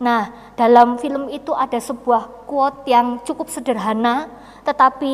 Nah, 0.02 0.54
dalam 0.58 0.98
film 0.98 1.30
itu 1.30 1.54
ada 1.54 1.78
sebuah 1.78 2.50
quote 2.50 2.90
yang 2.90 3.22
cukup 3.22 3.48
sederhana 3.54 4.28
tetapi 4.66 5.14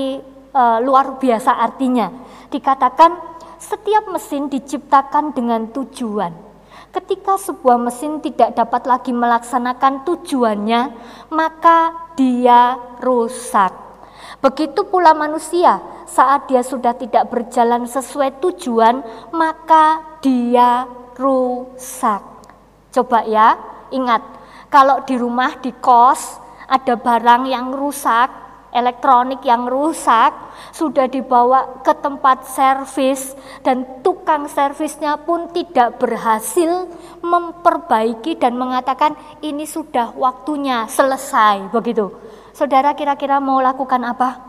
e, 0.52 0.64
luar 0.82 1.20
biasa 1.20 1.60
artinya. 1.60 2.08
Dikatakan 2.48 3.12
setiap 3.60 4.08
mesin 4.10 4.48
diciptakan 4.48 5.36
dengan 5.36 5.68
tujuan. 5.76 6.34
Ketika 6.88 7.36
sebuah 7.36 7.78
mesin 7.78 8.24
tidak 8.24 8.56
dapat 8.56 8.88
lagi 8.88 9.12
melaksanakan 9.12 10.08
tujuannya, 10.08 10.82
maka 11.36 12.10
dia 12.16 12.80
rusak. 13.04 13.87
Begitu 14.38 14.86
pula 14.86 15.18
manusia, 15.18 15.82
saat 16.06 16.46
dia 16.46 16.62
sudah 16.62 16.94
tidak 16.94 17.26
berjalan 17.34 17.90
sesuai 17.90 18.38
tujuan, 18.38 19.02
maka 19.34 20.18
dia 20.22 20.86
rusak. 21.18 22.22
Coba 22.94 23.26
ya, 23.26 23.58
ingat, 23.90 24.22
kalau 24.70 25.02
di 25.10 25.18
rumah, 25.18 25.58
di 25.58 25.74
kos, 25.74 26.38
ada 26.70 26.94
barang 27.00 27.50
yang 27.50 27.74
rusak, 27.74 28.30
elektronik 28.78 29.42
yang 29.42 29.66
rusak 29.66 30.36
sudah 30.76 31.10
dibawa 31.10 31.82
ke 31.82 31.94
tempat 31.98 32.46
servis 32.46 33.34
dan 33.66 34.04
tukang 34.06 34.46
servisnya 34.46 35.18
pun 35.18 35.50
tidak 35.50 35.98
berhasil 35.98 36.86
memperbaiki 37.24 38.38
dan 38.38 38.54
mengatakan 38.60 39.16
ini 39.42 39.66
sudah 39.66 40.14
waktunya 40.14 40.86
selesai 40.86 41.72
begitu. 41.74 42.27
Saudara 42.58 42.98
kira-kira 42.98 43.38
mau 43.38 43.62
lakukan 43.62 44.02
apa? 44.02 44.42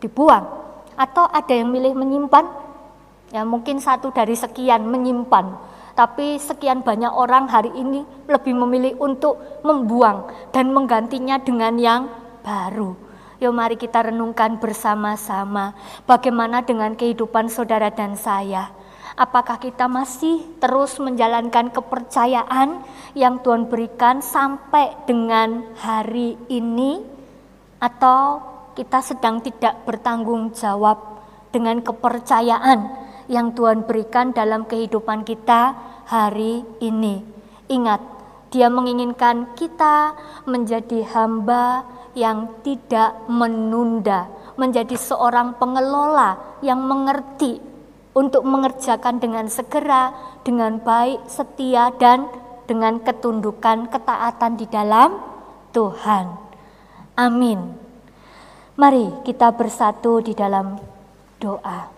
Dibuang 0.00 0.48
atau 0.96 1.28
ada 1.28 1.52
yang 1.52 1.68
milih 1.68 1.92
menyimpan? 1.92 2.48
Ya 3.28 3.44
mungkin 3.44 3.76
satu 3.76 4.08
dari 4.08 4.32
sekian 4.32 4.88
menyimpan 4.88 5.52
tapi 5.98 6.38
sekian 6.38 6.86
banyak 6.86 7.10
orang 7.10 7.50
hari 7.50 7.74
ini 7.74 8.06
lebih 8.30 8.54
memilih 8.54 8.94
untuk 9.02 9.36
membuang 9.66 10.30
dan 10.54 10.70
menggantinya 10.70 11.42
dengan 11.42 11.74
yang 11.74 12.02
baru. 12.46 12.94
Yuk 13.42 13.50
mari 13.50 13.74
kita 13.74 14.06
renungkan 14.06 14.62
bersama-sama 14.62 15.74
bagaimana 16.06 16.62
dengan 16.62 16.94
kehidupan 16.94 17.50
saudara 17.50 17.90
dan 17.90 18.14
saya. 18.14 18.70
Apakah 19.18 19.58
kita 19.58 19.90
masih 19.90 20.46
terus 20.62 21.02
menjalankan 21.02 21.74
kepercayaan 21.74 22.86
yang 23.18 23.42
Tuhan 23.42 23.66
berikan 23.66 24.22
sampai 24.22 24.94
dengan 25.10 25.74
hari 25.74 26.38
ini 26.46 27.02
atau 27.82 28.38
kita 28.78 29.02
sedang 29.02 29.42
tidak 29.42 29.82
bertanggung 29.82 30.54
jawab 30.54 31.18
dengan 31.50 31.82
kepercayaan 31.82 32.94
yang 33.26 33.58
Tuhan 33.58 33.90
berikan 33.90 34.30
dalam 34.30 34.70
kehidupan 34.70 35.26
kita 35.26 35.74
hari 36.06 36.62
ini. 36.78 37.18
Ingat, 37.66 37.98
Dia 38.54 38.70
menginginkan 38.70 39.52
kita 39.58 40.14
menjadi 40.46 41.04
hamba 41.10 41.84
yang 42.14 42.62
tidak 42.62 43.28
menunda, 43.28 44.30
menjadi 44.54 44.94
seorang 44.94 45.58
pengelola 45.60 46.56
yang 46.64 46.80
mengerti 46.80 47.67
untuk 48.18 48.42
mengerjakan 48.42 49.22
dengan 49.22 49.46
segera, 49.46 50.10
dengan 50.42 50.82
baik, 50.82 51.30
setia, 51.30 51.94
dan 52.02 52.26
dengan 52.66 52.98
ketundukan, 52.98 53.86
ketaatan 53.86 54.58
di 54.58 54.66
dalam 54.66 55.22
Tuhan. 55.70 56.34
Amin. 57.14 57.78
Mari 58.74 59.22
kita 59.22 59.54
bersatu 59.54 60.18
di 60.18 60.34
dalam 60.34 60.74
doa. 61.38 61.94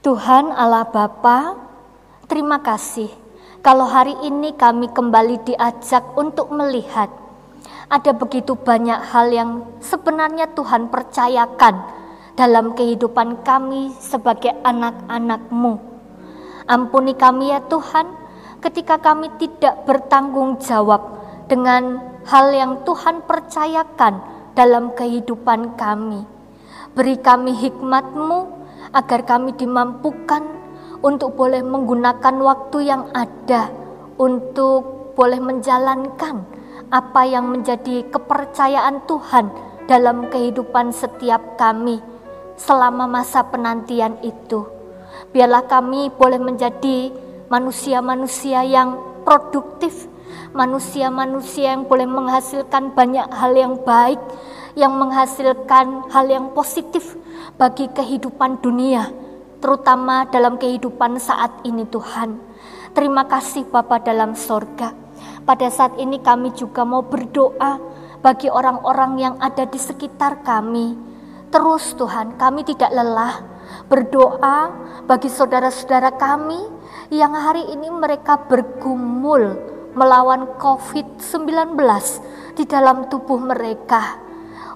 Tuhan 0.00 0.48
Allah 0.56 0.88
Bapa, 0.88 1.68
Terima 2.28 2.60
kasih 2.60 3.08
kalau 3.64 3.88
hari 3.88 4.12
ini 4.20 4.52
kami 4.52 4.92
kembali 4.92 5.48
diajak 5.48 6.12
untuk 6.12 6.52
melihat 6.52 7.08
ada 7.88 8.12
begitu 8.12 8.52
banyak 8.52 9.00
hal 9.00 9.32
yang 9.32 9.50
sebenarnya 9.80 10.52
Tuhan 10.52 10.92
percayakan 10.92 11.74
dalam 12.36 12.76
kehidupan 12.76 13.40
kami 13.40 13.96
sebagai 13.96 14.52
anak-anak-Mu. 14.60 15.74
Ampuni 16.68 17.16
kami 17.16 17.48
ya 17.48 17.64
Tuhan 17.64 18.12
ketika 18.60 19.00
kami 19.00 19.32
tidak 19.40 19.88
bertanggung 19.88 20.60
jawab 20.60 21.00
dengan 21.48 21.96
hal 22.28 22.52
yang 22.52 22.84
Tuhan 22.84 23.24
percayakan 23.24 24.20
dalam 24.52 24.92
kehidupan 24.92 25.80
kami. 25.80 26.28
Beri 26.92 27.16
kami 27.24 27.56
hikmat-Mu 27.56 28.40
agar 28.92 29.24
kami 29.24 29.56
dimampukan 29.56 30.44
untuk 31.00 31.40
boleh 31.40 31.64
menggunakan 31.64 32.36
waktu 32.36 32.78
yang 32.84 33.08
ada 33.16 33.72
untuk 34.20 35.14
boleh 35.16 35.40
menjalankan 35.40 36.57
apa 36.88 37.28
yang 37.28 37.48
menjadi 37.48 38.08
kepercayaan 38.08 39.04
Tuhan 39.04 39.52
dalam 39.88 40.28
kehidupan 40.32 40.92
setiap 40.92 41.56
kami 41.60 42.00
selama 42.56 43.04
masa 43.08 43.44
penantian 43.44 44.16
itu. 44.24 44.68
Biarlah 45.32 45.64
kami 45.68 46.12
boleh 46.12 46.40
menjadi 46.40 47.12
manusia-manusia 47.48 48.64
yang 48.64 49.00
produktif, 49.24 50.08
manusia-manusia 50.52 51.76
yang 51.76 51.84
boleh 51.88 52.08
menghasilkan 52.08 52.92
banyak 52.92 53.28
hal 53.32 53.52
yang 53.52 53.74
baik, 53.84 54.20
yang 54.76 54.96
menghasilkan 54.96 56.08
hal 56.12 56.26
yang 56.28 56.52
positif 56.52 57.16
bagi 57.56 57.88
kehidupan 57.92 58.60
dunia 58.60 59.10
terutama 59.58 60.22
dalam 60.30 60.54
kehidupan 60.54 61.18
saat 61.18 61.50
ini 61.66 61.82
Tuhan. 61.90 62.38
Terima 62.94 63.26
kasih 63.26 63.66
Bapa 63.68 63.98
dalam 63.98 64.38
sorga. 64.38 65.07
Pada 65.48 65.72
saat 65.72 65.96
ini 65.96 66.20
kami 66.20 66.52
juga 66.52 66.84
mau 66.84 67.00
berdoa 67.00 67.80
bagi 68.20 68.52
orang-orang 68.52 69.16
yang 69.16 69.34
ada 69.40 69.64
di 69.64 69.80
sekitar 69.80 70.44
kami. 70.44 70.92
Terus 71.48 71.96
Tuhan, 71.96 72.36
kami 72.36 72.68
tidak 72.68 72.92
lelah 72.92 73.40
berdoa 73.88 74.68
bagi 75.08 75.32
saudara-saudara 75.32 76.20
kami 76.20 76.60
yang 77.08 77.32
hari 77.32 77.64
ini 77.72 77.88
mereka 77.88 78.44
bergumul 78.44 79.56
melawan 79.96 80.52
COVID-19 80.60 81.80
di 82.52 82.68
dalam 82.68 83.08
tubuh 83.08 83.40
mereka. 83.40 84.20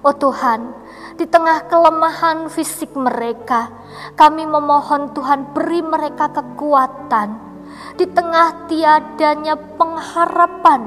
Oh 0.01 0.17
Tuhan, 0.17 0.73
di 1.21 1.29
tengah 1.29 1.69
kelemahan 1.69 2.49
fisik 2.49 2.97
mereka. 2.97 3.69
Kami 4.17 4.49
memohon 4.49 5.13
Tuhan 5.13 5.53
beri 5.53 5.85
mereka 5.85 6.33
kekuatan. 6.33 7.52
Di 7.93 8.09
tengah 8.09 8.65
tiadanya 8.65 9.53
pengharapan, 9.77 10.81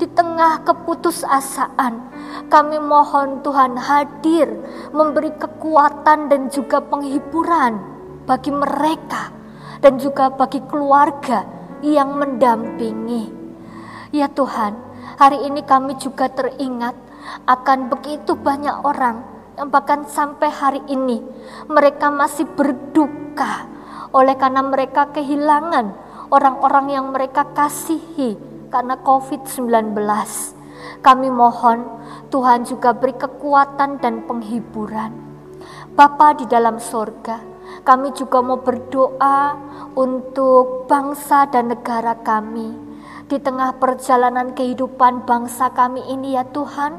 di 0.00 0.08
tengah 0.08 0.64
keputusasaan, 0.64 1.94
kami 2.48 2.80
mohon 2.80 3.44
Tuhan 3.44 3.76
hadir 3.76 4.48
memberi 4.92 5.36
kekuatan 5.36 6.32
dan 6.32 6.48
juga 6.48 6.80
penghiburan 6.80 7.76
bagi 8.24 8.50
mereka 8.50 9.32
dan 9.84 10.00
juga 10.00 10.32
bagi 10.32 10.64
keluarga 10.64 11.44
yang 11.84 12.16
mendampingi. 12.16 13.28
Ya 14.16 14.32
Tuhan, 14.32 14.76
hari 15.20 15.44
ini 15.44 15.60
kami 15.60 16.00
juga 16.00 16.32
teringat 16.32 16.96
akan 17.44 17.92
begitu 17.92 18.38
banyak 18.38 18.86
orang 18.86 19.36
yang 19.56 19.68
bahkan 19.72 20.04
sampai 20.06 20.48
hari 20.52 20.82
ini 20.88 21.20
mereka 21.66 22.12
masih 22.12 22.44
berduka 22.44 23.66
oleh 24.12 24.36
karena 24.36 24.62
mereka 24.62 25.10
kehilangan 25.10 26.05
orang-orang 26.30 26.92
yang 26.92 27.06
mereka 27.14 27.46
kasihi 27.54 28.36
karena 28.68 28.98
COVID-19. 29.00 29.94
Kami 31.02 31.28
mohon 31.30 31.86
Tuhan 32.30 32.66
juga 32.66 32.94
beri 32.94 33.14
kekuatan 33.14 34.02
dan 34.02 34.26
penghiburan. 34.26 35.12
Bapa 35.96 36.36
di 36.36 36.44
dalam 36.44 36.76
sorga, 36.76 37.40
kami 37.86 38.12
juga 38.12 38.42
mau 38.44 38.60
berdoa 38.60 39.56
untuk 39.96 40.84
bangsa 40.90 41.48
dan 41.48 41.72
negara 41.72 42.18
kami. 42.20 42.74
Di 43.26 43.42
tengah 43.42 43.74
perjalanan 43.82 44.54
kehidupan 44.54 45.26
bangsa 45.26 45.74
kami 45.74 46.04
ini 46.10 46.38
ya 46.38 46.46
Tuhan, 46.46 46.94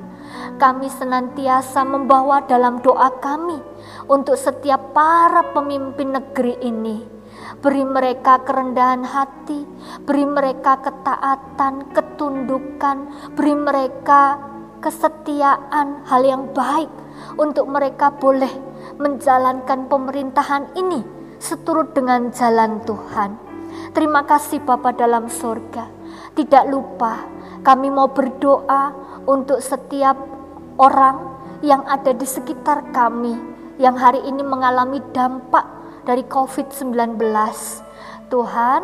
kami 0.59 0.91
senantiasa 0.91 1.87
membawa 1.87 2.43
dalam 2.43 2.83
doa 2.83 3.13
kami 3.21 3.59
untuk 4.11 4.35
setiap 4.35 4.91
para 4.91 5.55
pemimpin 5.55 6.15
negeri 6.15 6.59
ini. 6.63 7.16
Beri 7.57 7.81
mereka 7.81 8.45
kerendahan 8.45 9.01
hati, 9.01 9.65
beri 10.05 10.29
mereka 10.29 10.77
ketaatan, 10.77 11.89
ketundukan, 11.89 12.97
beri 13.33 13.57
mereka 13.57 14.37
kesetiaan, 14.77 16.05
hal 16.05 16.21
yang 16.21 16.53
baik 16.53 16.89
untuk 17.41 17.65
mereka 17.65 18.13
boleh 18.13 18.51
menjalankan 19.01 19.89
pemerintahan 19.89 20.69
ini 20.77 21.01
seturut 21.41 21.97
dengan 21.97 22.29
jalan 22.29 22.81
Tuhan. 22.85 23.29
Terima 23.93 24.21
kasih 24.25 24.61
Bapa 24.61 24.93
dalam 24.93 25.25
sorga. 25.25 25.89
Tidak 26.37 26.69
lupa 26.69 27.25
kami 27.65 27.89
mau 27.89 28.09
berdoa 28.13 28.93
untuk 29.25 29.59
setiap 29.59 30.15
orang 30.77 31.41
yang 31.65 31.81
ada 31.89 32.13
di 32.13 32.25
sekitar 32.25 32.93
kami 32.93 33.33
yang 33.81 33.97
hari 33.97 34.21
ini 34.25 34.41
mengalami 34.45 35.01
dampak 35.13 35.76
dari 36.07 36.23
COVID-19. 36.23 37.19
Tuhan, 38.31 38.81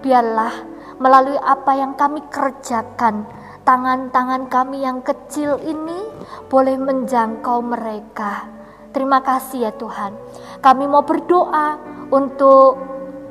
biarlah 0.00 0.54
melalui 0.96 1.36
apa 1.36 1.76
yang 1.76 1.92
kami 1.92 2.24
kerjakan, 2.32 3.28
tangan-tangan 3.68 4.48
kami 4.48 4.80
yang 4.80 5.04
kecil 5.04 5.60
ini 5.60 6.00
boleh 6.48 6.80
menjangkau 6.80 7.60
mereka. 7.60 8.48
Terima 8.96 9.20
kasih 9.20 9.68
ya 9.68 9.72
Tuhan. 9.76 10.16
Kami 10.64 10.84
mau 10.88 11.04
berdoa 11.04 11.76
untuk 12.08 12.80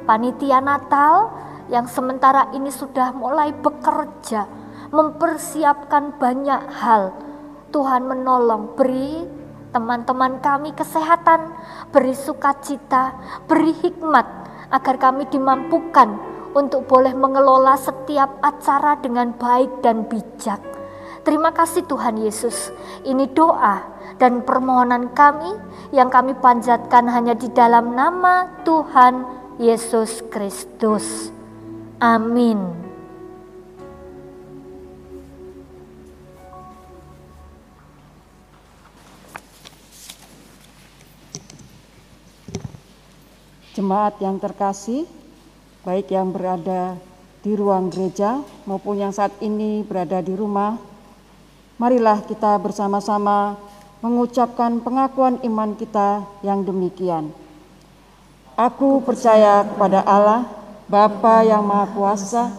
panitia 0.06 0.62
Natal 0.62 1.34
yang 1.70 1.90
sementara 1.90 2.50
ini 2.54 2.70
sudah 2.70 3.14
mulai 3.14 3.54
bekerja, 3.58 4.46
mempersiapkan 4.94 6.18
banyak 6.22 6.62
hal. 6.78 7.14
Tuhan 7.72 8.04
menolong, 8.04 8.76
beri 8.76 9.41
teman-teman 9.72 10.44
kami 10.44 10.76
kesehatan, 10.76 11.56
beri 11.90 12.16
sukacita, 12.16 13.16
beri 13.48 13.72
hikmat 13.72 14.28
agar 14.72 14.96
kami 15.00 15.28
dimampukan 15.32 16.20
untuk 16.52 16.88
boleh 16.88 17.16
mengelola 17.16 17.80
setiap 17.80 18.40
acara 18.44 19.00
dengan 19.00 19.32
baik 19.36 19.80
dan 19.80 20.04
bijak. 20.08 20.60
Terima 21.24 21.56
kasih 21.56 21.88
Tuhan 21.88 22.20
Yesus. 22.20 22.74
Ini 23.08 23.32
doa 23.32 23.84
dan 24.20 24.44
permohonan 24.44 25.14
kami 25.16 25.54
yang 25.96 26.12
kami 26.12 26.36
panjatkan 26.36 27.08
hanya 27.08 27.38
di 27.38 27.48
dalam 27.54 27.96
nama 27.96 28.50
Tuhan 28.68 29.24
Yesus 29.62 30.26
Kristus. 30.34 31.30
Amin. 32.02 32.91
Jemaat 43.72 44.20
yang 44.20 44.36
terkasih, 44.36 45.08
baik 45.88 46.12
yang 46.12 46.36
berada 46.36 47.00
di 47.40 47.56
ruang 47.56 47.88
gereja 47.88 48.44
maupun 48.68 49.00
yang 49.00 49.16
saat 49.16 49.32
ini 49.40 49.80
berada 49.88 50.20
di 50.20 50.36
rumah, 50.36 50.76
marilah 51.80 52.20
kita 52.20 52.60
bersama-sama 52.60 53.56
mengucapkan 54.04 54.76
pengakuan 54.84 55.40
iman 55.48 55.72
kita 55.80 56.28
yang 56.44 56.68
demikian. 56.68 57.32
Aku 58.60 59.00
percaya 59.08 59.64
kepada 59.64 60.04
Allah, 60.04 60.52
Bapa 60.92 61.48
yang 61.48 61.64
Maha 61.64 61.96
Kuasa, 61.96 62.52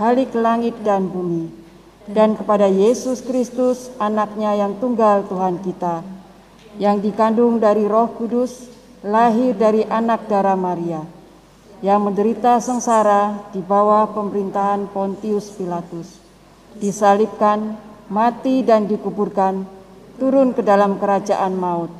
Khalik 0.00 0.32
langit 0.32 0.80
dan 0.80 1.04
bumi, 1.12 1.52
dan 2.08 2.40
kepada 2.40 2.72
Yesus 2.72 3.20
Kristus, 3.20 3.92
anaknya 4.00 4.56
yang 4.56 4.80
tunggal 4.80 5.28
Tuhan 5.28 5.60
kita, 5.60 6.00
yang 6.80 7.04
dikandung 7.04 7.60
dari 7.60 7.84
roh 7.84 8.08
kudus, 8.16 8.72
lahir 9.04 9.52
dari 9.52 9.84
anak 9.84 10.32
darah 10.32 10.56
Maria, 10.56 11.04
yang 11.84 12.08
menderita 12.08 12.56
sengsara 12.56 13.52
di 13.52 13.60
bawah 13.60 14.08
pemerintahan 14.16 14.88
Pontius 14.88 15.52
Pilatus, 15.52 16.16
disalibkan, 16.80 17.76
mati 18.08 18.64
dan 18.64 18.88
dikuburkan, 18.88 19.68
turun 20.16 20.56
ke 20.56 20.64
dalam 20.64 20.96
kerajaan 20.96 21.52
maut. 21.52 21.92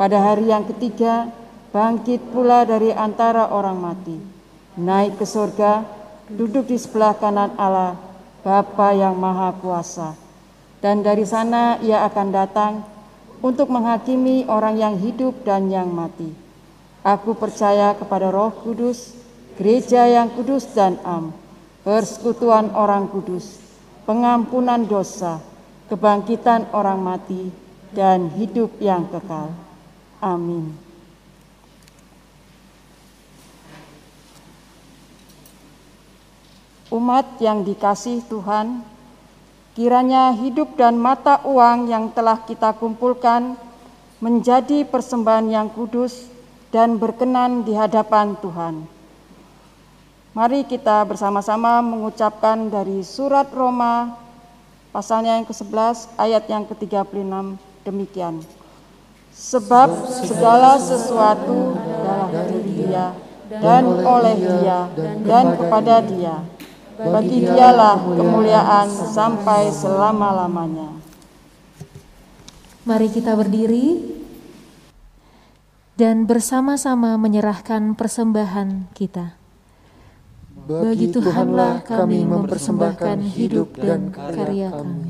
Pada 0.00 0.16
hari 0.16 0.48
yang 0.48 0.64
ketiga, 0.64 1.28
bangkit 1.76 2.32
pula 2.32 2.64
dari 2.64 2.88
antara 2.88 3.52
orang 3.52 3.76
mati, 3.76 4.16
naik 4.80 5.20
ke 5.20 5.28
surga, 5.28 5.84
duduk 6.32 6.72
di 6.72 6.80
sebelah 6.80 7.20
kanan 7.20 7.52
Allah, 7.60 8.00
Bapa 8.40 8.96
yang 8.96 9.12
Maha 9.12 9.52
Kuasa. 9.60 10.16
Dan 10.80 11.04
dari 11.04 11.28
sana 11.28 11.76
ia 11.84 12.08
akan 12.08 12.28
datang 12.32 12.72
untuk 13.40 13.72
menghakimi 13.72 14.44
orang 14.48 14.76
yang 14.76 14.94
hidup 15.00 15.44
dan 15.44 15.72
yang 15.72 15.88
mati. 15.88 16.32
Aku 17.00 17.32
percaya 17.32 17.96
kepada 17.96 18.28
Roh 18.28 18.52
Kudus, 18.60 19.16
gereja 19.56 20.04
yang 20.04 20.28
kudus 20.36 20.68
dan 20.76 21.00
am, 21.00 21.32
persekutuan 21.80 22.76
orang 22.76 23.08
kudus, 23.08 23.56
pengampunan 24.04 24.84
dosa, 24.84 25.40
kebangkitan 25.88 26.68
orang 26.76 27.00
mati, 27.00 27.48
dan 27.96 28.28
hidup 28.36 28.76
yang 28.78 29.08
kekal. 29.08 29.50
Amin. 30.20 30.76
Umat 36.90 37.38
yang 37.38 37.62
dikasih 37.62 38.26
Tuhan, 38.26 38.82
Kiranya 39.70 40.34
hidup 40.34 40.74
dan 40.74 40.98
mata 40.98 41.38
uang 41.46 41.86
yang 41.86 42.10
telah 42.10 42.42
kita 42.42 42.74
kumpulkan 42.74 43.54
menjadi 44.18 44.82
persembahan 44.82 45.46
yang 45.46 45.68
kudus 45.70 46.26
dan 46.74 46.98
berkenan 46.98 47.62
di 47.62 47.78
hadapan 47.78 48.34
Tuhan. 48.42 48.82
Mari 50.34 50.66
kita 50.66 51.06
bersama-sama 51.06 51.82
mengucapkan 51.82 52.70
dari 52.70 53.02
surat 53.06 53.46
Roma 53.54 54.14
pasalnya 54.90 55.38
yang 55.38 55.46
ke-11 55.46 56.18
ayat 56.18 56.44
yang 56.50 56.66
ke-36 56.66 57.58
demikian. 57.86 58.42
Sebab 59.30 59.88
segala 60.26 60.82
sesuatu 60.82 61.78
dalam 61.78 62.30
diri 62.30 62.90
dia 62.90 63.14
dan 63.50 63.86
oleh 63.86 64.34
dia 64.34 64.90
dan 65.26 65.54
kepada 65.54 66.02
dia 66.02 66.42
bagi 67.00 67.48
dialah 67.48 67.96
kemuliaan 68.04 68.88
sampai 68.92 69.72
selama-lamanya. 69.72 70.92
Mari 72.84 73.08
kita 73.08 73.32
berdiri 73.36 74.20
dan 75.96 76.24
bersama-sama 76.28 77.16
menyerahkan 77.16 77.96
persembahan 77.96 78.92
kita. 78.92 79.36
Bagi 80.70 81.10
Tuhanlah 81.10 81.82
kami 81.82 82.24
mempersembahkan 82.28 83.16
hidup 83.32 83.74
dan 83.80 84.12
karya 84.12 84.68
kami. 84.70 85.09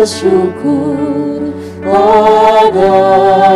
Bersyukur 0.00 0.96
pada 1.84 3.49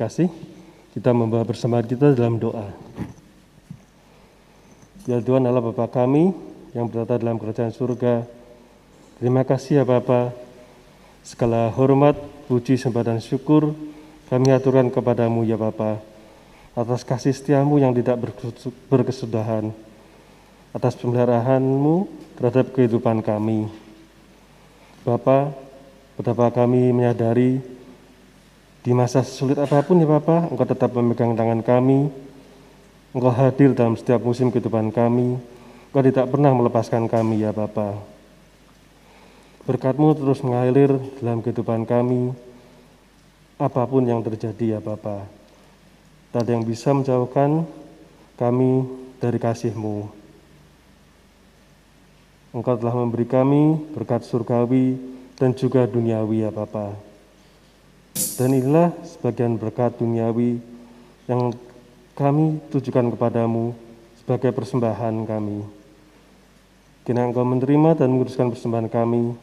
terkasih, 0.00 0.32
kita 0.96 1.12
membawa 1.12 1.44
bersama 1.44 1.76
kita 1.84 2.16
dalam 2.16 2.40
doa. 2.40 2.72
Ya 5.04 5.20
Tuhan 5.20 5.44
Allah 5.44 5.60
Bapa 5.60 5.92
kami 5.92 6.32
yang 6.72 6.88
berada 6.88 7.20
dalam 7.20 7.36
kerajaan 7.36 7.68
surga, 7.68 8.24
terima 9.20 9.44
kasih 9.44 9.76
ya 9.76 9.84
Bapa. 9.84 10.32
Segala 11.20 11.68
hormat, 11.76 12.16
puji, 12.48 12.80
sembah 12.80 13.12
dan 13.12 13.20
syukur 13.20 13.76
kami 14.32 14.48
aturkan 14.56 14.88
kepadamu 14.88 15.44
ya 15.44 15.60
Bapa 15.60 16.00
atas 16.72 17.04
kasih 17.04 17.36
setiamu 17.36 17.76
yang 17.76 17.92
tidak 17.92 18.16
berkesudahan, 18.88 19.68
atas 20.72 20.96
pemeliharaanmu 20.96 22.08
terhadap 22.40 22.72
kehidupan 22.72 23.20
kami. 23.20 23.68
Bapa, 25.04 25.52
betapa 26.16 26.48
kami 26.56 26.88
menyadari 26.88 27.79
di 28.80 28.96
masa 28.96 29.20
sulit 29.20 29.60
apa 29.60 29.84
pun 29.84 30.00
ya 30.00 30.08
Bapak, 30.08 30.48
Engkau 30.48 30.64
tetap 30.64 30.96
memegang 30.96 31.36
tangan 31.36 31.60
kami, 31.60 32.08
Engkau 33.12 33.28
hadir 33.28 33.76
dalam 33.76 33.92
setiap 33.92 34.24
musim 34.24 34.48
kehidupan 34.48 34.88
kami, 34.88 35.36
Engkau 35.92 36.00
tidak 36.00 36.32
pernah 36.32 36.52
melepaskan 36.56 37.04
kami 37.04 37.44
ya 37.44 37.52
Bapa. 37.52 38.00
Berkatmu 39.68 40.16
terus 40.16 40.40
mengalir 40.40 40.96
dalam 41.20 41.44
kehidupan 41.44 41.84
kami, 41.84 42.32
apa 43.60 43.84
pun 43.84 44.00
yang 44.08 44.24
terjadi 44.24 44.76
ya 44.76 44.80
Bapa. 44.80 45.28
Tak 46.32 46.48
ada 46.48 46.56
yang 46.56 46.64
bisa 46.64 46.96
menjauhkan 46.96 47.68
kami 48.40 48.88
dari 49.20 49.36
kasih-Mu. 49.36 50.08
Engkau 52.56 52.74
telah 52.80 52.96
memberi 52.96 53.28
kami 53.28 53.76
berkat 53.92 54.24
surgawi 54.24 54.96
dan 55.36 55.52
juga 55.52 55.84
duniawi 55.84 56.48
ya 56.48 56.50
Bapa. 56.50 57.09
Dan 58.14 58.56
inilah 58.56 58.94
sebagian 59.04 59.60
berkat 59.60 60.00
duniawi 60.00 60.58
yang 61.28 61.52
kami 62.16 62.58
tujukan 62.72 63.12
kepadamu 63.14 63.72
sebagai 64.20 64.52
persembahan 64.52 65.24
kami. 65.24 65.64
Kini 67.06 67.20
engkau 67.20 67.42
menerima 67.42 67.96
dan 67.96 68.12
menguruskan 68.12 68.52
persembahan 68.52 68.92
kami, 68.92 69.34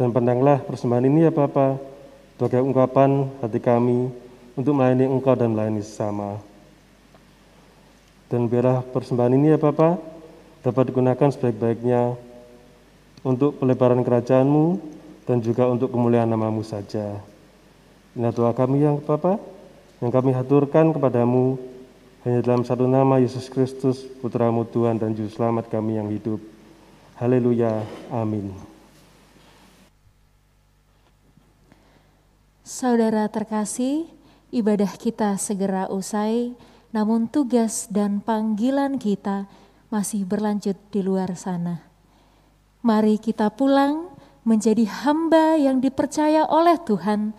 dan 0.00 0.08
pandanglah 0.14 0.62
persembahan 0.64 1.04
ini 1.04 1.28
ya 1.28 1.32
Bapa 1.34 1.76
sebagai 2.34 2.62
ungkapan 2.62 3.28
hati 3.42 3.60
kami 3.60 4.08
untuk 4.54 4.78
melayani 4.78 5.10
engkau 5.10 5.34
dan 5.34 5.52
melayani 5.52 5.82
sesama. 5.82 6.38
Dan 8.30 8.46
biarlah 8.46 8.86
persembahan 8.88 9.34
ini 9.34 9.54
ya 9.54 9.58
Bapa 9.58 9.98
dapat 10.62 10.90
digunakan 10.90 11.28
sebaik-baiknya 11.28 12.14
untuk 13.26 13.58
pelebaran 13.58 14.02
kerajaanmu 14.06 14.78
dan 15.26 15.42
juga 15.42 15.66
untuk 15.68 15.90
kemuliaan 15.90 16.30
namamu 16.30 16.64
saja. 16.64 17.18
Inilah 18.18 18.34
doa 18.34 18.50
kami 18.50 18.82
yang 18.82 18.98
Bapa, 18.98 19.38
yang 20.02 20.10
kami 20.10 20.34
haturkan 20.34 20.90
kepadamu 20.90 21.54
hanya 22.26 22.42
dalam 22.42 22.66
satu 22.66 22.90
nama 22.90 23.22
Yesus 23.22 23.46
Kristus, 23.46 24.02
Putramu 24.02 24.66
Tuhan 24.66 24.98
dan 24.98 25.14
Juru 25.14 25.30
Selamat 25.30 25.70
kami 25.70 26.02
yang 26.02 26.10
hidup. 26.10 26.42
Haleluya. 27.14 27.78
Amin. 28.10 28.50
Saudara 32.66 33.30
terkasih, 33.30 34.10
ibadah 34.50 34.90
kita 34.98 35.38
segera 35.38 35.86
usai, 35.86 36.58
namun 36.90 37.30
tugas 37.30 37.86
dan 37.86 38.18
panggilan 38.18 38.98
kita 38.98 39.46
masih 39.94 40.26
berlanjut 40.26 40.74
di 40.90 41.06
luar 41.06 41.38
sana. 41.38 41.86
Mari 42.82 43.22
kita 43.22 43.54
pulang 43.54 44.10
menjadi 44.42 44.90
hamba 45.06 45.54
yang 45.54 45.78
dipercaya 45.78 46.50
oleh 46.50 46.74
Tuhan 46.82 47.30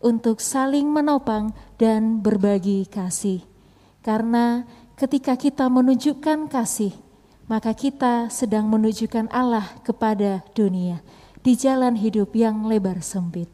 untuk 0.00 0.40
saling 0.42 0.88
menopang 0.88 1.52
dan 1.80 2.20
berbagi 2.20 2.88
kasih. 2.88 3.44
Karena 4.00 4.64
ketika 4.94 5.34
kita 5.36 5.66
menunjukkan 5.68 6.48
kasih, 6.48 6.94
maka 7.46 7.74
kita 7.74 8.30
sedang 8.30 8.66
menunjukkan 8.66 9.30
Allah 9.30 9.66
kepada 9.86 10.42
dunia 10.54 11.02
di 11.46 11.54
jalan 11.54 11.94
hidup 11.94 12.34
yang 12.34 12.66
lebar 12.66 13.02
sempit. 13.02 13.46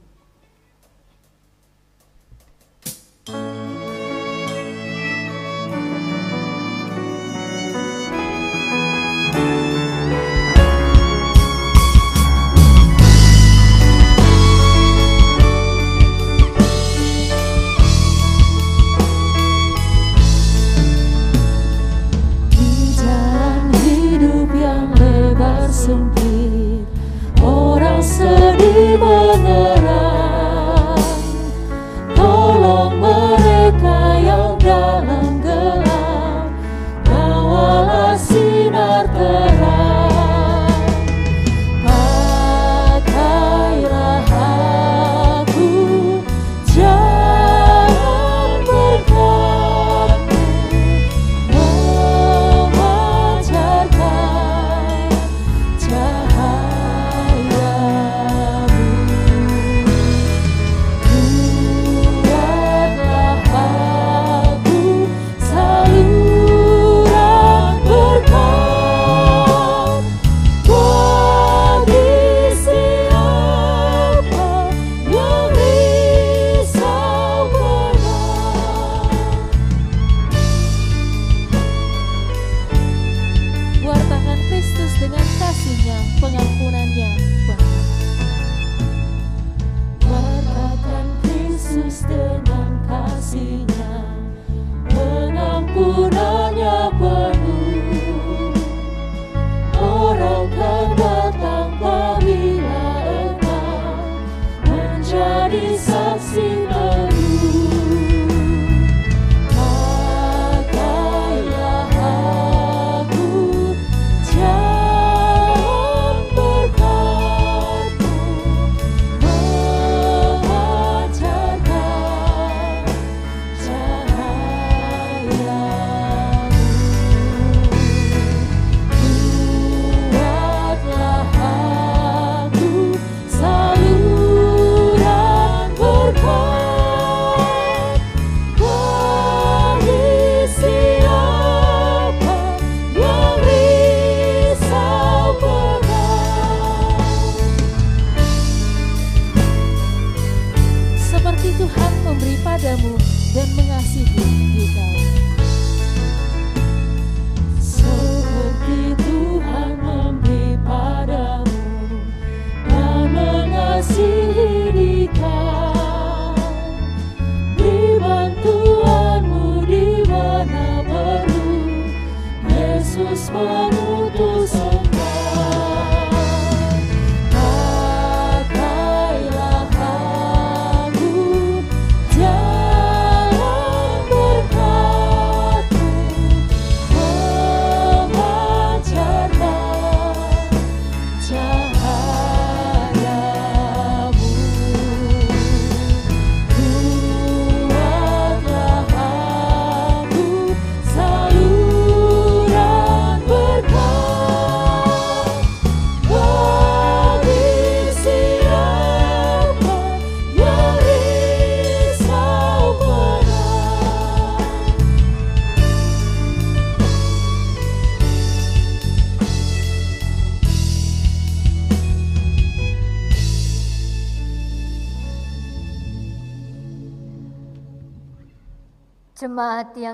Sempit. 25.83 26.87
Orang 27.43 27.99
sedih 27.99 28.95
menyerang 29.03 30.95
Tolong 32.15 33.03
mereka 33.03 33.99
yang 34.23 34.55
dalam 34.63 35.32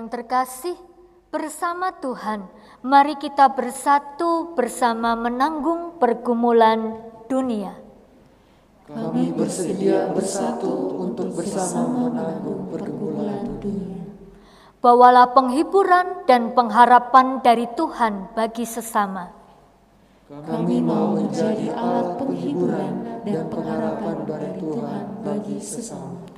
yang 0.09 0.25
terkasih, 0.25 0.73
bersama 1.29 1.93
Tuhan, 2.01 2.49
mari 2.81 3.13
kita 3.21 3.45
bersatu 3.53 4.57
bersama 4.57 5.13
menanggung 5.13 6.01
pergumulan 6.01 6.97
dunia. 7.29 7.77
Kami 8.89 9.29
bersedia 9.37 10.09
bersatu 10.09 10.97
untuk 10.97 11.37
bersama 11.37 12.09
menanggung 12.09 12.73
pergumulan 12.73 13.61
dunia. 13.61 14.01
Bawalah 14.81 15.29
penghiburan 15.37 16.25
dan 16.25 16.57
pengharapan 16.57 17.45
dari 17.45 17.69
Tuhan 17.77 18.33
bagi 18.33 18.65
sesama. 18.65 19.29
Kami 20.25 20.81
mau 20.81 21.13
menjadi 21.13 21.69
alat 21.69 22.17
penghiburan 22.17 23.21
dan 23.29 23.45
pengharapan 23.45 24.17
dari 24.25 24.57
Tuhan 24.57 25.05
bagi 25.21 25.57
sesama. 25.61 26.28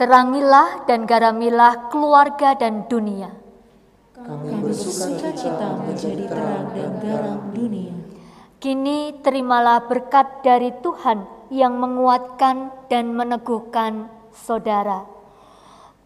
Terangilah 0.00 0.88
dan 0.88 1.04
garamilah 1.04 1.92
keluarga 1.92 2.56
dan 2.56 2.88
dunia. 2.88 3.36
Kami 4.16 4.64
bersuka 4.64 5.28
cita 5.36 5.76
menjadi 5.76 6.24
terang 6.24 6.72
dan 6.72 6.90
garam 7.04 7.40
dunia. 7.52 7.92
Kini 8.56 9.20
terimalah 9.20 9.84
berkat 9.84 10.40
dari 10.40 10.72
Tuhan 10.80 11.28
yang 11.52 11.76
menguatkan 11.76 12.88
dan 12.88 13.12
meneguhkan 13.12 14.08
saudara. 14.32 15.04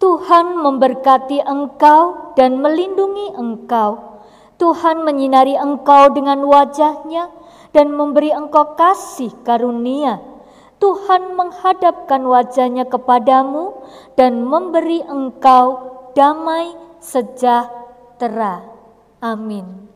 Tuhan 0.03 0.59
memberkati 0.59 1.47
engkau 1.47 2.35
dan 2.35 2.59
melindungi 2.59 3.39
engkau. 3.39 4.19
Tuhan 4.59 5.07
menyinari 5.07 5.55
engkau 5.55 6.11
dengan 6.11 6.43
wajahnya 6.43 7.31
dan 7.71 7.95
memberi 7.95 8.35
engkau 8.35 8.75
kasih 8.75 9.31
karunia. 9.47 10.34
Tuhan 10.85 11.33
menghadapkan 11.33 12.29
wajahnya 12.29 12.85
kepadamu 12.85 13.73
dan 14.21 14.45
memberi 14.45 15.01
engkau 15.01 15.81
damai 16.13 16.77
sejahtera. 17.01 18.69
Amin. 19.25 19.89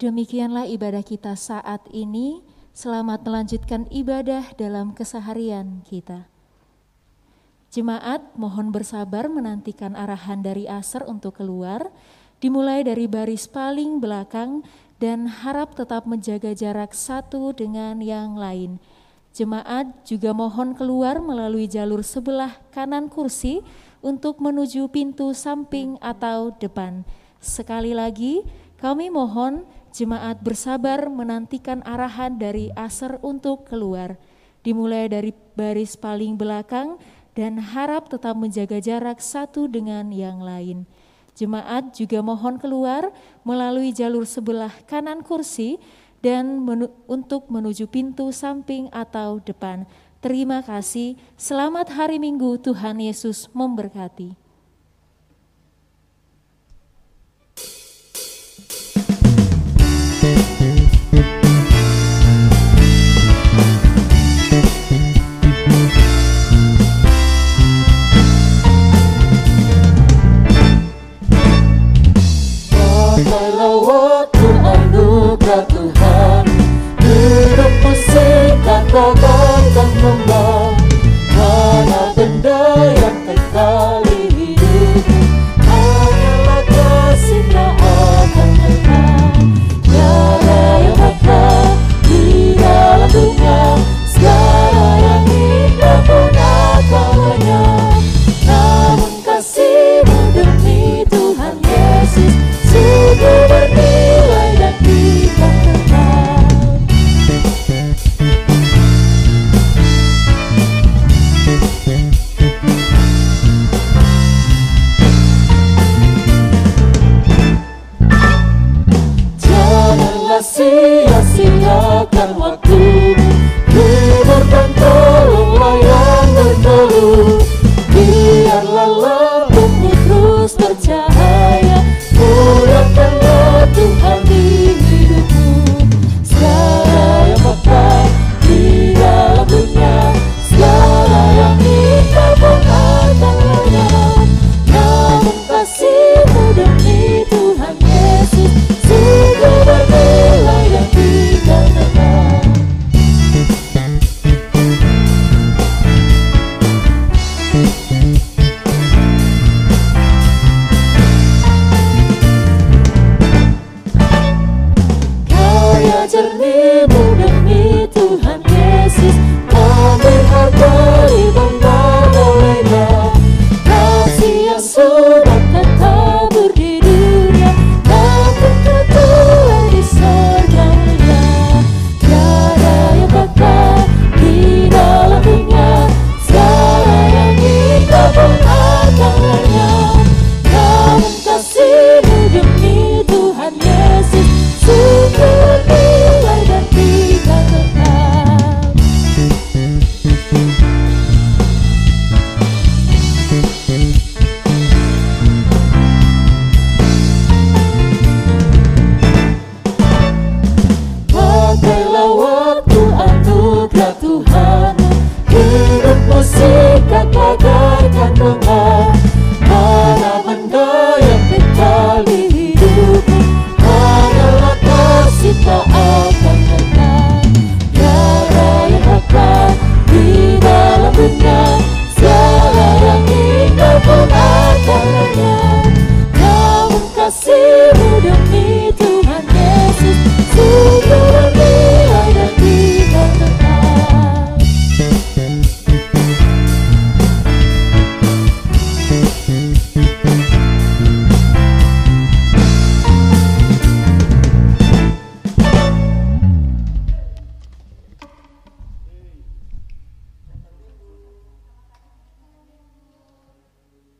Demikianlah 0.00 0.64
ibadah 0.64 1.04
kita 1.04 1.36
saat 1.36 1.84
ini. 1.92 2.40
Selamat 2.72 3.20
melanjutkan 3.20 3.84
ibadah 3.92 4.56
dalam 4.56 4.96
keseharian 4.96 5.84
kita. 5.84 6.24
Jemaat 7.68 8.32
mohon 8.32 8.72
bersabar 8.72 9.28
menantikan 9.28 9.92
arahan 9.92 10.40
dari 10.40 10.64
Aser 10.64 11.04
untuk 11.04 11.36
keluar, 11.36 11.92
dimulai 12.40 12.80
dari 12.80 13.04
baris 13.12 13.44
paling 13.44 14.00
belakang 14.00 14.64
dan 14.96 15.28
harap 15.28 15.76
tetap 15.76 16.08
menjaga 16.08 16.56
jarak 16.56 16.96
satu 16.96 17.52
dengan 17.52 18.00
yang 18.00 18.40
lain. 18.40 18.80
Jemaat 19.36 20.08
juga 20.08 20.32
mohon 20.32 20.72
keluar 20.72 21.20
melalui 21.20 21.68
jalur 21.68 22.00
sebelah 22.00 22.56
kanan 22.72 23.12
kursi 23.12 23.60
untuk 24.00 24.40
menuju 24.40 24.88
pintu 24.88 25.36
samping 25.36 26.00
atau 26.00 26.56
depan. 26.56 27.04
Sekali 27.40 27.96
lagi, 27.96 28.44
kami 28.80 29.12
mohon 29.12 29.68
jemaat 29.92 30.40
bersabar 30.40 31.12
menantikan 31.12 31.84
arahan 31.84 32.40
dari 32.40 32.72
Aser 32.72 33.20
untuk 33.20 33.68
keluar, 33.68 34.16
dimulai 34.64 35.04
dari 35.12 35.36
baris 35.52 36.00
paling 36.00 36.40
belakang 36.40 36.96
dan 37.36 37.60
harap 37.60 38.08
tetap 38.08 38.32
menjaga 38.40 38.80
jarak 38.80 39.20
satu 39.20 39.68
dengan 39.68 40.08
yang 40.08 40.40
lain. 40.40 40.88
Jemaat 41.36 41.92
juga 41.92 42.24
mohon 42.24 42.56
keluar 42.56 43.12
melalui 43.44 43.92
jalur 43.92 44.24
sebelah 44.24 44.72
kanan 44.88 45.20
kursi 45.20 45.76
dan 46.24 46.64
menu- 46.64 46.92
untuk 47.04 47.48
menuju 47.52 47.84
pintu 47.88 48.32
samping 48.32 48.88
atau 48.92 49.40
depan. 49.40 49.84
Terima 50.20 50.60
kasih. 50.60 51.16
Selamat 51.40 51.96
hari 51.96 52.20
Minggu. 52.20 52.60
Tuhan 52.60 53.00
Yesus 53.00 53.48
memberkati. 53.56 54.49